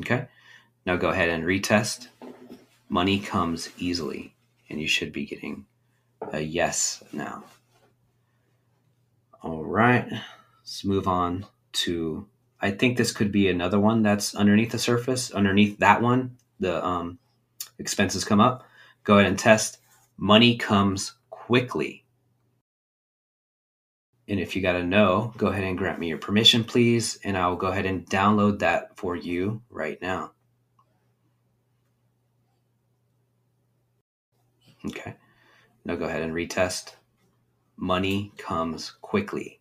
Okay. 0.00 0.26
Now 0.86 0.96
go 0.96 1.10
ahead 1.10 1.28
and 1.28 1.44
retest. 1.44 2.08
Money 2.88 3.20
comes 3.20 3.68
easily, 3.78 4.34
and 4.68 4.80
you 4.80 4.88
should 4.88 5.12
be 5.12 5.26
getting 5.26 5.66
a 6.32 6.40
yes 6.40 7.02
now. 7.12 7.44
All 9.42 9.64
right. 9.64 10.06
Let's 10.62 10.84
move 10.84 11.06
on 11.06 11.46
to. 11.72 12.26
I 12.60 12.70
think 12.70 12.96
this 12.96 13.12
could 13.12 13.32
be 13.32 13.48
another 13.48 13.80
one 13.80 14.02
that's 14.02 14.34
underneath 14.34 14.72
the 14.72 14.78
surface. 14.78 15.30
Underneath 15.30 15.78
that 15.78 16.02
one, 16.02 16.36
the 16.58 16.84
um, 16.84 17.18
expenses 17.78 18.24
come 18.24 18.40
up. 18.40 18.64
Go 19.04 19.14
ahead 19.14 19.26
and 19.26 19.38
test. 19.38 19.78
Money 20.18 20.56
comes 20.56 21.14
quickly. 21.50 22.04
And 24.28 24.38
if 24.38 24.54
you 24.54 24.62
got 24.62 24.76
a 24.76 24.84
no, 24.84 25.34
go 25.36 25.48
ahead 25.48 25.64
and 25.64 25.76
grant 25.76 25.98
me 25.98 26.06
your 26.06 26.18
permission, 26.18 26.62
please. 26.62 27.18
And 27.24 27.36
I'll 27.36 27.56
go 27.56 27.66
ahead 27.66 27.86
and 27.86 28.08
download 28.08 28.60
that 28.60 28.96
for 28.96 29.16
you 29.16 29.60
right 29.68 30.00
now. 30.00 30.30
Okay. 34.86 35.16
Now 35.84 35.96
go 35.96 36.04
ahead 36.04 36.22
and 36.22 36.32
retest. 36.32 36.94
Money 37.76 38.30
comes 38.38 38.92
quickly. 39.00 39.58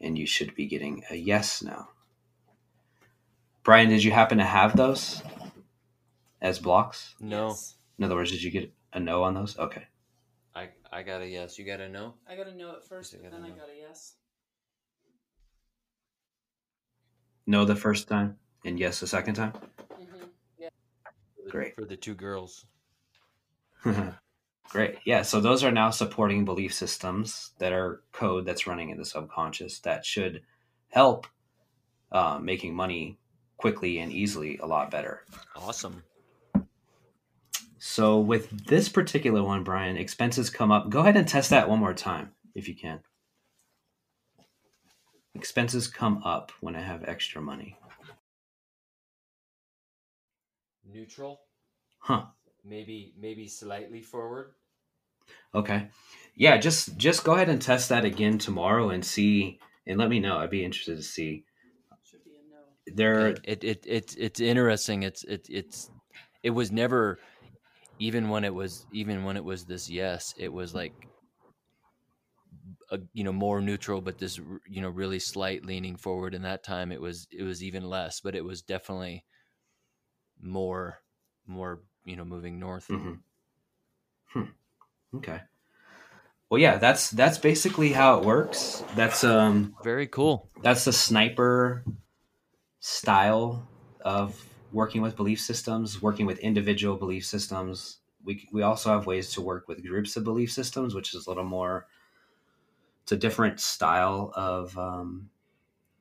And 0.00 0.18
you 0.18 0.26
should 0.26 0.52
be 0.56 0.66
getting 0.66 1.04
a 1.10 1.14
yes 1.14 1.62
now. 1.62 1.90
Brian, 3.62 3.88
did 3.88 4.02
you 4.02 4.10
happen 4.10 4.38
to 4.38 4.44
have 4.44 4.76
those 4.76 5.22
as 6.40 6.58
blocks? 6.58 7.14
No. 7.20 7.56
In 8.00 8.04
other 8.04 8.16
words, 8.16 8.32
did 8.32 8.42
you 8.42 8.50
get 8.50 8.72
a 8.92 8.98
no 8.98 9.22
on 9.22 9.34
those? 9.34 9.56
Okay. 9.56 9.86
I 10.92 10.98
I 10.98 11.02
got 11.02 11.22
a 11.22 11.26
yes. 11.26 11.58
You 11.58 11.64
got 11.64 11.80
a 11.80 11.88
no? 11.88 12.14
I 12.28 12.36
got 12.36 12.48
a 12.48 12.54
no 12.54 12.72
at 12.72 12.84
first, 12.84 13.14
I 13.14 13.18
but 13.18 13.30
gotta 13.30 13.42
then 13.42 13.52
I 13.52 13.56
got 13.56 13.68
a 13.68 13.76
yes. 13.76 14.14
No 17.46 17.64
the 17.64 17.76
first 17.76 18.08
time 18.08 18.36
and 18.64 18.78
yes 18.78 19.00
the 19.00 19.06
second 19.06 19.34
time? 19.34 19.52
Mm-hmm. 19.52 20.68
Great. 21.48 21.74
For 21.74 21.84
the 21.84 21.96
two 21.96 22.14
girls. 22.14 22.66
Great. 24.70 24.96
Yeah. 25.06 25.22
So 25.22 25.40
those 25.40 25.64
are 25.64 25.72
now 25.72 25.90
supporting 25.90 26.44
belief 26.44 26.74
systems 26.74 27.52
that 27.58 27.72
are 27.72 28.02
code 28.12 28.44
that's 28.44 28.66
running 28.66 28.90
in 28.90 28.98
the 28.98 29.04
subconscious 29.04 29.80
that 29.80 30.04
should 30.04 30.42
help 30.90 31.26
uh, 32.12 32.38
making 32.38 32.74
money 32.74 33.18
quickly 33.56 33.98
and 33.98 34.12
easily 34.12 34.58
a 34.58 34.66
lot 34.66 34.90
better. 34.90 35.24
Awesome. 35.56 36.02
So 37.78 38.18
with 38.18 38.66
this 38.66 38.88
particular 38.88 39.42
one, 39.42 39.64
Brian, 39.64 39.96
expenses 39.96 40.50
come 40.50 40.72
up. 40.72 40.90
Go 40.90 41.00
ahead 41.00 41.16
and 41.16 41.28
test 41.28 41.50
that 41.50 41.68
one 41.68 41.78
more 41.78 41.94
time 41.94 42.32
if 42.54 42.68
you 42.68 42.74
can. 42.74 43.00
Expenses 45.34 45.86
come 45.86 46.22
up 46.24 46.50
when 46.60 46.74
I 46.74 46.80
have 46.80 47.04
extra 47.04 47.40
money. 47.40 47.76
Neutral. 50.84 51.40
Huh. 51.98 52.24
Maybe 52.64 53.14
maybe 53.18 53.46
slightly 53.46 54.02
forward. 54.02 54.52
Okay. 55.54 55.88
Yeah, 56.34 56.56
just 56.56 56.96
just 56.96 57.24
go 57.24 57.34
ahead 57.34 57.48
and 57.48 57.62
test 57.62 57.88
that 57.90 58.04
again 58.04 58.38
tomorrow 58.38 58.90
and 58.90 59.04
see 59.04 59.60
and 59.86 59.98
let 59.98 60.08
me 60.08 60.18
know. 60.18 60.38
I'd 60.38 60.50
be 60.50 60.64
interested 60.64 60.96
to 60.96 61.02
see. 61.02 61.44
Should 62.04 62.24
be 62.24 62.32
a 62.32 62.50
no. 62.50 62.96
There 62.96 63.28
it 63.28 63.64
it 63.64 63.86
it 63.86 64.14
it's 64.18 64.40
interesting. 64.40 65.04
It's 65.04 65.22
it 65.24 65.46
it's 65.48 65.90
it 66.42 66.50
was 66.50 66.72
never 66.72 67.18
even 67.98 68.28
when 68.28 68.44
it 68.44 68.54
was 68.54 68.86
even 68.92 69.24
when 69.24 69.36
it 69.36 69.44
was 69.44 69.66
this 69.66 69.88
yes, 69.88 70.34
it 70.36 70.52
was 70.52 70.74
like 70.74 70.94
a, 72.90 73.00
you 73.12 73.24
know 73.24 73.32
more 73.32 73.60
neutral 73.60 74.00
but 74.00 74.18
this 74.18 74.38
you 74.66 74.80
know 74.80 74.88
really 74.88 75.18
slight 75.18 75.64
leaning 75.64 75.96
forward 75.96 76.34
and 76.34 76.44
that 76.44 76.62
time 76.62 76.92
it 76.92 77.00
was 77.00 77.26
it 77.30 77.42
was 77.42 77.62
even 77.62 77.88
less 77.88 78.20
but 78.20 78.34
it 78.34 78.44
was 78.44 78.62
definitely 78.62 79.24
more 80.40 81.02
more 81.46 81.82
you 82.04 82.16
know 82.16 82.24
moving 82.24 82.58
north 82.58 82.88
Mhm. 82.88 83.22
Hmm. 84.26 84.52
Okay. 85.14 85.42
Well, 86.50 86.60
yeah, 86.60 86.78
that's 86.78 87.10
that's 87.10 87.38
basically 87.38 87.92
how 87.92 88.18
it 88.18 88.24
works. 88.24 88.82
That's 88.94 89.22
um 89.22 89.76
very 89.82 90.06
cool 90.06 90.48
that's 90.62 90.84
the 90.84 90.92
sniper 90.92 91.84
style 92.80 93.68
of 94.00 94.47
working 94.72 95.02
with 95.02 95.16
belief 95.16 95.40
systems, 95.40 96.02
working 96.02 96.26
with 96.26 96.38
individual 96.38 96.96
belief 96.96 97.24
systems. 97.24 97.98
We 98.24 98.48
we 98.52 98.62
also 98.62 98.90
have 98.90 99.06
ways 99.06 99.32
to 99.32 99.40
work 99.40 99.68
with 99.68 99.86
groups 99.86 100.16
of 100.16 100.24
belief 100.24 100.52
systems, 100.52 100.94
which 100.94 101.14
is 101.14 101.26
a 101.26 101.30
little 101.30 101.44
more. 101.44 101.86
It's 103.02 103.12
a 103.12 103.16
different 103.16 103.60
style 103.60 104.32
of 104.34 104.76
um, 104.76 105.30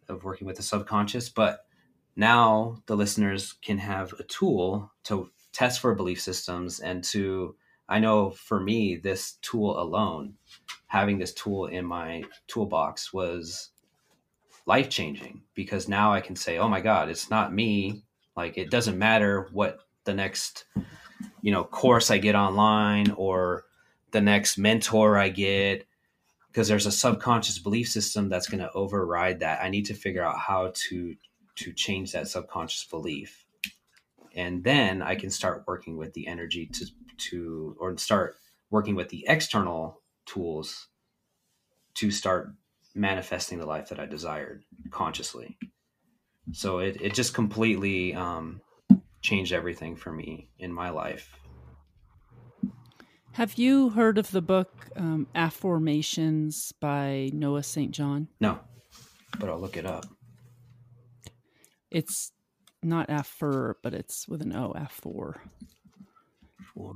of 0.09 0.23
working 0.23 0.47
with 0.47 0.57
the 0.57 0.63
subconscious, 0.63 1.29
but 1.29 1.65
now 2.15 2.81
the 2.87 2.97
listeners 2.97 3.53
can 3.61 3.77
have 3.77 4.13
a 4.13 4.23
tool 4.23 4.91
to 5.03 5.29
test 5.53 5.79
for 5.79 5.95
belief 5.95 6.21
systems 6.21 6.79
and 6.79 7.03
to 7.03 7.55
I 7.89 7.99
know 7.99 8.31
for 8.31 8.59
me 8.59 8.97
this 8.97 9.33
tool 9.41 9.79
alone 9.79 10.33
having 10.87 11.19
this 11.19 11.33
tool 11.33 11.67
in 11.67 11.85
my 11.85 12.23
toolbox 12.47 13.13
was 13.13 13.69
life 14.65 14.89
changing 14.89 15.43
because 15.53 15.87
now 15.87 16.13
I 16.13 16.21
can 16.21 16.35
say 16.35 16.57
oh 16.57 16.67
my 16.67 16.81
god 16.81 17.09
it's 17.09 17.29
not 17.29 17.53
me 17.53 18.03
like 18.37 18.57
it 18.57 18.69
doesn't 18.69 18.97
matter 18.97 19.49
what 19.51 19.79
the 20.05 20.13
next 20.13 20.65
you 21.41 21.51
know 21.51 21.63
course 21.63 22.11
I 22.11 22.19
get 22.19 22.35
online 22.35 23.11
or 23.11 23.65
the 24.11 24.21
next 24.21 24.57
mentor 24.57 25.17
I 25.17 25.29
get 25.29 25.85
because 26.47 26.67
there's 26.67 26.85
a 26.85 26.91
subconscious 26.91 27.59
belief 27.59 27.89
system 27.89 28.29
that's 28.29 28.47
going 28.47 28.61
to 28.61 28.71
override 28.71 29.41
that. 29.41 29.61
I 29.61 29.69
need 29.69 29.85
to 29.87 29.93
figure 29.93 30.23
out 30.23 30.39
how 30.39 30.71
to 30.73 31.15
to 31.55 31.73
change 31.73 32.11
that 32.11 32.27
subconscious 32.27 32.85
belief. 32.85 33.43
And 34.35 34.63
then 34.63 35.01
i 35.01 35.15
can 35.15 35.31
start 35.31 35.63
working 35.67 35.97
with 35.97 36.13
the 36.13 36.27
energy 36.27 36.67
to 36.67 36.85
to 37.17 37.75
or 37.79 37.97
start 37.97 38.37
working 38.69 38.95
with 38.95 39.09
the 39.09 39.25
external 39.27 40.01
tools 40.27 40.89
to 41.95 42.11
start 42.11 42.53
manifesting 42.93 43.57
the 43.57 43.65
life 43.65 43.89
that 43.89 43.99
i 43.99 44.05
desired 44.05 44.63
consciously 44.91 45.57
so 46.53 46.79
it, 46.79 46.97
it 47.01 47.13
just 47.13 47.33
completely 47.33 48.13
um, 48.13 48.61
changed 49.21 49.51
everything 49.53 49.95
for 49.95 50.11
me 50.11 50.49
in 50.59 50.71
my 50.71 50.89
life 50.89 51.29
Have 53.33 53.57
you 53.57 53.89
heard 53.89 54.17
of 54.17 54.31
the 54.31 54.41
book 54.41 54.87
um, 54.95 55.27
Afformations 55.35 56.73
by 56.79 57.29
Noah 57.33 57.63
St. 57.63 57.91
John? 57.91 58.27
no 58.39 58.59
but 59.39 59.49
i'll 59.49 59.59
look 59.59 59.77
it 59.77 59.85
up 59.85 60.05
It's 61.91 62.31
not 62.83 63.07
Affer, 63.09 63.75
but 63.81 63.93
it's 63.93 64.27
with 64.27 64.41
an 64.41 64.55
O, 64.55 64.73
Affor. 64.75 65.39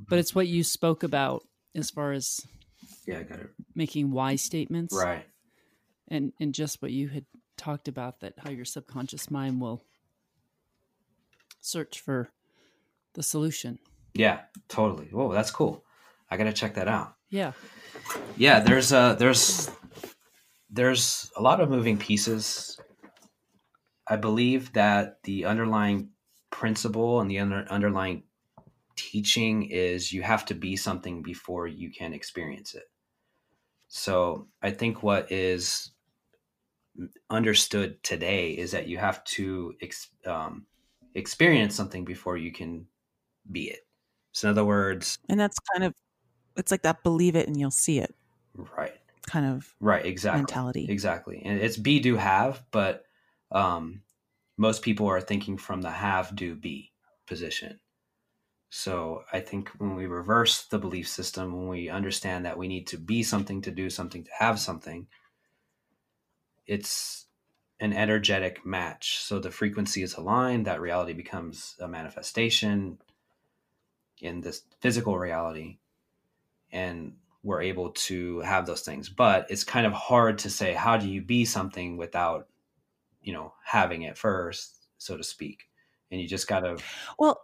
But 0.08 0.20
it's 0.20 0.36
what 0.36 0.48
you 0.48 0.64
spoke 0.64 1.02
about 1.04 1.44
as 1.76 1.90
far 1.90 2.12
as 2.12 2.40
yeah 3.08 3.20
i 3.20 3.24
got 3.24 3.40
it 3.40 3.50
making 3.76 4.12
why 4.12 4.36
statements. 4.36 4.96
right 4.96 5.26
And 6.08 6.34
and 6.40 6.54
just 6.54 6.82
what 6.82 6.92
you 6.92 7.08
had 7.10 7.26
talked 7.62 7.88
about 7.88 8.22
that 8.22 8.34
how 8.40 8.50
your 8.50 8.66
subconscious 8.66 9.30
mind 9.30 9.62
will 9.62 9.84
search 11.60 12.00
for 12.00 12.32
the 13.14 13.22
solution. 13.22 13.78
yeah 14.16 14.40
totally. 14.68 15.08
Whoa 15.12 15.32
that's 15.32 15.52
cool. 15.52 15.86
I 16.30 16.38
gotta 16.38 16.54
check 16.54 16.74
that 16.74 16.88
out. 16.88 17.14
Yeah. 17.30 17.52
yeah 18.36 18.60
there's 18.62 18.92
a 18.92 19.16
there's 19.20 19.70
there's 20.72 21.32
a 21.38 21.42
lot 21.42 21.62
of 21.62 21.70
moving 21.70 21.98
pieces. 21.98 22.80
I 24.08 24.16
believe 24.16 24.74
that 24.74 25.22
the 25.24 25.46
underlying 25.46 26.10
principle 26.50 27.22
and 27.22 27.30
the 27.30 27.40
under, 27.40 27.66
underlying 27.70 28.24
teaching 28.96 29.70
is 29.70 30.12
you 30.12 30.24
have 30.24 30.46
to 30.46 30.56
be 30.56 30.76
something 30.76 31.22
before 31.22 31.68
you 31.68 31.92
can 31.92 32.14
experience 32.14 32.74
it. 32.74 32.90
So 33.88 34.48
i 34.64 34.72
think 34.72 35.04
what 35.04 35.32
is 35.32 35.92
understood 37.30 38.02
today 38.04 38.52
is 38.52 38.72
that 38.72 38.88
you 38.88 38.98
have 38.98 39.24
to 39.24 39.74
ex, 39.82 40.10
um, 40.26 40.66
experience 41.16 41.76
something 41.76 42.06
before 42.06 42.38
you 42.38 42.52
can 42.52 42.86
be 43.52 43.70
it. 43.70 43.88
So 44.34 44.48
in 44.48 44.52
other 44.52 44.66
words 44.66 45.18
And 45.30 45.40
that's 45.40 45.58
kind 45.74 45.84
of 45.84 45.94
it's 46.56 46.72
like 46.72 46.84
that 46.84 47.04
believe 47.04 47.36
it 47.36 47.48
and 47.48 47.60
you'll 47.60 47.72
see 47.72 48.00
it. 48.00 48.14
Right. 48.56 48.94
Kind 49.26 49.46
of 49.46 49.74
right 49.80 50.06
exactly. 50.06 50.40
mentality. 50.40 50.88
Exactly. 50.90 51.42
And 51.46 51.60
it's 51.60 51.78
be 51.78 52.00
do 52.00 52.16
have, 52.18 52.64
but 52.72 53.06
um 53.52 54.02
most 54.58 54.82
people 54.82 55.08
are 55.08 55.22
thinking 55.22 55.58
from 55.58 55.82
the 55.82 55.90
have 55.90 56.36
do 56.36 56.56
be 56.56 56.92
position. 57.26 57.80
So 58.70 59.24
i 59.32 59.40
think 59.40 59.70
when 59.78 59.96
we 59.96 60.06
reverse 60.06 60.66
the 60.66 60.80
belief 60.80 61.08
system 61.08 61.54
when 61.54 61.68
we 61.68 61.90
understand 61.90 62.46
that 62.46 62.58
we 62.58 62.68
need 62.68 62.88
to 62.88 62.98
be 62.98 63.24
something 63.24 63.62
to 63.62 63.72
do 63.72 63.90
something 63.90 64.24
to 64.24 64.32
have 64.38 64.60
something 64.60 65.08
it's 66.66 67.26
an 67.80 67.94
energetic 67.94 68.66
match. 68.66 69.18
So 69.20 69.40
the 69.40 69.52
frequency 69.52 70.04
is 70.04 70.14
aligned 70.14 70.68
that 70.68 70.82
reality 70.82 71.14
becomes 71.14 71.76
a 71.80 71.88
manifestation 71.88 73.00
in 74.20 74.42
this 74.42 74.62
physical 74.80 75.18
reality 75.18 75.80
and 76.72 77.14
we're 77.44 77.64
able 77.64 77.90
to 77.90 78.40
have 78.42 78.68
those 78.68 78.82
things. 78.82 79.10
But 79.10 79.48
it's 79.50 79.64
kind 79.64 79.88
of 79.88 79.94
hard 79.94 80.38
to 80.40 80.50
say 80.50 80.74
how 80.74 80.98
do 80.98 81.10
you 81.10 81.22
be 81.22 81.44
something 81.44 81.98
without 81.98 82.48
you 83.24 83.34
know 83.34 83.54
having 83.64 84.04
it 84.04 84.18
first 84.18 84.88
so 84.98 85.18
to 85.18 85.24
speak? 85.24 85.68
And 86.12 86.22
you 86.22 86.28
just 86.28 86.48
gotta 86.48 86.78
well 87.18 87.42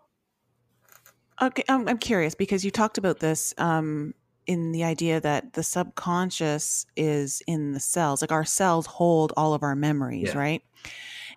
okay 1.41 1.63
i'm, 1.70 1.88
I'm 1.88 1.97
curious 1.97 2.36
because 2.36 2.65
you 2.65 2.72
talked 2.72 2.97
about 2.97 3.20
this 3.20 3.53
um 3.57 4.13
in 4.48 4.72
the 4.72 4.84
idea 4.84 5.20
that 5.22 5.54
the 5.54 5.64
subconscious 5.64 6.86
is 6.95 7.41
in 7.48 7.74
the 7.74 7.80
cells 7.80 8.22
like 8.22 8.32
our 8.32 8.45
cells 8.45 8.86
hold 8.86 9.34
all 9.38 9.54
of 9.54 9.64
our 9.64 9.76
memories 9.76 10.30
yeah. 10.34 10.38
right 10.38 10.64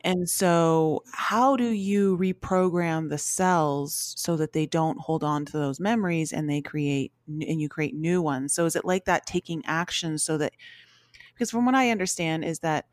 and 0.03 0.29
so, 0.29 1.03
how 1.13 1.57
do 1.57 1.69
you 1.69 2.17
reprogram 2.17 3.11
the 3.11 3.19
cells 3.19 4.15
so 4.17 4.37
that 4.37 4.55
they 4.55 4.65
don't 4.65 4.99
hold 4.99 5.23
on 5.23 5.45
to 5.47 5.53
those 5.53 5.79
memories 5.79 6.33
and 6.33 6.49
they 6.49 6.63
create 6.63 7.13
and 7.29 7.61
you 7.61 7.69
create 7.69 7.95
new 7.95 8.23
ones? 8.23 8.55
So, 8.55 8.65
is 8.65 8.77
it 8.77 8.87
like 8.87 9.05
that 9.05 9.27
taking 9.27 9.63
action 9.67 10.17
so 10.17 10.39
that 10.39 10.55
because 11.35 11.51
from 11.51 11.67
what 11.67 11.75
I 11.75 11.91
understand 11.91 12.47
is 12.47 12.61
that 12.61 12.87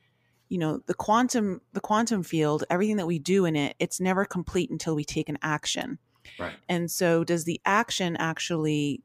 you 0.49 0.57
know 0.57 0.81
the 0.85 0.93
quantum 0.93 1.61
the 1.73 1.79
quantum 1.79 2.23
field 2.23 2.63
everything 2.69 2.97
that 2.97 3.07
we 3.07 3.19
do 3.19 3.43
in 3.43 3.57
it 3.57 3.75
it's 3.79 3.99
never 3.99 4.23
complete 4.23 4.69
until 4.69 4.95
we 4.95 5.03
take 5.03 5.27
an 5.27 5.37
action 5.41 5.99
right 6.39 6.53
and 6.69 6.89
so 6.89 7.25
does 7.25 7.43
the 7.43 7.59
action 7.65 8.15
actually 8.15 9.03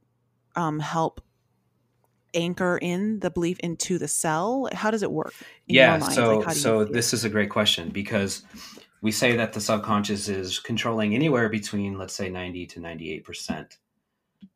um, 0.56 0.80
help 0.80 1.20
anchor 2.34 2.78
in 2.80 3.20
the 3.20 3.30
belief 3.30 3.58
into 3.60 3.98
the 3.98 4.08
cell? 4.08 4.68
How 4.72 4.90
does 4.90 5.02
it 5.02 5.12
work? 5.12 5.34
yeah. 5.66 5.98
So, 5.98 6.38
like, 6.38 6.56
so 6.56 6.84
this 6.84 7.12
is 7.12 7.24
a 7.24 7.28
great 7.28 7.50
question 7.50 7.90
because 7.90 8.44
we 9.02 9.10
say 9.10 9.36
that 9.36 9.52
the 9.52 9.60
subconscious 9.60 10.28
is 10.28 10.58
controlling 10.58 11.14
anywhere 11.14 11.48
between, 11.48 11.98
let's 11.98 12.14
say, 12.14 12.30
90 12.30 12.66
to 12.66 12.80
98% 12.80 13.76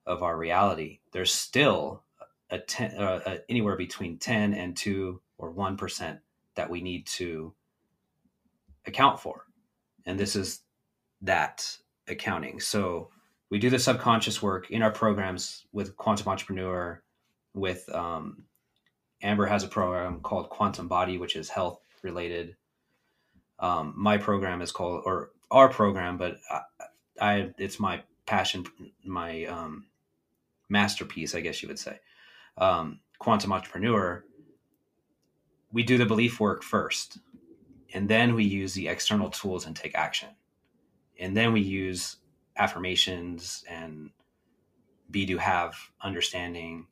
of 0.06 0.22
our 0.22 0.36
reality. 0.36 1.00
There's 1.12 1.32
still 1.32 2.04
a 2.50 2.58
10, 2.60 2.94
uh, 2.96 3.20
uh, 3.26 3.36
anywhere 3.48 3.76
between 3.76 4.18
10 4.18 4.54
and 4.54 4.76
2 4.76 5.20
or 5.38 5.52
1% 5.52 6.20
that 6.54 6.70
we 6.70 6.80
need 6.80 7.06
to 7.06 7.52
account 8.86 9.20
for. 9.20 9.46
And 10.06 10.18
this 10.18 10.36
is 10.36 10.60
that 11.22 11.76
accounting. 12.08 12.60
So 12.60 13.10
we 13.50 13.58
do 13.58 13.70
the 13.70 13.78
subconscious 13.78 14.42
work 14.42 14.70
in 14.70 14.82
our 14.82 14.90
programs 14.90 15.66
with 15.72 15.96
Quantum 15.96 16.28
Entrepreneur 16.28 17.02
with 17.54 17.88
um, 17.94 18.44
Amber 19.22 19.46
has 19.46 19.64
a 19.64 19.68
program 19.68 20.20
called 20.20 20.50
Quantum 20.50 20.88
Body, 20.88 21.16
which 21.18 21.36
is 21.36 21.48
health 21.48 21.80
related. 22.02 22.56
Um, 23.58 23.94
my 23.96 24.18
program 24.18 24.60
is 24.62 24.72
called, 24.72 25.02
or 25.06 25.30
our 25.50 25.68
program, 25.68 26.18
but 26.18 26.38
I, 26.50 26.60
I 27.20 27.50
it's 27.56 27.80
my 27.80 28.02
passion, 28.26 28.66
my 29.04 29.44
um, 29.44 29.86
masterpiece, 30.68 31.34
I 31.34 31.40
guess 31.40 31.62
you 31.62 31.68
would 31.68 31.78
say. 31.78 32.00
Um, 32.58 33.00
Quantum 33.18 33.52
Entrepreneur. 33.52 34.24
We 35.72 35.82
do 35.82 35.98
the 35.98 36.06
belief 36.06 36.40
work 36.40 36.62
first, 36.62 37.18
and 37.92 38.08
then 38.08 38.34
we 38.34 38.44
use 38.44 38.74
the 38.74 38.88
external 38.88 39.30
tools 39.30 39.66
and 39.66 39.74
take 39.74 39.94
action, 39.94 40.28
and 41.18 41.36
then 41.36 41.52
we 41.52 41.60
use 41.60 42.16
affirmations 42.56 43.64
and 43.68 44.10
be 45.10 45.26
to 45.26 45.38
have 45.38 45.74
understanding 46.02 46.86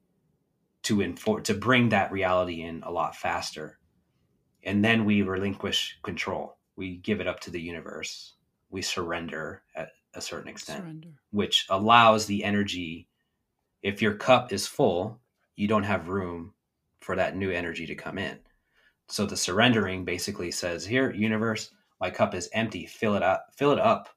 to 0.82 1.00
inform 1.00 1.42
to 1.42 1.54
bring 1.54 1.88
that 1.88 2.12
reality 2.12 2.62
in 2.62 2.82
a 2.82 2.90
lot 2.90 3.16
faster. 3.16 3.78
And 4.62 4.84
then 4.84 5.04
we 5.04 5.22
relinquish 5.22 5.98
control. 6.02 6.56
We 6.76 6.96
give 6.96 7.20
it 7.20 7.26
up 7.26 7.40
to 7.40 7.50
the 7.50 7.60
universe. 7.60 8.34
We 8.70 8.82
surrender 8.82 9.62
at 9.74 9.90
a 10.14 10.20
certain 10.20 10.48
extent 10.48 10.82
surrender. 10.82 11.08
which 11.30 11.66
allows 11.70 12.26
the 12.26 12.44
energy. 12.44 13.08
If 13.82 14.00
your 14.00 14.14
cup 14.14 14.52
is 14.52 14.66
full 14.66 15.20
you 15.56 15.68
don't 15.68 15.84
have 15.84 16.08
room 16.08 16.52
for 17.00 17.16
that 17.16 17.36
new 17.36 17.50
energy 17.50 17.86
to 17.86 17.94
come 17.94 18.18
in. 18.18 18.38
So 19.08 19.26
the 19.26 19.36
surrendering 19.36 20.04
basically 20.04 20.50
says 20.50 20.84
here 20.84 21.12
universe 21.12 21.70
my 22.00 22.10
cup 22.10 22.34
is 22.34 22.50
empty. 22.52 22.86
Fill 22.86 23.14
it 23.16 23.22
up 23.22 23.46
fill 23.56 23.72
it 23.72 23.78
up 23.78 24.08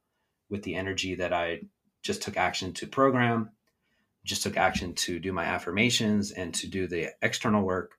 with 0.50 0.64
the 0.64 0.76
energy 0.76 1.16
that 1.16 1.34
i 1.34 1.60
just 2.02 2.22
took 2.22 2.38
action 2.38 2.74
to 2.74 2.88
program 2.88 3.50
just 4.28 4.44
took 4.44 4.58
action 4.58 4.94
to 4.94 5.20
do 5.20 5.32
my 5.32 5.46
affirmations 5.46 6.32
and 6.32 6.54
to 6.54 6.68
do 6.68 6.86
the 6.86 7.10
external 7.22 7.64
work. 7.64 7.98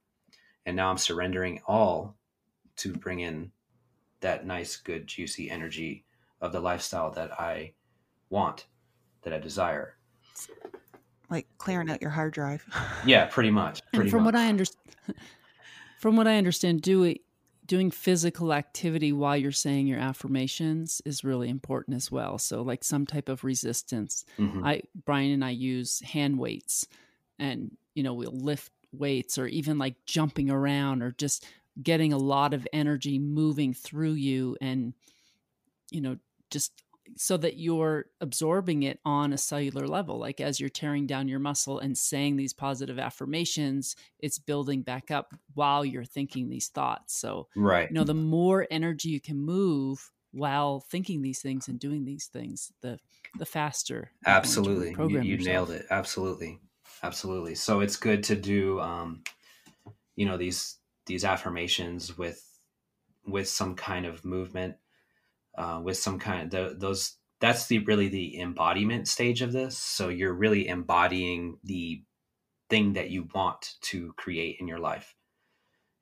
And 0.67 0.77
now 0.77 0.91
I'm 0.91 0.99
surrendering 0.99 1.61
all 1.67 2.17
to 2.77 2.93
bring 2.93 3.21
in 3.21 3.51
that 4.21 4.47
nice, 4.47 4.77
good, 4.77 5.07
juicy 5.07 5.51
energy 5.51 6.05
of 6.41 6.53
the 6.53 6.61
lifestyle 6.61 7.11
that 7.13 7.41
I 7.41 7.73
want, 8.29 8.67
that 9.23 9.33
I 9.33 9.39
desire. 9.39 9.97
Like 11.31 11.47
clearing 11.57 11.91
out 11.91 12.03
your 12.03 12.11
hard 12.11 12.35
drive. 12.35 12.65
yeah, 13.07 13.25
pretty 13.27 13.51
much. 13.51 13.81
Pretty 13.93 14.03
and 14.03 14.11
from 14.11 14.25
much. 14.25 14.35
what 14.35 14.41
I 14.41 14.49
understand, 14.49 14.95
from 15.99 16.17
what 16.17 16.29
I 16.29 16.37
understand, 16.37 16.83
do 16.83 17.05
it 17.05 17.23
doing 17.69 17.91
physical 17.91 18.53
activity 18.53 19.13
while 19.13 19.37
you're 19.37 19.53
saying 19.53 19.87
your 19.87 20.01
affirmations 20.01 21.01
is 21.05 21.23
really 21.23 21.49
important 21.49 21.97
as 21.97 22.11
well. 22.11 22.39
So 22.39 22.63
like 22.63 22.83
some 22.83 23.07
type 23.07 23.29
of 23.29 23.45
resistance. 23.45 24.25
Mm-hmm. 24.39 24.65
I 24.65 24.83
Brian 25.05 25.31
and 25.31 25.45
I 25.45 25.51
use 25.51 26.01
hand 26.01 26.39
weights 26.39 26.89
and 27.39 27.77
you 27.95 28.03
know 28.03 28.15
we'll 28.15 28.33
lift 28.33 28.73
weights 28.91 29.39
or 29.39 29.47
even 29.47 29.79
like 29.79 29.95
jumping 30.07 30.51
around 30.51 31.03
or 31.03 31.13
just 31.13 31.47
getting 31.81 32.13
a 32.13 32.19
lot 32.19 32.55
of 32.55 32.67
energy 32.73 33.19
moving 33.19 33.75
through 33.75 34.15
you 34.15 34.57
and 34.61 34.95
you 35.91 36.01
know 36.01 36.17
just 36.51 36.73
so 37.17 37.37
that 37.37 37.59
you're 37.59 38.07
absorbing 38.21 38.83
it 38.83 39.01
on 39.05 39.33
a 39.33 39.39
cellular 39.39 39.87
level 39.87 40.19
like 40.19 40.41
as 40.41 40.61
you're 40.61 40.69
tearing 40.69 41.07
down 41.07 41.29
your 41.29 41.39
muscle 41.39 41.79
and 41.79 41.97
saying 41.97 42.37
these 42.37 42.53
positive 42.53 42.99
affirmations 42.99 43.97
it's 44.19 44.39
building 44.39 44.83
back 44.83 45.11
up 45.11 45.35
while 45.55 45.85
you're 45.85 46.05
thinking 46.05 46.49
these 46.49 46.69
thoughts. 46.69 47.19
So 47.19 47.49
right. 47.57 47.89
you 47.89 47.95
know 47.95 48.05
the 48.05 48.15
more 48.15 48.67
energy 48.71 49.11
you 49.11 49.21
can 49.21 49.39
move 49.39 50.11
while 50.33 50.81
thinking 50.81 51.23
these 51.23 51.41
things 51.41 51.69
and 51.69 51.79
doing 51.79 52.05
these 52.05 52.27
things 52.27 52.73
the 52.83 52.99
the 53.39 53.47
faster 53.47 54.11
absolutely. 54.27 54.95
You, 54.99 55.21
you 55.21 55.39
nailed 55.39 55.71
it. 55.71 55.87
Absolutely. 55.91 56.61
Absolutely. 57.03 57.55
So 57.55 57.81
it's 57.81 57.97
good 57.97 58.23
to 58.25 58.37
do 58.37 58.81
um 58.81 59.23
you 60.17 60.27
know 60.27 60.37
these 60.37 60.77
these 61.07 61.25
affirmations 61.25 62.17
with 62.19 62.45
with 63.27 63.49
some 63.49 63.75
kind 63.75 64.07
of 64.07 64.25
movement 64.25 64.77
uh, 65.59 65.81
with 65.83 65.97
some 65.97 66.19
kind 66.19 66.43
of 66.43 66.51
the, 66.51 66.77
those 66.79 67.17
that's 67.41 67.67
the 67.67 67.81
really 67.81 68.09
the 68.09 68.41
embodiment 68.41 69.09
stage 69.09 69.43
of 69.43 69.53
this. 69.53 69.77
So 69.77 70.09
you're 70.09 70.33
really 70.33 70.69
embodying 70.69 71.59
the 71.65 72.03
thing 72.71 72.95
that 72.95 73.11
you 73.11 73.29
want 73.35 73.75
to 73.81 74.13
create 74.17 74.57
in 74.61 74.69
your 74.69 74.79
life. 74.79 75.15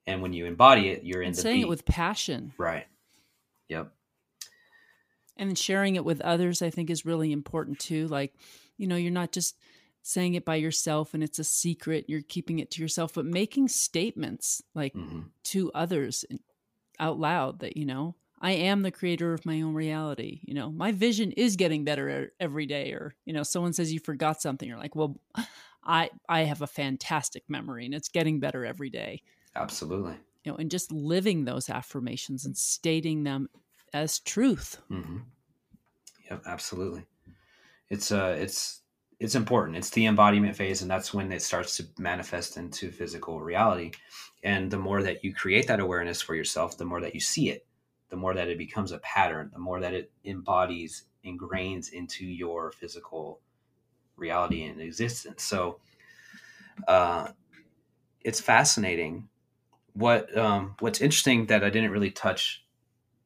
And 0.06 0.22
when 0.22 0.32
you 0.32 0.46
embody 0.46 0.88
it 0.88 1.04
you're 1.04 1.22
in 1.22 1.28
and 1.28 1.36
the 1.36 1.40
saying 1.40 1.56
beat. 1.58 1.62
it 1.62 1.68
with 1.68 1.84
passion. 1.86 2.52
Right. 2.58 2.86
Yep. 3.68 3.92
And 5.36 5.50
then 5.50 5.56
sharing 5.56 5.96
it 5.96 6.04
with 6.04 6.20
others 6.20 6.62
i 6.62 6.70
think 6.70 6.90
is 6.90 7.06
really 7.06 7.32
important 7.32 7.78
too. 7.78 8.06
Like 8.08 8.34
you 8.76 8.86
know 8.86 8.96
you're 8.96 9.10
not 9.10 9.32
just 9.32 9.56
saying 10.02 10.34
it 10.34 10.44
by 10.44 10.54
yourself 10.54 11.14
and 11.14 11.22
it's 11.24 11.40
a 11.40 11.44
secret 11.44 12.04
you're 12.06 12.22
keeping 12.22 12.60
it 12.60 12.70
to 12.70 12.80
yourself 12.80 13.14
but 13.14 13.26
making 13.26 13.66
statements 13.66 14.62
like 14.72 14.94
mm-hmm. 14.94 15.22
to 15.42 15.72
others 15.72 16.24
out 17.00 17.18
loud 17.18 17.58
that 17.58 17.76
you 17.76 17.84
know 17.84 18.14
I 18.40 18.52
am 18.52 18.82
the 18.82 18.90
creator 18.90 19.32
of 19.32 19.46
my 19.46 19.62
own 19.62 19.74
reality. 19.74 20.40
You 20.44 20.54
know, 20.54 20.70
my 20.70 20.92
vision 20.92 21.32
is 21.32 21.56
getting 21.56 21.84
better 21.84 22.32
every 22.38 22.66
day. 22.66 22.92
Or, 22.92 23.14
you 23.24 23.32
know, 23.32 23.42
someone 23.42 23.72
says 23.72 23.92
you 23.92 24.00
forgot 24.00 24.42
something. 24.42 24.68
You're 24.68 24.78
like, 24.78 24.94
well, 24.94 25.16
I 25.84 26.10
I 26.28 26.40
have 26.40 26.62
a 26.62 26.66
fantastic 26.66 27.44
memory 27.48 27.84
and 27.84 27.94
it's 27.94 28.08
getting 28.08 28.40
better 28.40 28.66
every 28.66 28.90
day. 28.90 29.22
Absolutely. 29.54 30.14
You 30.44 30.52
know, 30.52 30.58
and 30.58 30.70
just 30.70 30.92
living 30.92 31.44
those 31.44 31.70
affirmations 31.70 32.44
and 32.44 32.56
stating 32.56 33.22
them 33.22 33.48
as 33.92 34.18
truth. 34.18 34.78
Mm-hmm. 34.90 35.18
Yep, 36.30 36.42
absolutely. 36.46 37.06
It's 37.88 38.10
uh 38.10 38.36
it's 38.38 38.82
it's 39.18 39.34
important. 39.34 39.78
It's 39.78 39.90
the 39.90 40.06
embodiment 40.06 40.56
phase, 40.56 40.82
and 40.82 40.90
that's 40.90 41.14
when 41.14 41.32
it 41.32 41.40
starts 41.40 41.76
to 41.78 41.86
manifest 41.98 42.58
into 42.58 42.90
physical 42.90 43.40
reality. 43.40 43.92
And 44.42 44.70
the 44.70 44.78
more 44.78 45.02
that 45.02 45.24
you 45.24 45.32
create 45.32 45.68
that 45.68 45.80
awareness 45.80 46.20
for 46.20 46.34
yourself, 46.34 46.76
the 46.76 46.84
more 46.84 47.00
that 47.00 47.14
you 47.14 47.20
see 47.20 47.48
it 47.48 47.64
the 48.08 48.16
more 48.16 48.34
that 48.34 48.48
it 48.48 48.58
becomes 48.58 48.92
a 48.92 48.98
pattern, 48.98 49.50
the 49.52 49.58
more 49.58 49.80
that 49.80 49.94
it 49.94 50.10
embodies, 50.24 51.04
ingrains 51.24 51.92
into 51.92 52.24
your 52.24 52.70
physical 52.70 53.40
reality 54.16 54.64
and 54.64 54.80
existence. 54.80 55.42
So 55.42 55.80
uh, 56.86 57.28
it's 58.22 58.40
fascinating. 58.40 59.28
What 59.92 60.36
um, 60.36 60.76
what's 60.80 61.00
interesting 61.00 61.46
that 61.46 61.64
I 61.64 61.70
didn't 61.70 61.90
really 61.90 62.10
touch 62.10 62.64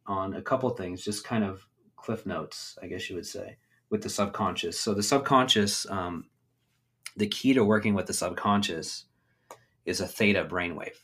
on 0.07 0.35
a 0.35 0.43
couple 0.43 0.71
things, 0.71 1.05
just 1.05 1.25
kind 1.25 1.45
of 1.45 1.67
cliff 1.97 2.27
notes, 2.27 2.79
I 2.83 2.87
guess 2.87 3.09
you 3.11 3.17
would 3.17 3.27
say, 3.27 3.57
with 3.91 4.03
the 4.03 4.09
subconscious. 4.09 4.81
So 4.81 4.95
the 4.95 5.03
subconscious, 5.03 5.89
um, 5.91 6.27
the 7.17 7.27
key 7.27 7.55
to 7.55 7.65
working 7.65 7.95
with 7.95 8.07
the 8.07 8.13
subconscious 8.13 9.05
is 9.85 10.01
a 10.01 10.07
theta 10.07 10.45
brainwave. 10.45 10.97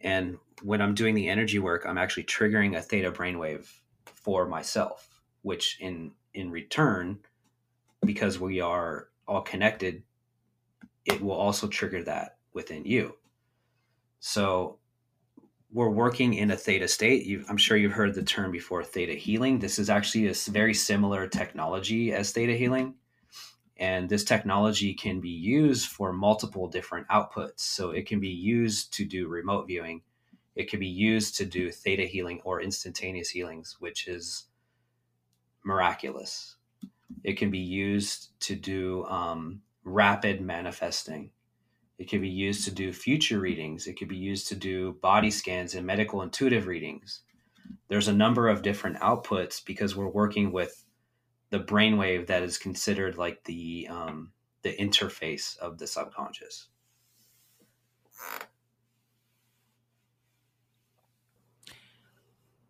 And 0.00 0.38
when 0.62 0.80
I'm 0.80 0.94
doing 0.94 1.14
the 1.14 1.28
energy 1.28 1.58
work, 1.58 1.84
I'm 1.86 1.98
actually 1.98 2.24
triggering 2.24 2.76
a 2.76 2.82
theta 2.82 3.10
brainwave 3.10 3.70
for 4.06 4.46
myself, 4.46 5.20
which 5.42 5.78
in 5.80 6.12
in 6.34 6.50
return, 6.50 7.18
because 8.04 8.38
we 8.38 8.60
are 8.60 9.08
all 9.26 9.42
connected, 9.42 10.02
it 11.04 11.20
will 11.20 11.32
also 11.32 11.66
trigger 11.66 12.02
that 12.04 12.36
within 12.52 12.84
you. 12.84 13.14
So 14.20 14.78
we're 15.72 15.90
working 15.90 16.34
in 16.34 16.50
a 16.50 16.56
theta 16.56 16.88
state. 16.88 17.26
you 17.26 17.44
I'm 17.48 17.56
sure 17.56 17.76
you've 17.76 17.92
heard 17.92 18.14
the 18.14 18.22
term 18.22 18.50
before, 18.50 18.82
theta 18.84 19.12
healing. 19.12 19.58
This 19.58 19.78
is 19.78 19.90
actually 19.90 20.28
a 20.28 20.34
very 20.50 20.74
similar 20.74 21.26
technology 21.26 22.12
as 22.12 22.32
theta 22.32 22.54
healing. 22.54 22.94
And 23.78 24.08
this 24.08 24.24
technology 24.24 24.92
can 24.92 25.20
be 25.20 25.28
used 25.28 25.88
for 25.88 26.12
multiple 26.12 26.68
different 26.68 27.06
outputs. 27.08 27.60
So 27.60 27.90
it 27.90 28.06
can 28.06 28.18
be 28.18 28.28
used 28.28 28.92
to 28.94 29.04
do 29.04 29.28
remote 29.28 29.66
viewing. 29.66 30.02
It 30.56 30.68
can 30.68 30.80
be 30.80 30.88
used 30.88 31.36
to 31.36 31.46
do 31.46 31.70
theta 31.70 32.02
healing 32.02 32.40
or 32.44 32.60
instantaneous 32.60 33.30
healings, 33.30 33.76
which 33.78 34.08
is 34.08 34.46
miraculous. 35.64 36.56
It 37.22 37.38
can 37.38 37.50
be 37.50 37.58
used 37.58 38.38
to 38.40 38.56
do 38.56 39.04
um, 39.04 39.62
rapid 39.84 40.40
manifesting. 40.40 41.30
It 41.98 42.08
can 42.08 42.20
be 42.20 42.28
used 42.28 42.64
to 42.64 42.70
do 42.70 42.92
future 42.92 43.40
readings. 43.40 43.86
It 43.86 43.98
could 43.98 44.08
be 44.08 44.16
used 44.16 44.48
to 44.48 44.54
do 44.54 44.94
body 45.02 45.30
scans 45.30 45.74
and 45.74 45.86
medical 45.86 46.22
intuitive 46.22 46.66
readings. 46.66 47.22
There's 47.88 48.08
a 48.08 48.12
number 48.12 48.48
of 48.48 48.62
different 48.62 48.98
outputs 48.98 49.64
because 49.64 49.96
we're 49.96 50.08
working 50.08 50.52
with 50.52 50.84
the 51.50 51.60
brainwave 51.60 52.26
that 52.26 52.42
is 52.42 52.58
considered 52.58 53.16
like 53.16 53.42
the 53.44 53.88
um, 53.90 54.32
the 54.62 54.76
interface 54.76 55.56
of 55.58 55.78
the 55.78 55.86
subconscious. 55.86 56.68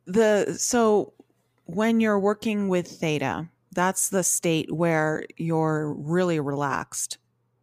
The 0.06 0.54
so 0.58 1.12
when 1.64 2.00
you're 2.00 2.20
working 2.20 2.68
with 2.68 2.88
theta, 2.88 3.48
that's 3.72 4.08
the 4.08 4.22
state 4.22 4.72
where 4.72 5.24
you're 5.36 5.92
really 5.92 6.40
relaxed. 6.40 7.18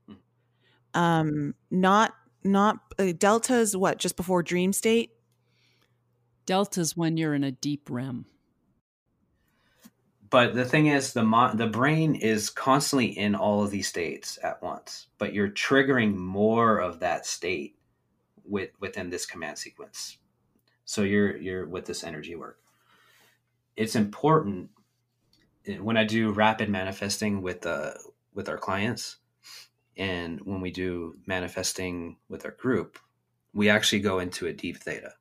Hmm. 0.08 1.00
Um, 1.00 1.56
not 1.72 2.14
not 2.44 2.78
uh, 3.00 3.14
delta 3.18 3.56
is 3.56 3.76
what 3.76 3.98
just 3.98 4.18
before 4.18 4.44
dream 4.44 4.74
state. 4.74 5.12
Delta 6.46 6.82
is 6.82 6.96
when 6.96 7.18
you're 7.18 7.34
in 7.34 7.44
a 7.44 7.52
deep 7.52 7.90
REM 7.90 8.26
but 10.30 10.54
the 10.56 10.66
thing 10.66 10.88
is 10.88 11.14
the 11.14 11.24
mo- 11.24 11.54
the 11.56 11.68
brain 11.68 12.16
is 12.16 12.50
constantly 12.50 13.08
in 13.08 13.36
all 13.36 13.64
of 13.64 13.72
these 13.72 13.88
states 13.88 14.40
at 14.44 14.62
once 14.64 15.08
but 15.18 15.34
you're 15.34 15.50
triggering 15.50 16.16
more 16.16 16.80
of 16.80 17.00
that 17.00 17.26
state 17.26 17.76
with 18.48 18.70
within 18.80 19.10
this 19.10 19.26
command 19.26 19.58
sequence. 19.58 20.18
So 20.86 21.02
you're 21.04 21.38
you're 21.38 21.66
with 21.68 21.86
this 21.86 22.04
energy 22.04 22.36
work. 22.36 22.60
It's 23.76 23.96
important 23.96 24.70
eh, 25.68 25.78
when 25.78 25.98
i 25.98 26.04
do 26.04 26.32
rapid 26.32 26.70
manifesting 26.70 27.42
with 27.42 27.66
uh 27.66 27.94
with 28.34 28.50
our 28.50 28.58
clients 28.58 29.18
and 29.98 30.40
when 30.42 30.62
we 30.62 30.72
do 30.72 31.16
manifesting 31.26 32.18
with 32.30 32.46
our 32.46 32.52
group 32.52 33.00
we 33.54 33.70
actually 33.70 34.02
go 34.02 34.20
into 34.20 34.48
a 34.48 34.54
deep 34.54 34.78
theta. 34.78 35.14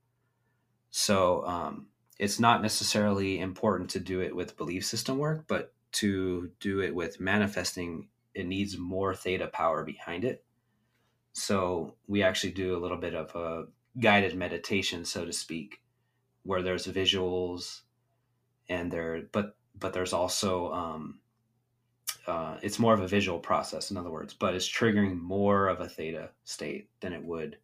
So 0.90 1.46
um 1.46 1.86
it's 2.18 2.38
not 2.38 2.62
necessarily 2.62 3.40
important 3.40 3.90
to 3.90 4.00
do 4.00 4.20
it 4.20 4.34
with 4.34 4.56
belief 4.56 4.84
system 4.84 5.18
work, 5.18 5.44
but 5.48 5.72
to 5.92 6.50
do 6.60 6.80
it 6.80 6.94
with 6.94 7.20
manifesting, 7.20 8.08
it 8.34 8.46
needs 8.46 8.78
more 8.78 9.14
theta 9.14 9.48
power 9.48 9.84
behind 9.84 10.24
it. 10.24 10.44
So 11.32 11.94
we 12.06 12.22
actually 12.22 12.52
do 12.52 12.76
a 12.76 12.80
little 12.80 12.96
bit 12.96 13.14
of 13.14 13.34
a 13.34 13.66
guided 14.00 14.36
meditation, 14.36 15.04
so 15.04 15.24
to 15.24 15.32
speak, 15.32 15.80
where 16.44 16.62
there's 16.62 16.86
visuals 16.86 17.80
and 18.68 18.90
there, 18.90 19.22
but 19.32 19.56
but 19.76 19.92
there's 19.92 20.12
also 20.12 20.72
um, 20.72 21.18
uh, 22.28 22.58
it's 22.62 22.78
more 22.78 22.94
of 22.94 23.00
a 23.00 23.08
visual 23.08 23.40
process, 23.40 23.90
in 23.90 23.96
other 23.96 24.10
words, 24.10 24.32
but 24.32 24.54
it's 24.54 24.68
triggering 24.68 25.20
more 25.20 25.66
of 25.66 25.80
a 25.80 25.88
theta 25.88 26.30
state 26.44 26.88
than 27.00 27.12
it 27.12 27.24
would 27.24 27.58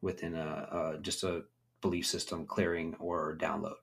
within 0.00 0.34
a, 0.36 0.94
a 0.94 0.98
just 1.02 1.24
a 1.24 1.42
belief 1.80 2.06
system 2.06 2.46
clearing 2.46 2.94
or 3.00 3.36
download 3.40 3.74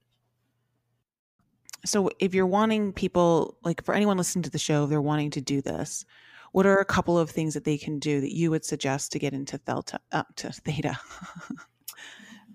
so 1.86 2.09
if 2.19 2.34
you're 2.34 2.47
wanting 2.47 2.93
people 2.93 3.57
like 3.63 3.84
for 3.84 3.93
anyone 3.93 4.17
listening 4.17 4.43
to 4.43 4.49
the 4.49 4.59
show 4.59 4.86
they're 4.86 5.01
wanting 5.01 5.29
to 5.31 5.41
do 5.41 5.61
this 5.61 6.05
what 6.53 6.67
are 6.67 6.77
a 6.77 6.86
couple 6.86 7.17
of 7.17 7.31
things 7.31 7.55
that 7.55 7.63
they 7.63 7.79
can 7.79 7.97
do 7.97 8.21
that 8.21 8.34
you 8.34 8.51
would 8.51 8.63
suggest 8.63 9.11
to 9.11 9.19
get 9.19 9.34
into 9.34 9.57
theta 9.57 9.99
uh, 10.11 10.23
to 10.38 10.51
theta? 10.51 10.99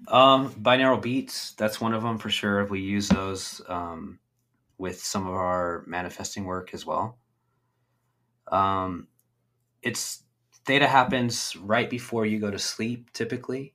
Um 0.07 0.53
binaural 0.55 1.03
beats 1.03 1.53
that's 1.53 1.83
one 1.83 1.93
of 1.93 2.03
them 2.03 2.17
for 2.17 2.31
sure. 2.31 2.65
We 2.65 2.81
use 2.81 3.11
those 3.11 3.61
um, 3.69 4.21
with 4.79 5.05
some 5.05 5.27
of 5.27 5.35
our 5.35 5.85
manifesting 5.87 6.47
work 6.47 6.73
as 6.73 6.87
well. 6.87 7.19
Um 8.51 9.09
it's 9.83 10.23
theta 10.65 10.87
happens 10.87 11.57
right 11.57 11.91
before 11.91 12.25
you 12.25 12.39
go 12.39 12.51
to 12.51 12.59
sleep 12.59 13.13
typically. 13.13 13.75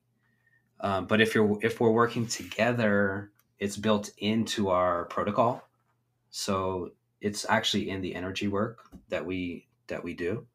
Um, 0.80 1.06
but 1.06 1.22
if 1.22 1.36
you're 1.36 1.60
if 1.62 1.80
we're 1.80 1.92
working 1.92 2.26
together 2.26 3.32
it's 3.64 3.78
built 3.78 4.12
into 4.18 4.68
our 4.68 5.06
protocol. 5.06 5.66
So 6.32 6.92
it's 7.22 7.46
actually 7.48 7.90
in 7.90 8.02
the 8.02 8.14
energy 8.14 8.50
work 8.50 8.90
that 9.08 9.26
we 9.26 9.68
that 9.88 10.04
we 10.04 10.14
do. 10.14 10.46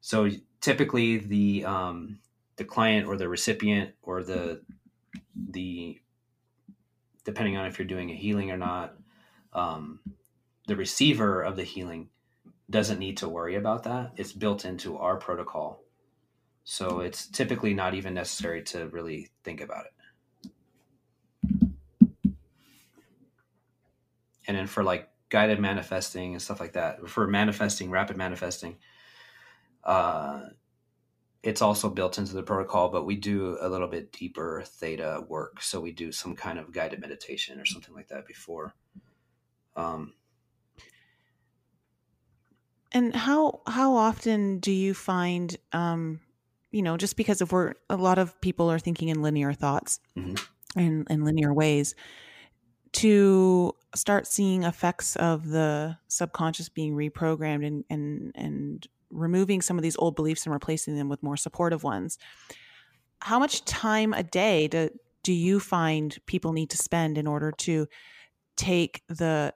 So 0.00 0.28
typically 0.60 1.18
the 1.18 1.64
um, 1.64 2.18
the 2.56 2.64
client 2.64 3.06
or 3.06 3.16
the 3.16 3.28
recipient 3.28 3.94
or 4.02 4.24
the 4.24 4.60
the 5.36 6.00
depending 7.24 7.56
on 7.56 7.66
if 7.66 7.78
you're 7.78 7.86
doing 7.86 8.10
a 8.10 8.14
healing 8.14 8.50
or 8.50 8.56
not, 8.56 8.96
um, 9.52 10.00
the 10.66 10.74
receiver 10.74 11.42
of 11.42 11.54
the 11.54 11.62
healing 11.62 12.08
doesn't 12.70 12.98
need 12.98 13.18
to 13.18 13.28
worry 13.28 13.54
about 13.54 13.84
that. 13.84 14.14
It's 14.16 14.32
built 14.32 14.64
into 14.64 14.98
our 14.98 15.16
protocol. 15.16 15.84
So 16.64 17.00
it's 17.00 17.28
typically 17.28 17.72
not 17.72 17.94
even 17.94 18.14
necessary 18.14 18.64
to 18.64 18.88
really 18.88 19.30
think 19.44 19.60
about 19.60 19.86
it. 19.86 19.92
And 24.46 24.56
then 24.56 24.66
for 24.66 24.82
like 24.82 25.08
guided 25.28 25.60
manifesting 25.60 26.32
and 26.32 26.42
stuff 26.42 26.60
like 26.60 26.72
that 26.72 27.08
for 27.08 27.26
manifesting 27.26 27.90
rapid 27.90 28.16
manifesting 28.16 28.76
uh 29.84 30.40
it's 31.42 31.62
also 31.62 31.88
built 31.88 32.18
into 32.18 32.34
the 32.34 32.42
protocol 32.42 32.88
but 32.90 33.06
we 33.06 33.16
do 33.16 33.56
a 33.60 33.68
little 33.68 33.88
bit 33.88 34.12
deeper 34.12 34.62
theta 34.66 35.24
work 35.28 35.62
so 35.62 35.80
we 35.80 35.92
do 35.92 36.12
some 36.12 36.36
kind 36.36 36.58
of 36.58 36.72
guided 36.72 37.00
meditation 37.00 37.60
or 37.60 37.64
something 37.64 37.94
like 37.94 38.08
that 38.08 38.26
before 38.26 38.74
um 39.76 40.12
and 42.92 43.14
how 43.14 43.60
how 43.66 43.94
often 43.94 44.58
do 44.58 44.72
you 44.72 44.92
find 44.94 45.56
um 45.72 46.20
you 46.72 46.82
know 46.82 46.96
just 46.96 47.16
because 47.16 47.40
if 47.40 47.52
we're 47.52 47.74
a 47.88 47.96
lot 47.96 48.18
of 48.18 48.38
people 48.40 48.70
are 48.70 48.78
thinking 48.78 49.08
in 49.08 49.22
linear 49.22 49.52
thoughts 49.52 50.00
mm-hmm. 50.16 50.34
and 50.78 51.06
in 51.08 51.24
linear 51.24 51.54
ways 51.54 51.94
to 52.92 53.74
start 53.94 54.26
seeing 54.26 54.64
effects 54.64 55.16
of 55.16 55.48
the 55.48 55.96
subconscious 56.08 56.68
being 56.68 56.94
reprogrammed 56.94 57.66
and 57.66 57.84
and 57.90 58.32
and 58.34 58.86
removing 59.10 59.60
some 59.60 59.76
of 59.76 59.82
these 59.82 59.96
old 59.98 60.14
beliefs 60.16 60.46
and 60.46 60.52
replacing 60.52 60.96
them 60.96 61.08
with 61.08 61.22
more 61.22 61.36
supportive 61.36 61.82
ones. 61.82 62.18
How 63.20 63.38
much 63.38 63.64
time 63.64 64.12
a 64.12 64.22
day 64.22 64.68
do 64.68 64.90
do 65.22 65.32
you 65.32 65.60
find 65.60 66.16
people 66.26 66.52
need 66.52 66.70
to 66.70 66.76
spend 66.76 67.18
in 67.18 67.26
order 67.26 67.52
to 67.52 67.86
take 68.56 69.02
the 69.08 69.54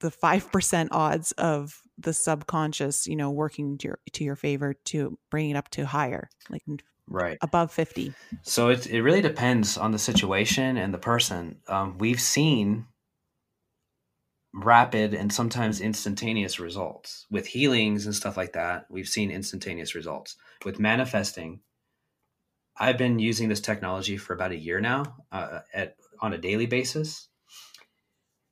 the 0.00 0.10
5% 0.10 0.88
odds 0.90 1.30
of 1.32 1.80
the 1.96 2.12
subconscious 2.12 3.06
you 3.06 3.14
know 3.14 3.30
working 3.30 3.78
to 3.78 3.88
your 3.88 3.98
to 4.12 4.24
your 4.24 4.34
favor 4.34 4.74
to 4.84 5.18
bring 5.30 5.50
it 5.50 5.56
up 5.56 5.68
to 5.68 5.86
higher 5.86 6.28
like 6.50 6.62
right. 7.08 7.38
above 7.42 7.72
50 7.72 8.12
so 8.42 8.68
it, 8.68 8.86
it 8.86 9.02
really 9.02 9.22
depends 9.22 9.76
on 9.76 9.92
the 9.92 9.98
situation 9.98 10.76
and 10.76 10.92
the 10.92 10.98
person. 10.98 11.58
Um, 11.68 11.98
we've 11.98 12.20
seen 12.20 12.86
rapid 14.54 15.14
and 15.14 15.32
sometimes 15.32 15.80
instantaneous 15.80 16.60
results. 16.60 17.26
With 17.30 17.46
healings 17.46 18.04
and 18.06 18.14
stuff 18.14 18.36
like 18.36 18.52
that 18.52 18.86
we've 18.90 19.08
seen 19.08 19.30
instantaneous 19.30 19.94
results. 19.94 20.36
With 20.64 20.78
manifesting 20.78 21.60
i've 22.78 22.96
been 22.96 23.18
using 23.18 23.50
this 23.50 23.60
technology 23.60 24.16
for 24.16 24.32
about 24.32 24.50
a 24.50 24.56
year 24.56 24.80
now 24.80 25.04
uh, 25.30 25.60
at 25.74 25.94
on 26.20 26.32
a 26.32 26.38
daily 26.38 26.66
basis. 26.66 27.28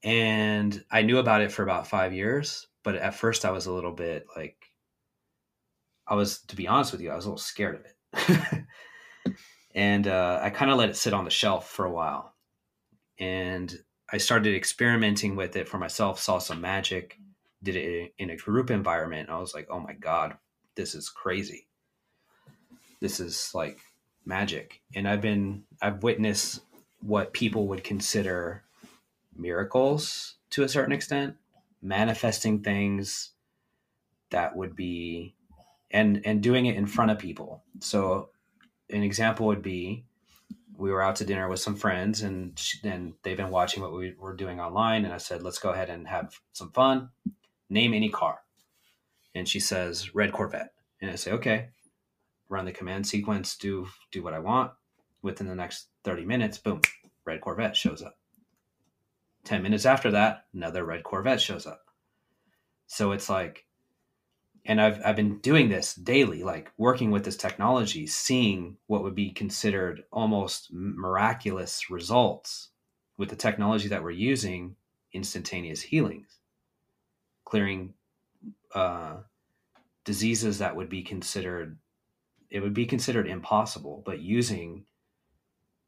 And 0.03 0.83
i 0.91 1.03
knew 1.03 1.19
about 1.19 1.43
it 1.43 1.53
for 1.53 1.63
about 1.63 1.89
five 1.89 2.13
years 2.13 2.67
but 2.83 2.97
at 2.97 3.15
first 3.15 3.45
i 3.45 3.51
was 3.51 3.67
a 3.67 3.73
little 3.73 3.93
bit 3.93 4.27
like 4.37 4.57
i 6.07 6.15
was 6.15 6.41
to 6.43 6.57
be 6.57 6.67
honest 6.67 6.93
with 6.93 7.01
you 7.01 7.11
i 7.11 7.17
was 7.17 7.25
a 7.25 7.29
little 7.29 7.39
scared 7.39 7.75
of 7.75 7.85
it 7.85 7.97
and 9.75 10.07
uh, 10.07 10.41
I 10.43 10.51
kind 10.51 10.71
of 10.71 10.79
let 10.79 10.89
it 10.89 10.97
sit 10.97 11.15
on 11.15 11.25
the 11.25 11.31
shelf 11.31 11.71
for 11.71 11.85
a 11.85 11.91
while. 11.91 12.35
and 13.19 13.79
I 14.13 14.19
started 14.19 14.55
experimenting 14.57 15.37
with 15.37 15.55
it 15.57 15.69
for 15.69 15.79
myself, 15.79 16.19
saw 16.19 16.39
some 16.39 16.61
magic, 16.61 17.17
did 17.63 17.77
it 17.77 18.13
in 18.19 18.31
a 18.31 18.37
group 18.37 18.71
environment. 18.71 19.31
I 19.31 19.39
was 19.39 19.55
like, 19.55 19.69
oh 19.71 19.79
my 19.79 19.93
God, 19.93 20.37
this 20.75 20.95
is 20.95 21.09
crazy. 21.09 21.69
This 23.01 23.21
is 23.21 23.53
like 23.55 23.79
magic. 24.25 24.81
And 24.95 25.07
I've 25.07 25.21
been, 25.21 25.65
I've 25.81 26.03
witnessed 26.03 26.63
what 27.01 27.33
people 27.33 27.69
would 27.69 27.85
consider 27.85 28.65
miracles 29.37 30.35
to 30.51 30.65
a 30.65 30.69
certain 30.69 30.93
extent, 30.93 31.37
manifesting 31.81 32.63
things 32.63 33.31
that 34.31 34.57
would 34.57 34.75
be, 34.75 35.35
and, 35.91 36.21
and 36.25 36.43
doing 36.43 36.67
it 36.67 36.77
in 36.77 36.87
front 36.87 37.11
of 37.11 37.19
people. 37.19 37.63
So 37.81 38.31
an 38.89 39.03
example 39.03 39.47
would 39.47 39.63
be 39.63 40.05
we 40.81 40.91
were 40.91 41.03
out 41.03 41.17
to 41.17 41.27
dinner 41.27 41.47
with 41.49 41.61
some 41.61 41.77
friends 41.77 42.23
and 42.23 42.59
then 42.83 43.13
they've 43.23 43.37
been 43.37 43.51
watching 43.51 43.83
what 43.83 43.93
we 43.93 44.15
were 44.19 44.35
doing 44.35 44.59
online 44.61 45.05
and 45.05 45.13
i 45.13 45.19
said 45.19 45.43
let's 45.43 45.59
go 45.59 45.71
ahead 45.71 45.91
and 45.91 46.09
have 46.09 46.41
some 46.53 46.71
fun. 46.73 47.11
Name 47.69 47.95
any 47.95 48.09
car. 48.09 48.39
And 49.35 49.49
she 49.49 49.61
says 49.61 50.15
red 50.15 50.33
corvette. 50.33 50.73
And 51.01 51.11
i 51.11 51.15
say 51.17 51.33
okay. 51.33 51.69
Run 52.49 52.65
the 52.65 52.73
command 52.73 53.07
sequence 53.07 53.57
do 53.57 53.89
do 54.11 54.23
what 54.23 54.35
i 54.35 54.39
want. 54.39 54.73
Within 55.23 55.49
the 55.49 55.55
next 55.55 55.89
30 56.05 56.25
minutes 56.25 56.57
boom 56.57 56.81
red 57.27 57.43
corvette 57.43 57.77
shows 57.77 58.03
up. 58.03 58.17
10 59.45 59.63
minutes 59.63 59.85
after 59.85 60.11
that 60.11 60.47
another 60.55 60.85
red 60.85 61.03
corvette 61.03 61.43
shows 61.43 61.67
up. 61.67 61.83
So 62.87 63.13
it's 63.13 63.29
like 63.29 63.67
and 64.65 64.81
I've 64.81 65.01
I've 65.05 65.17
been 65.17 65.39
doing 65.39 65.69
this 65.69 65.95
daily, 65.95 66.43
like 66.43 66.73
working 66.77 67.11
with 67.11 67.25
this 67.25 67.37
technology, 67.37 68.07
seeing 68.07 68.77
what 68.87 69.03
would 69.03 69.15
be 69.15 69.31
considered 69.31 70.05
almost 70.13 70.73
miraculous 70.73 71.91
results 71.91 72.71
with 73.17 73.29
the 73.29 73.37
technology 73.37 73.89
that 73.89 74.03
we're 74.03 74.11
using, 74.11 74.77
instantaneous 75.13 75.83
healings, 75.83 76.39
clearing 77.45 77.95
uh, 78.75 79.17
diseases 80.05 80.59
that 80.59 80.77
would 80.77 80.89
be 80.89 81.03
considered 81.03 81.79
it 82.51 82.61
would 82.61 82.75
be 82.75 82.87
considered 82.87 83.29
impossible, 83.29 84.03
but 84.05 84.21
using 84.21 84.85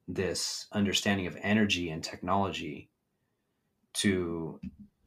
this 0.06 0.66
understanding 0.72 1.26
of 1.26 1.36
energy 1.42 1.90
and 1.90 2.02
technology 2.02 2.88
to 3.94 4.60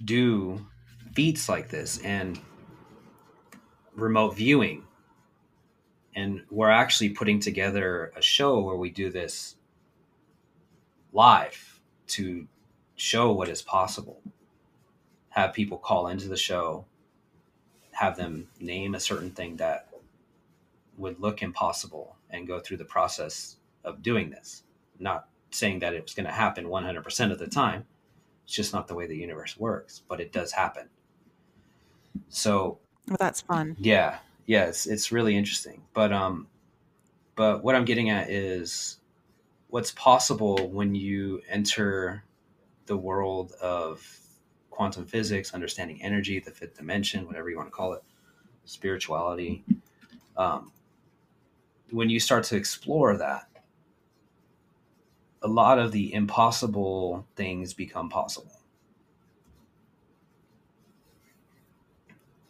do 0.04 0.66
feats 1.14 1.48
like 1.48 1.70
this 1.70 2.00
and 2.04 2.40
remote 3.96 4.36
viewing. 4.36 4.84
And 6.16 6.44
we're 6.50 6.70
actually 6.70 7.10
putting 7.10 7.40
together 7.40 8.12
a 8.16 8.22
show 8.22 8.62
where 8.62 8.76
we 8.76 8.90
do 8.90 9.10
this 9.10 9.56
live 11.12 11.80
to 12.08 12.48
show 12.96 13.32
what 13.32 13.50
is 13.50 13.62
possible. 13.62 14.22
Have 15.30 15.54
people 15.54 15.78
call 15.78 16.08
into 16.08 16.30
the 16.30 16.38
show, 16.38 16.86
have 17.92 18.16
them 18.16 18.48
name 18.60 18.96
a 18.96 19.00
certain 19.00 19.32
thing 19.32 19.58
that 19.58 19.90
would 20.98 21.20
look 21.20 21.42
impossible 21.42 22.16
and 22.30 22.48
go 22.48 22.60
through 22.60 22.78
the 22.78 22.86
process 22.86 23.58
of 23.84 24.02
doing 24.02 24.30
this. 24.30 24.64
Not 25.00 25.28
saying 25.52 25.80
that 25.80 25.94
it 25.94 26.04
was 26.04 26.14
going 26.14 26.26
to 26.26 26.32
happen 26.32 26.66
100% 26.66 27.32
of 27.32 27.40
the 27.40 27.48
time. 27.48 27.86
It's 28.46 28.54
just 28.54 28.74
not 28.74 28.88
the 28.88 28.96
way 28.96 29.08
the 29.08 29.18
universe 29.18 29.58
works, 29.58 30.04
but 30.08 30.22
it 30.22 30.32
does 30.32 30.52
happen. 30.52 30.88
So 32.30 32.80
well, 33.08 33.18
that's 33.20 33.42
fun. 33.42 33.76
Yeah, 33.80 34.20
yeah, 34.46 34.66
it's 34.66 34.86
it's 34.88 35.12
really 35.12 35.36
interesting. 35.36 35.84
But 35.94 36.12
um, 36.12 36.48
but 37.36 37.64
what 37.64 37.76
I'm 37.76 37.86
getting 37.86 38.10
at 38.10 38.30
is 38.30 38.98
what's 39.70 39.92
possible 39.92 40.70
when 40.72 40.96
you 40.96 41.42
enter 41.50 42.24
the 42.86 42.98
world 42.98 43.54
of 43.62 44.08
quantum 44.70 45.06
physics, 45.06 45.54
understanding 45.54 46.02
energy, 46.02 46.40
the 46.40 46.52
fifth 46.52 46.78
dimension, 46.78 47.26
whatever 47.26 47.50
you 47.50 47.58
want 47.58 47.68
to 47.68 47.72
call 47.72 47.94
it, 47.94 48.04
spirituality. 48.66 49.64
Um, 50.38 50.72
when 51.92 52.10
you 52.10 52.20
start 52.20 52.44
to 52.46 52.56
explore 52.56 53.18
that, 53.18 53.48
a 55.42 55.48
lot 55.48 55.80
of 55.80 55.92
the 55.92 56.14
impossible 56.14 57.26
things 57.36 57.74
become 57.74 58.10
possible. 58.10 58.60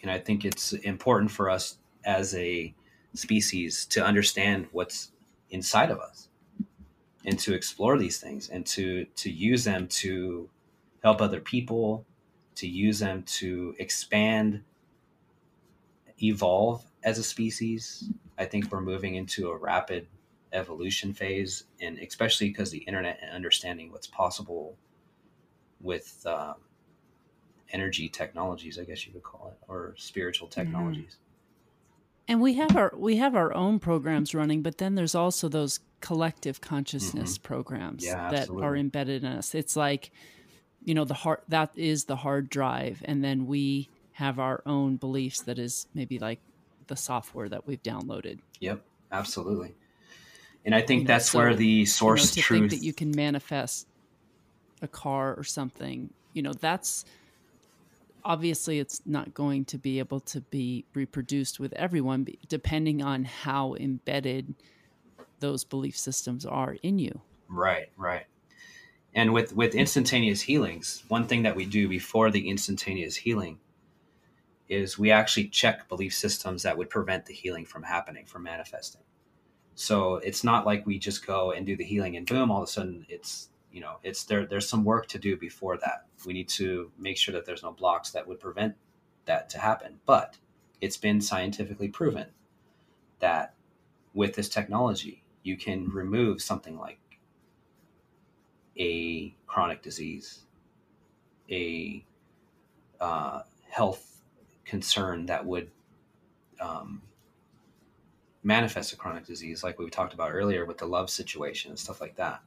And 0.06 0.12
I 0.12 0.20
think 0.20 0.46
it's 0.46 0.74
important 0.74 1.32
for 1.32 1.50
us 1.50 1.80
as 2.06 2.36
a 2.36 2.76
species 3.16 3.88
to 3.88 4.06
understand 4.06 4.68
what's 4.72 5.12
inside 5.50 5.90
of 5.90 5.98
us 5.98 6.30
and 7.26 7.40
to 7.40 7.56
explore 7.56 7.98
these 7.98 8.20
things 8.20 8.50
and 8.50 8.68
to 8.68 9.06
to 9.16 9.32
use 9.32 9.64
them 9.64 9.88
to 9.88 10.48
help 11.02 11.22
other 11.22 11.40
people 11.40 12.06
to 12.54 12.68
use 12.68 13.00
them 13.00 13.24
to 13.24 13.74
expand 13.80 14.64
evolve 16.22 16.86
as 17.04 17.18
a 17.18 17.24
species. 17.24 18.12
I 18.38 18.46
think 18.46 18.72
we're 18.72 18.82
moving 18.82 19.16
into 19.16 19.50
a 19.50 19.58
rapid 19.58 20.06
evolution 20.54 21.14
phase 21.14 21.64
and 21.82 21.98
especially 21.98 22.50
because 22.50 22.70
the 22.70 22.78
internet 22.78 23.18
and 23.24 23.32
understanding 23.32 23.92
what's 23.92 24.06
possible 24.06 24.78
with 25.82 26.24
um, 26.28 26.58
energy 27.72 28.10
technologies, 28.10 28.80
I 28.80 28.84
guess 28.84 29.06
you 29.06 29.14
could 29.14 29.24
call 29.24 29.52
it, 29.52 29.66
or 29.68 29.94
spiritual 29.98 30.48
mm-hmm. 30.48 30.62
technologies. 30.62 31.18
And 32.28 32.42
we 32.42 32.54
have 32.56 32.76
our 32.76 32.92
we 32.96 33.18
have 33.18 33.36
our 33.36 33.54
own 33.54 33.80
programs 33.80 34.34
running, 34.34 34.62
but 34.62 34.80
then 34.80 34.96
there's 34.96 35.14
also 35.14 35.48
those 35.48 35.80
collective 36.02 36.60
consciousness 36.60 37.38
mm-hmm. 37.38 37.48
programs 37.48 38.04
yeah, 38.04 38.32
that 38.32 38.50
are 38.50 38.76
embedded 38.76 39.24
in 39.24 39.32
us. 39.32 39.54
It's 39.54 39.76
like, 39.76 40.12
you 40.84 40.96
know, 40.96 41.06
the 41.06 41.14
heart 41.14 41.44
that 41.50 41.72
is 41.76 42.06
the 42.06 42.16
hard 42.16 42.50
drive, 42.50 43.04
and 43.06 43.24
then 43.24 43.46
we 43.46 43.90
have 44.14 44.40
our 44.40 44.64
own 44.66 44.96
beliefs 44.96 45.42
that 45.42 45.60
is 45.60 45.88
maybe 45.94 46.18
like 46.18 46.40
the 46.88 46.96
software 46.96 47.50
that 47.50 47.68
we've 47.68 47.84
downloaded. 47.84 48.40
Yep, 48.60 48.82
absolutely. 49.12 49.76
And 50.64 50.74
I 50.74 50.82
think 50.82 51.02
you 51.02 51.04
know, 51.04 51.14
that's 51.14 51.32
so, 51.32 51.40
where 51.40 51.54
the 51.54 51.86
source 51.86 52.36
you 52.36 52.40
know, 52.40 52.42
to 52.42 52.42
truth 52.42 52.60
think 52.60 52.72
that 52.72 52.86
you 52.86 52.94
can 52.94 53.12
manifest 53.16 53.88
a 54.82 54.88
car 54.88 55.36
or 55.36 55.44
something. 55.44 56.10
You 56.34 56.42
know, 56.42 56.54
that's 56.54 57.06
obviously 58.26 58.80
it's 58.80 59.02
not 59.06 59.34
going 59.34 59.64
to 59.66 59.78
be 59.78 60.00
able 60.00 60.20
to 60.20 60.42
be 60.42 60.84
reproduced 60.94 61.60
with 61.60 61.72
everyone 61.74 62.28
depending 62.50 63.02
on 63.02 63.24
how 63.24 63.76
embedded 63.76 64.56
those 65.40 65.64
belief 65.64 65.96
systems 65.96 66.46
are 66.46 66.76
in 66.82 66.98
you. 67.00 67.22
Right 67.48 67.90
right. 67.96 68.26
And 69.14 69.32
with 69.32 69.56
with 69.56 69.76
instantaneous 69.76 70.42
healings 70.42 71.04
one 71.08 71.28
thing 71.28 71.44
that 71.44 71.56
we 71.56 71.66
do 71.66 71.88
before 71.88 72.32
the 72.32 72.50
instantaneous 72.50 73.16
healing 73.16 73.60
is 74.68 74.98
we 74.98 75.12
actually 75.12 75.48
check 75.48 75.88
belief 75.88 76.14
systems 76.14 76.64
that 76.64 76.76
would 76.76 76.90
prevent 76.90 77.28
the 77.28 77.34
healing 77.34 77.66
from 77.66 77.84
happening 77.84 78.26
from 78.26 78.42
manifesting. 78.44 79.02
So 79.76 80.16
it's 80.16 80.44
not 80.44 80.66
like 80.66 80.88
we 80.88 80.98
just 80.98 81.28
go 81.28 81.52
and 81.52 81.66
do 81.66 81.78
the 81.78 81.84
healing 81.84 82.18
and 82.18 82.26
boom 82.26 82.50
all 82.50 82.64
of 82.64 82.70
a 82.70 82.72
sudden 82.72 83.06
it's 83.08 83.50
you 83.76 83.82
know 83.82 83.98
it's 84.04 84.24
there 84.24 84.46
there's 84.46 84.70
some 84.70 84.86
work 84.86 85.06
to 85.08 85.20
do 85.20 85.36
before 85.36 85.76
that. 85.78 86.06
We 86.26 86.32
need 86.32 86.48
to 86.50 86.92
make 86.98 87.18
sure 87.18 87.34
that 87.34 87.46
there's 87.46 87.62
no 87.62 87.74
blocks 87.74 88.10
that 88.12 88.26
would 88.26 88.40
prevent 88.40 88.76
that 89.26 89.50
to 89.50 89.60
happen. 89.60 90.00
But 90.06 90.38
it's 90.80 90.96
been 90.96 91.20
scientifically 91.20 91.90
proven 91.90 92.28
that 93.20 93.54
with 94.14 94.34
this 94.34 94.48
technology 94.48 95.24
you 95.44 95.58
can 95.58 95.90
remove 95.90 96.42
something 96.42 96.80
like 96.80 97.00
a 98.80 99.36
chronic 99.46 99.82
disease 99.82 100.44
a 101.52 102.04
uh, 103.02 103.42
health 103.70 104.22
concern 104.64 105.26
that 105.26 105.46
would 105.46 105.70
um, 106.62 107.02
manifest 108.42 108.94
a 108.94 108.96
chronic 108.96 109.26
disease 109.26 109.64
like 109.64 109.78
we 109.78 109.90
talked 109.90 110.14
about 110.14 110.32
earlier 110.32 110.66
with 110.66 110.78
the 110.78 110.86
love 110.86 111.10
situation 111.10 111.72
and 111.72 111.80
stuff 111.80 112.00
like 112.00 112.16
that 112.16 112.42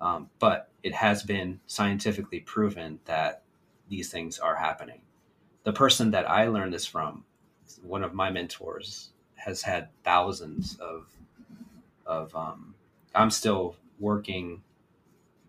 um, 0.00 0.30
but 0.38 0.70
it 0.82 0.94
has 0.94 1.22
been 1.22 1.60
scientifically 1.66 2.40
proven 2.40 3.00
that 3.06 3.42
these 3.88 4.10
things 4.10 4.38
are 4.38 4.56
happening. 4.56 5.00
The 5.64 5.72
person 5.72 6.10
that 6.12 6.28
I 6.28 6.46
learned 6.48 6.72
this 6.72 6.86
from, 6.86 7.24
one 7.82 8.04
of 8.04 8.14
my 8.14 8.30
mentors, 8.30 9.10
has 9.36 9.62
had 9.62 9.88
thousands 10.04 10.76
of 10.78 11.06
of. 12.04 12.34
Um, 12.34 12.74
I'm 13.14 13.30
still 13.30 13.76
working 13.98 14.62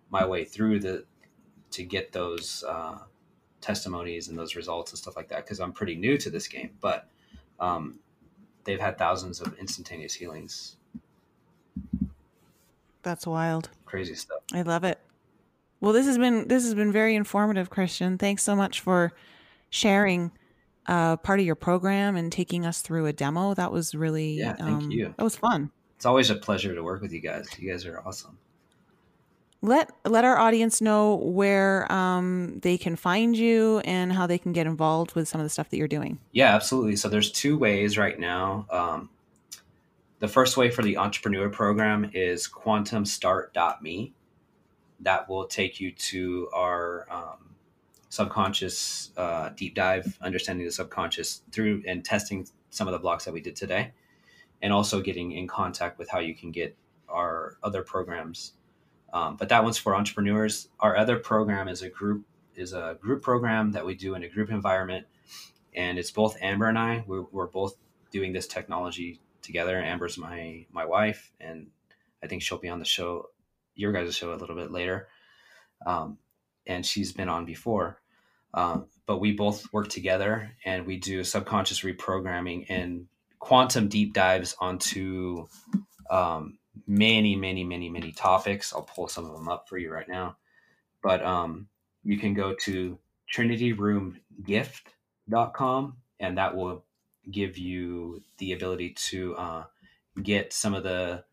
my 0.09 0.25
way 0.25 0.45
through 0.45 0.79
the 0.79 1.05
to 1.71 1.83
get 1.83 2.13
those 2.13 2.63
uh, 2.67 2.99
testimonies 3.61 4.29
and 4.29 4.37
those 4.37 4.55
results 4.55 4.91
and 4.91 4.97
stuff 4.97 5.15
like 5.15 5.27
that 5.29 5.43
because 5.45 5.59
I'm 5.59 5.73
pretty 5.73 5.95
new 5.95 6.17
to 6.17 6.29
this 6.29 6.47
game. 6.47 6.71
But 6.79 7.09
um, 7.59 7.99
they've 8.63 8.79
had 8.79 8.97
thousands 8.97 9.41
of 9.41 9.53
instantaneous 9.59 10.13
healings 10.13 10.76
that's 13.03 13.25
wild. 13.27 13.69
Crazy 13.85 14.15
stuff. 14.15 14.39
I 14.53 14.61
love 14.61 14.83
it. 14.83 14.99
Well, 15.79 15.93
this 15.93 16.05
has 16.07 16.17
been 16.17 16.47
this 16.47 16.63
has 16.63 16.73
been 16.73 16.91
very 16.91 17.15
informative, 17.15 17.69
Christian. 17.69 18.17
Thanks 18.17 18.43
so 18.43 18.55
much 18.55 18.81
for 18.81 19.13
sharing 19.69 20.31
uh, 20.87 21.17
part 21.17 21.39
of 21.39 21.45
your 21.45 21.55
program 21.55 22.15
and 22.15 22.31
taking 22.31 22.65
us 22.65 22.81
through 22.81 23.05
a 23.05 23.13
demo. 23.13 23.53
That 23.53 23.71
was 23.71 23.93
really 23.93 24.39
yeah, 24.39 24.53
thank 24.53 24.83
um, 24.83 24.91
you. 24.91 25.13
That 25.17 25.23
was 25.23 25.35
fun. 25.35 25.71
It's 25.95 26.05
always 26.05 26.29
a 26.29 26.35
pleasure 26.35 26.73
to 26.73 26.83
work 26.83 27.01
with 27.01 27.11
you 27.11 27.19
guys. 27.19 27.47
You 27.57 27.71
guys 27.71 27.85
are 27.85 28.01
awesome. 28.05 28.37
let 29.61 29.91
let 30.05 30.25
our 30.25 30.37
audience 30.37 30.81
know 30.81 31.15
where 31.15 31.91
um, 31.91 32.59
they 32.61 32.77
can 32.77 32.95
find 32.95 33.35
you 33.37 33.79
and 33.79 34.13
how 34.13 34.27
they 34.27 34.37
can 34.37 34.53
get 34.53 34.67
involved 34.67 35.13
with 35.15 35.27
some 35.27 35.41
of 35.41 35.45
the 35.45 35.49
stuff 35.49 35.69
that 35.69 35.77
you're 35.77 35.87
doing. 35.87 36.19
Yeah, 36.31 36.55
absolutely. 36.55 36.95
So 36.95 37.09
there's 37.09 37.31
two 37.31 37.57
ways 37.57 37.97
right 37.97 38.19
now. 38.19 38.65
Um, 38.69 39.09
the 40.19 40.27
first 40.27 40.57
way 40.57 40.69
for 40.69 40.81
the 40.81 40.97
entrepreneur 40.97 41.49
program 41.49 42.09
is 42.13 42.47
quantumstart.me. 42.47 44.13
That 45.01 45.29
will 45.29 45.45
take 45.45 45.79
you 45.79 45.91
to 45.91 46.49
our 46.53 47.07
um, 47.11 47.55
subconscious 48.09 49.11
uh, 49.15 49.49
deep 49.49 49.75
dive, 49.75 50.17
understanding 50.21 50.65
the 50.65 50.71
subconscious 50.71 51.43
through 51.51 51.83
and 51.87 52.03
testing 52.03 52.47
some 52.71 52.87
of 52.87 52.93
the 52.93 52.99
blocks 52.99 53.25
that 53.25 53.33
we 53.33 53.41
did 53.41 53.55
today, 53.55 53.93
and 54.61 54.73
also 54.73 55.01
getting 55.01 55.33
in 55.33 55.47
contact 55.47 55.99
with 55.99 56.09
how 56.09 56.19
you 56.19 56.33
can 56.33 56.51
get 56.51 56.75
our 57.07 57.57
other 57.63 57.83
programs 57.83 58.53
um, 59.13 59.37
but 59.37 59.49
that 59.49 59.63
one's 59.63 59.77
for 59.77 59.95
entrepreneurs. 59.95 60.69
Our 60.79 60.97
other 60.97 61.17
program 61.17 61.67
is 61.67 61.81
a 61.81 61.89
group 61.89 62.25
is 62.55 62.73
a 62.73 62.97
group 62.99 63.21
program 63.21 63.71
that 63.71 63.85
we 63.85 63.95
do 63.95 64.15
in 64.15 64.23
a 64.23 64.27
group 64.27 64.49
environment, 64.49 65.05
and 65.75 65.97
it's 65.97 66.11
both 66.11 66.37
Amber 66.41 66.67
and 66.67 66.77
I. 66.77 67.03
We're, 67.05 67.25
we're 67.31 67.47
both 67.47 67.75
doing 68.11 68.33
this 68.33 68.47
technology 68.47 69.19
together. 69.47 69.81
Amber's 69.81 70.17
my 70.17 70.65
my 70.71 70.85
wife, 70.85 71.31
and 71.39 71.67
I 72.23 72.27
think 72.27 72.43
she'll 72.43 72.59
be 72.59 72.69
on 72.69 72.79
the 72.79 72.85
show, 72.85 73.29
your 73.73 73.91
guys' 73.91 74.15
show, 74.15 74.33
a 74.33 74.35
little 74.35 74.55
bit 74.55 74.71
later. 74.71 75.07
Um, 75.85 76.17
and 76.67 76.85
she's 76.85 77.13
been 77.13 77.29
on 77.29 77.45
before. 77.45 77.99
Um, 78.53 78.87
but 79.05 79.19
we 79.19 79.33
both 79.33 79.71
work 79.73 79.89
together 79.89 80.51
and 80.65 80.85
we 80.85 80.97
do 80.97 81.23
subconscious 81.23 81.81
reprogramming 81.81 82.65
and 82.69 83.07
quantum 83.39 83.87
deep 83.87 84.13
dives 84.13 84.55
onto 84.59 85.47
um, 86.09 86.57
many, 86.87 87.35
many, 87.35 87.63
many, 87.63 87.89
many 87.89 88.11
topics. 88.11 88.73
I'll 88.73 88.81
pull 88.81 89.07
some 89.07 89.25
of 89.25 89.33
them 89.33 89.47
up 89.47 89.69
for 89.69 89.77
you 89.77 89.91
right 89.91 90.09
now. 90.09 90.37
But 91.01 91.23
um, 91.23 91.67
you 92.03 92.17
can 92.17 92.33
go 92.33 92.53
to 92.63 92.97
trinityroomgift.com 93.33 95.97
and 96.19 96.37
that 96.37 96.55
will 96.55 96.83
give 97.31 97.57
you 97.57 98.21
the 98.37 98.53
ability 98.53 98.91
to 98.91 99.35
uh, 99.35 99.63
get 100.21 100.53
some 100.53 100.73
of 100.73 100.83
the 100.83 101.23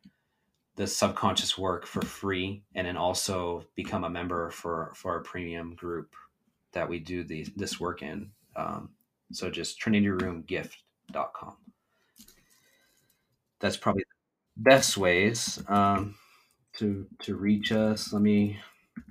the 0.77 0.87
subconscious 0.89 1.57
work 1.57 1.87
for 1.87 2.03
free 2.03 2.65
and 2.75 2.87
then 2.89 2.97
also 2.97 3.65
become 3.77 4.05
a 4.05 4.11
member 4.11 4.51
for 4.51 4.93
for 4.95 5.13
our 5.13 5.21
premium 5.21 5.75
group 5.75 6.15
that 6.73 6.89
we 6.89 6.99
do 6.99 7.23
the, 7.23 7.47
this 7.55 7.79
work 7.79 8.03
in. 8.03 8.31
Um, 8.57 8.91
so 9.33 9.51
just 9.51 9.81
trinityroomgift.com 9.81 11.57
that's 13.65 13.79
probably 13.79 14.05
the 14.57 14.63
best 14.63 14.99
ways 14.99 15.63
um, 15.69 16.15
to 16.77 17.07
to 17.21 17.35
reach 17.35 17.73
us. 17.73 18.13
Let 18.13 18.21
me 18.21 18.59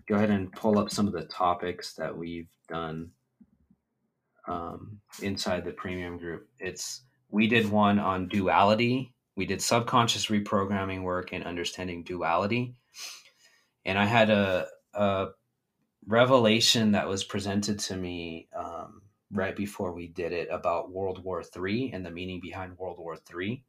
go 0.07 0.15
ahead 0.15 0.29
and 0.29 0.51
pull 0.51 0.77
up 0.77 0.91
some 0.91 1.07
of 1.07 1.13
the 1.13 1.23
topics 1.23 1.95
that 1.95 2.15
we've 2.15 2.47
done 2.69 3.09
um, 4.47 4.99
inside 5.21 5.65
the 5.65 5.71
premium 5.71 6.17
group. 6.17 6.47
It's 6.59 7.03
we 7.29 7.47
did 7.47 7.69
one 7.69 7.99
on 7.99 8.27
duality. 8.27 9.13
We 9.35 9.45
did 9.45 9.61
subconscious 9.61 10.27
reprogramming 10.27 11.03
work 11.03 11.33
and 11.33 11.43
understanding 11.43 12.03
duality, 12.03 12.75
and 13.85 13.97
I 13.97 14.05
had 14.05 14.29
a, 14.29 14.67
a 14.93 15.27
revelation 16.07 16.91
that 16.91 17.07
was 17.07 17.23
presented 17.23 17.79
to 17.79 17.97
me 17.97 18.47
um, 18.55 19.01
right 19.31 19.55
before 19.55 19.93
we 19.93 20.07
did 20.07 20.31
it 20.31 20.47
about 20.51 20.91
World 20.91 21.23
War 21.23 21.43
III 21.43 21.91
and 21.93 22.05
the 22.05 22.11
meaning 22.11 22.39
behind 22.41 22.77
World 22.77 22.99
War 22.99 23.17
III. 23.35 23.63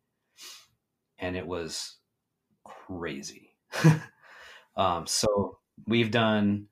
and 1.19 1.37
it 1.37 1.47
was 1.47 1.97
crazy. 2.65 3.57
um, 4.77 5.07
so 5.07 5.59
we've 5.87 6.11
done 6.11 6.67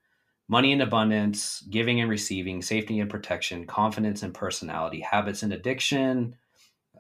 money 0.49 0.73
and 0.73 0.83
abundance, 0.83 1.63
giving 1.71 2.01
and 2.01 2.11
receiving, 2.11 2.63
safety 2.63 3.01
and 3.01 3.11
protection, 3.11 3.67
confidence 3.67 4.23
and 4.23 4.35
personality, 4.35 5.01
habits 5.01 5.43
and 5.43 5.53
addiction, 5.53 6.37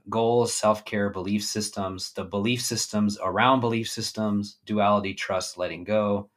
goals, 0.08 0.54
self 0.54 0.84
care, 0.84 1.10
belief 1.10 1.44
systems, 1.44 2.12
the 2.12 2.24
belief 2.24 2.62
systems 2.62 3.18
around 3.22 3.60
belief 3.60 3.88
systems, 3.88 4.58
duality, 4.64 5.14
trust, 5.14 5.58
letting 5.58 5.84
go. 5.84 6.30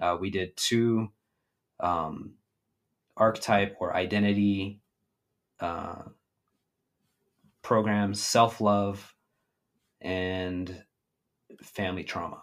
Uh, 0.00 0.16
we 0.18 0.30
did 0.30 0.56
two 0.56 1.10
um, 1.78 2.34
archetype 3.16 3.76
or 3.80 3.94
identity 3.94 4.80
uh, 5.60 6.02
programs, 7.62 8.20
self 8.22 8.60
love, 8.60 9.14
and 10.00 10.82
family 11.62 12.04
trauma. 12.04 12.42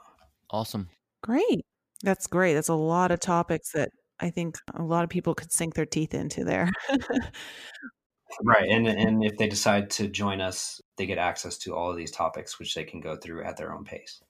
Awesome. 0.49 0.89
Great. 1.23 1.65
That's 2.03 2.27
great. 2.27 2.53
That's 2.53 2.69
a 2.69 2.73
lot 2.73 3.11
of 3.11 3.19
topics 3.19 3.71
that 3.71 3.91
I 4.19 4.29
think 4.29 4.57
a 4.75 4.83
lot 4.83 5.03
of 5.03 5.09
people 5.09 5.35
could 5.35 5.51
sink 5.51 5.73
their 5.75 5.85
teeth 5.85 6.13
into 6.13 6.43
there. 6.43 6.69
right. 8.43 8.69
And 8.69 8.87
and 8.87 9.23
if 9.23 9.37
they 9.37 9.47
decide 9.47 9.89
to 9.91 10.07
join 10.07 10.41
us, 10.41 10.81
they 10.97 11.05
get 11.05 11.17
access 11.17 11.57
to 11.59 11.75
all 11.75 11.91
of 11.91 11.97
these 11.97 12.11
topics 12.11 12.59
which 12.59 12.73
they 12.75 12.83
can 12.83 12.99
go 12.99 13.15
through 13.15 13.43
at 13.43 13.57
their 13.57 13.73
own 13.73 13.83
pace. 13.83 14.21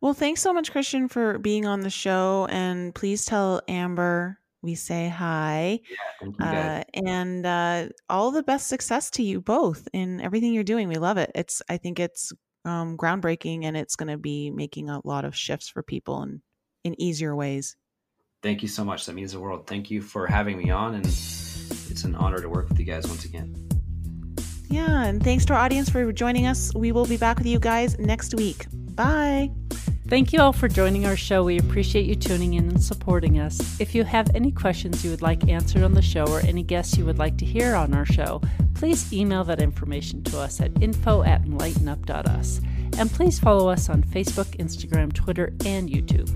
Well, 0.00 0.14
thanks 0.14 0.42
so 0.42 0.52
much 0.52 0.72
Christian 0.72 1.08
for 1.08 1.38
being 1.38 1.64
on 1.64 1.80
the 1.80 1.90
show 1.90 2.46
and 2.50 2.94
please 2.94 3.24
tell 3.24 3.62
Amber 3.68 4.38
we 4.62 4.76
say 4.76 5.08
hi. 5.08 5.80
Yeah, 6.20 6.28
uh, 6.40 6.84
and 7.04 7.44
uh, 7.44 7.88
all 8.08 8.30
the 8.30 8.44
best 8.44 8.68
success 8.68 9.10
to 9.12 9.22
you 9.22 9.40
both 9.40 9.88
in 9.92 10.20
everything 10.20 10.54
you're 10.54 10.62
doing. 10.62 10.88
We 10.88 10.96
love 10.96 11.18
it. 11.18 11.32
It's 11.34 11.62
I 11.68 11.76
think 11.76 11.98
it's 11.98 12.32
um, 12.64 12.96
groundbreaking 12.96 13.64
and 13.64 13.76
it's 13.76 13.96
going 13.96 14.08
to 14.08 14.16
be 14.16 14.50
making 14.50 14.88
a 14.88 15.00
lot 15.04 15.24
of 15.24 15.34
shifts 15.34 15.68
for 15.68 15.82
people 15.82 16.22
and 16.22 16.40
in 16.84 17.00
easier 17.00 17.34
ways. 17.34 17.76
Thank 18.42 18.62
you 18.62 18.68
so 18.68 18.84
much. 18.84 19.06
That 19.06 19.14
means 19.14 19.32
the 19.32 19.40
world. 19.40 19.66
Thank 19.66 19.90
you 19.90 20.02
for 20.02 20.26
having 20.26 20.58
me 20.58 20.70
on, 20.70 20.94
and 20.94 21.06
it's 21.06 22.04
an 22.04 22.14
honor 22.16 22.40
to 22.40 22.48
work 22.48 22.68
with 22.68 22.78
you 22.78 22.84
guys 22.84 23.06
once 23.06 23.24
again. 23.24 23.54
Yeah, 24.68 25.04
and 25.04 25.22
thanks 25.22 25.44
to 25.46 25.52
our 25.52 25.60
audience 25.60 25.90
for 25.90 26.10
joining 26.12 26.46
us. 26.46 26.74
We 26.74 26.92
will 26.92 27.06
be 27.06 27.16
back 27.16 27.38
with 27.38 27.46
you 27.46 27.58
guys 27.58 27.98
next 27.98 28.34
week. 28.34 28.66
Bye. 28.94 29.50
Thank 30.08 30.32
you 30.32 30.40
all 30.40 30.52
for 30.52 30.68
joining 30.68 31.06
our 31.06 31.16
show. 31.16 31.44
We 31.44 31.58
appreciate 31.58 32.06
you 32.06 32.14
tuning 32.14 32.54
in 32.54 32.68
and 32.68 32.82
supporting 32.82 33.38
us. 33.38 33.80
If 33.80 33.94
you 33.94 34.04
have 34.04 34.30
any 34.34 34.50
questions 34.50 35.04
you 35.04 35.10
would 35.10 35.22
like 35.22 35.48
answered 35.48 35.82
on 35.82 35.94
the 35.94 36.02
show 36.02 36.26
or 36.26 36.40
any 36.40 36.62
guests 36.62 36.98
you 36.98 37.06
would 37.06 37.18
like 37.18 37.38
to 37.38 37.46
hear 37.46 37.74
on 37.74 37.94
our 37.94 38.04
show, 38.04 38.42
please 38.74 39.12
email 39.12 39.44
that 39.44 39.60
information 39.60 40.22
to 40.24 40.38
us 40.38 40.60
at 40.60 40.70
info 40.82 41.22
at 41.22 41.44
enlightenup.us. 41.44 42.60
And 42.98 43.10
please 43.10 43.38
follow 43.38 43.68
us 43.68 43.88
on 43.88 44.02
Facebook, 44.02 44.56
Instagram, 44.58 45.12
Twitter, 45.12 45.52
and 45.64 45.88
YouTube. 45.88 46.28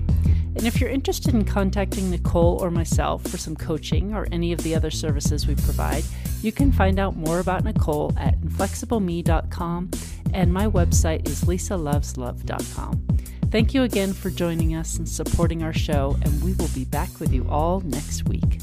And 0.55 0.65
if 0.65 0.81
you're 0.81 0.89
interested 0.89 1.35
in 1.35 1.45
contacting 1.45 2.09
Nicole 2.09 2.57
or 2.63 2.71
myself 2.71 3.23
for 3.27 3.37
some 3.37 3.55
coaching 3.55 4.13
or 4.15 4.27
any 4.31 4.51
of 4.53 4.63
the 4.63 4.73
other 4.73 4.89
services 4.89 5.45
we 5.45 5.53
provide, 5.53 6.03
you 6.41 6.51
can 6.51 6.71
find 6.71 6.97
out 6.97 7.15
more 7.15 7.39
about 7.39 7.63
Nicole 7.63 8.11
at 8.17 8.39
inflexibleme.com 8.41 9.91
and 10.33 10.51
my 10.53 10.67
website 10.67 11.27
is 11.27 11.43
lisaloveslove.com. 11.43 13.07
Thank 13.51 13.73
you 13.73 13.83
again 13.83 14.13
for 14.13 14.29
joining 14.29 14.75
us 14.75 14.97
and 14.97 15.07
supporting 15.07 15.63
our 15.63 15.73
show, 15.73 16.17
and 16.23 16.43
we 16.43 16.53
will 16.53 16.69
be 16.69 16.85
back 16.85 17.19
with 17.19 17.31
you 17.31 17.47
all 17.49 17.79
next 17.81 18.27
week. 18.27 18.59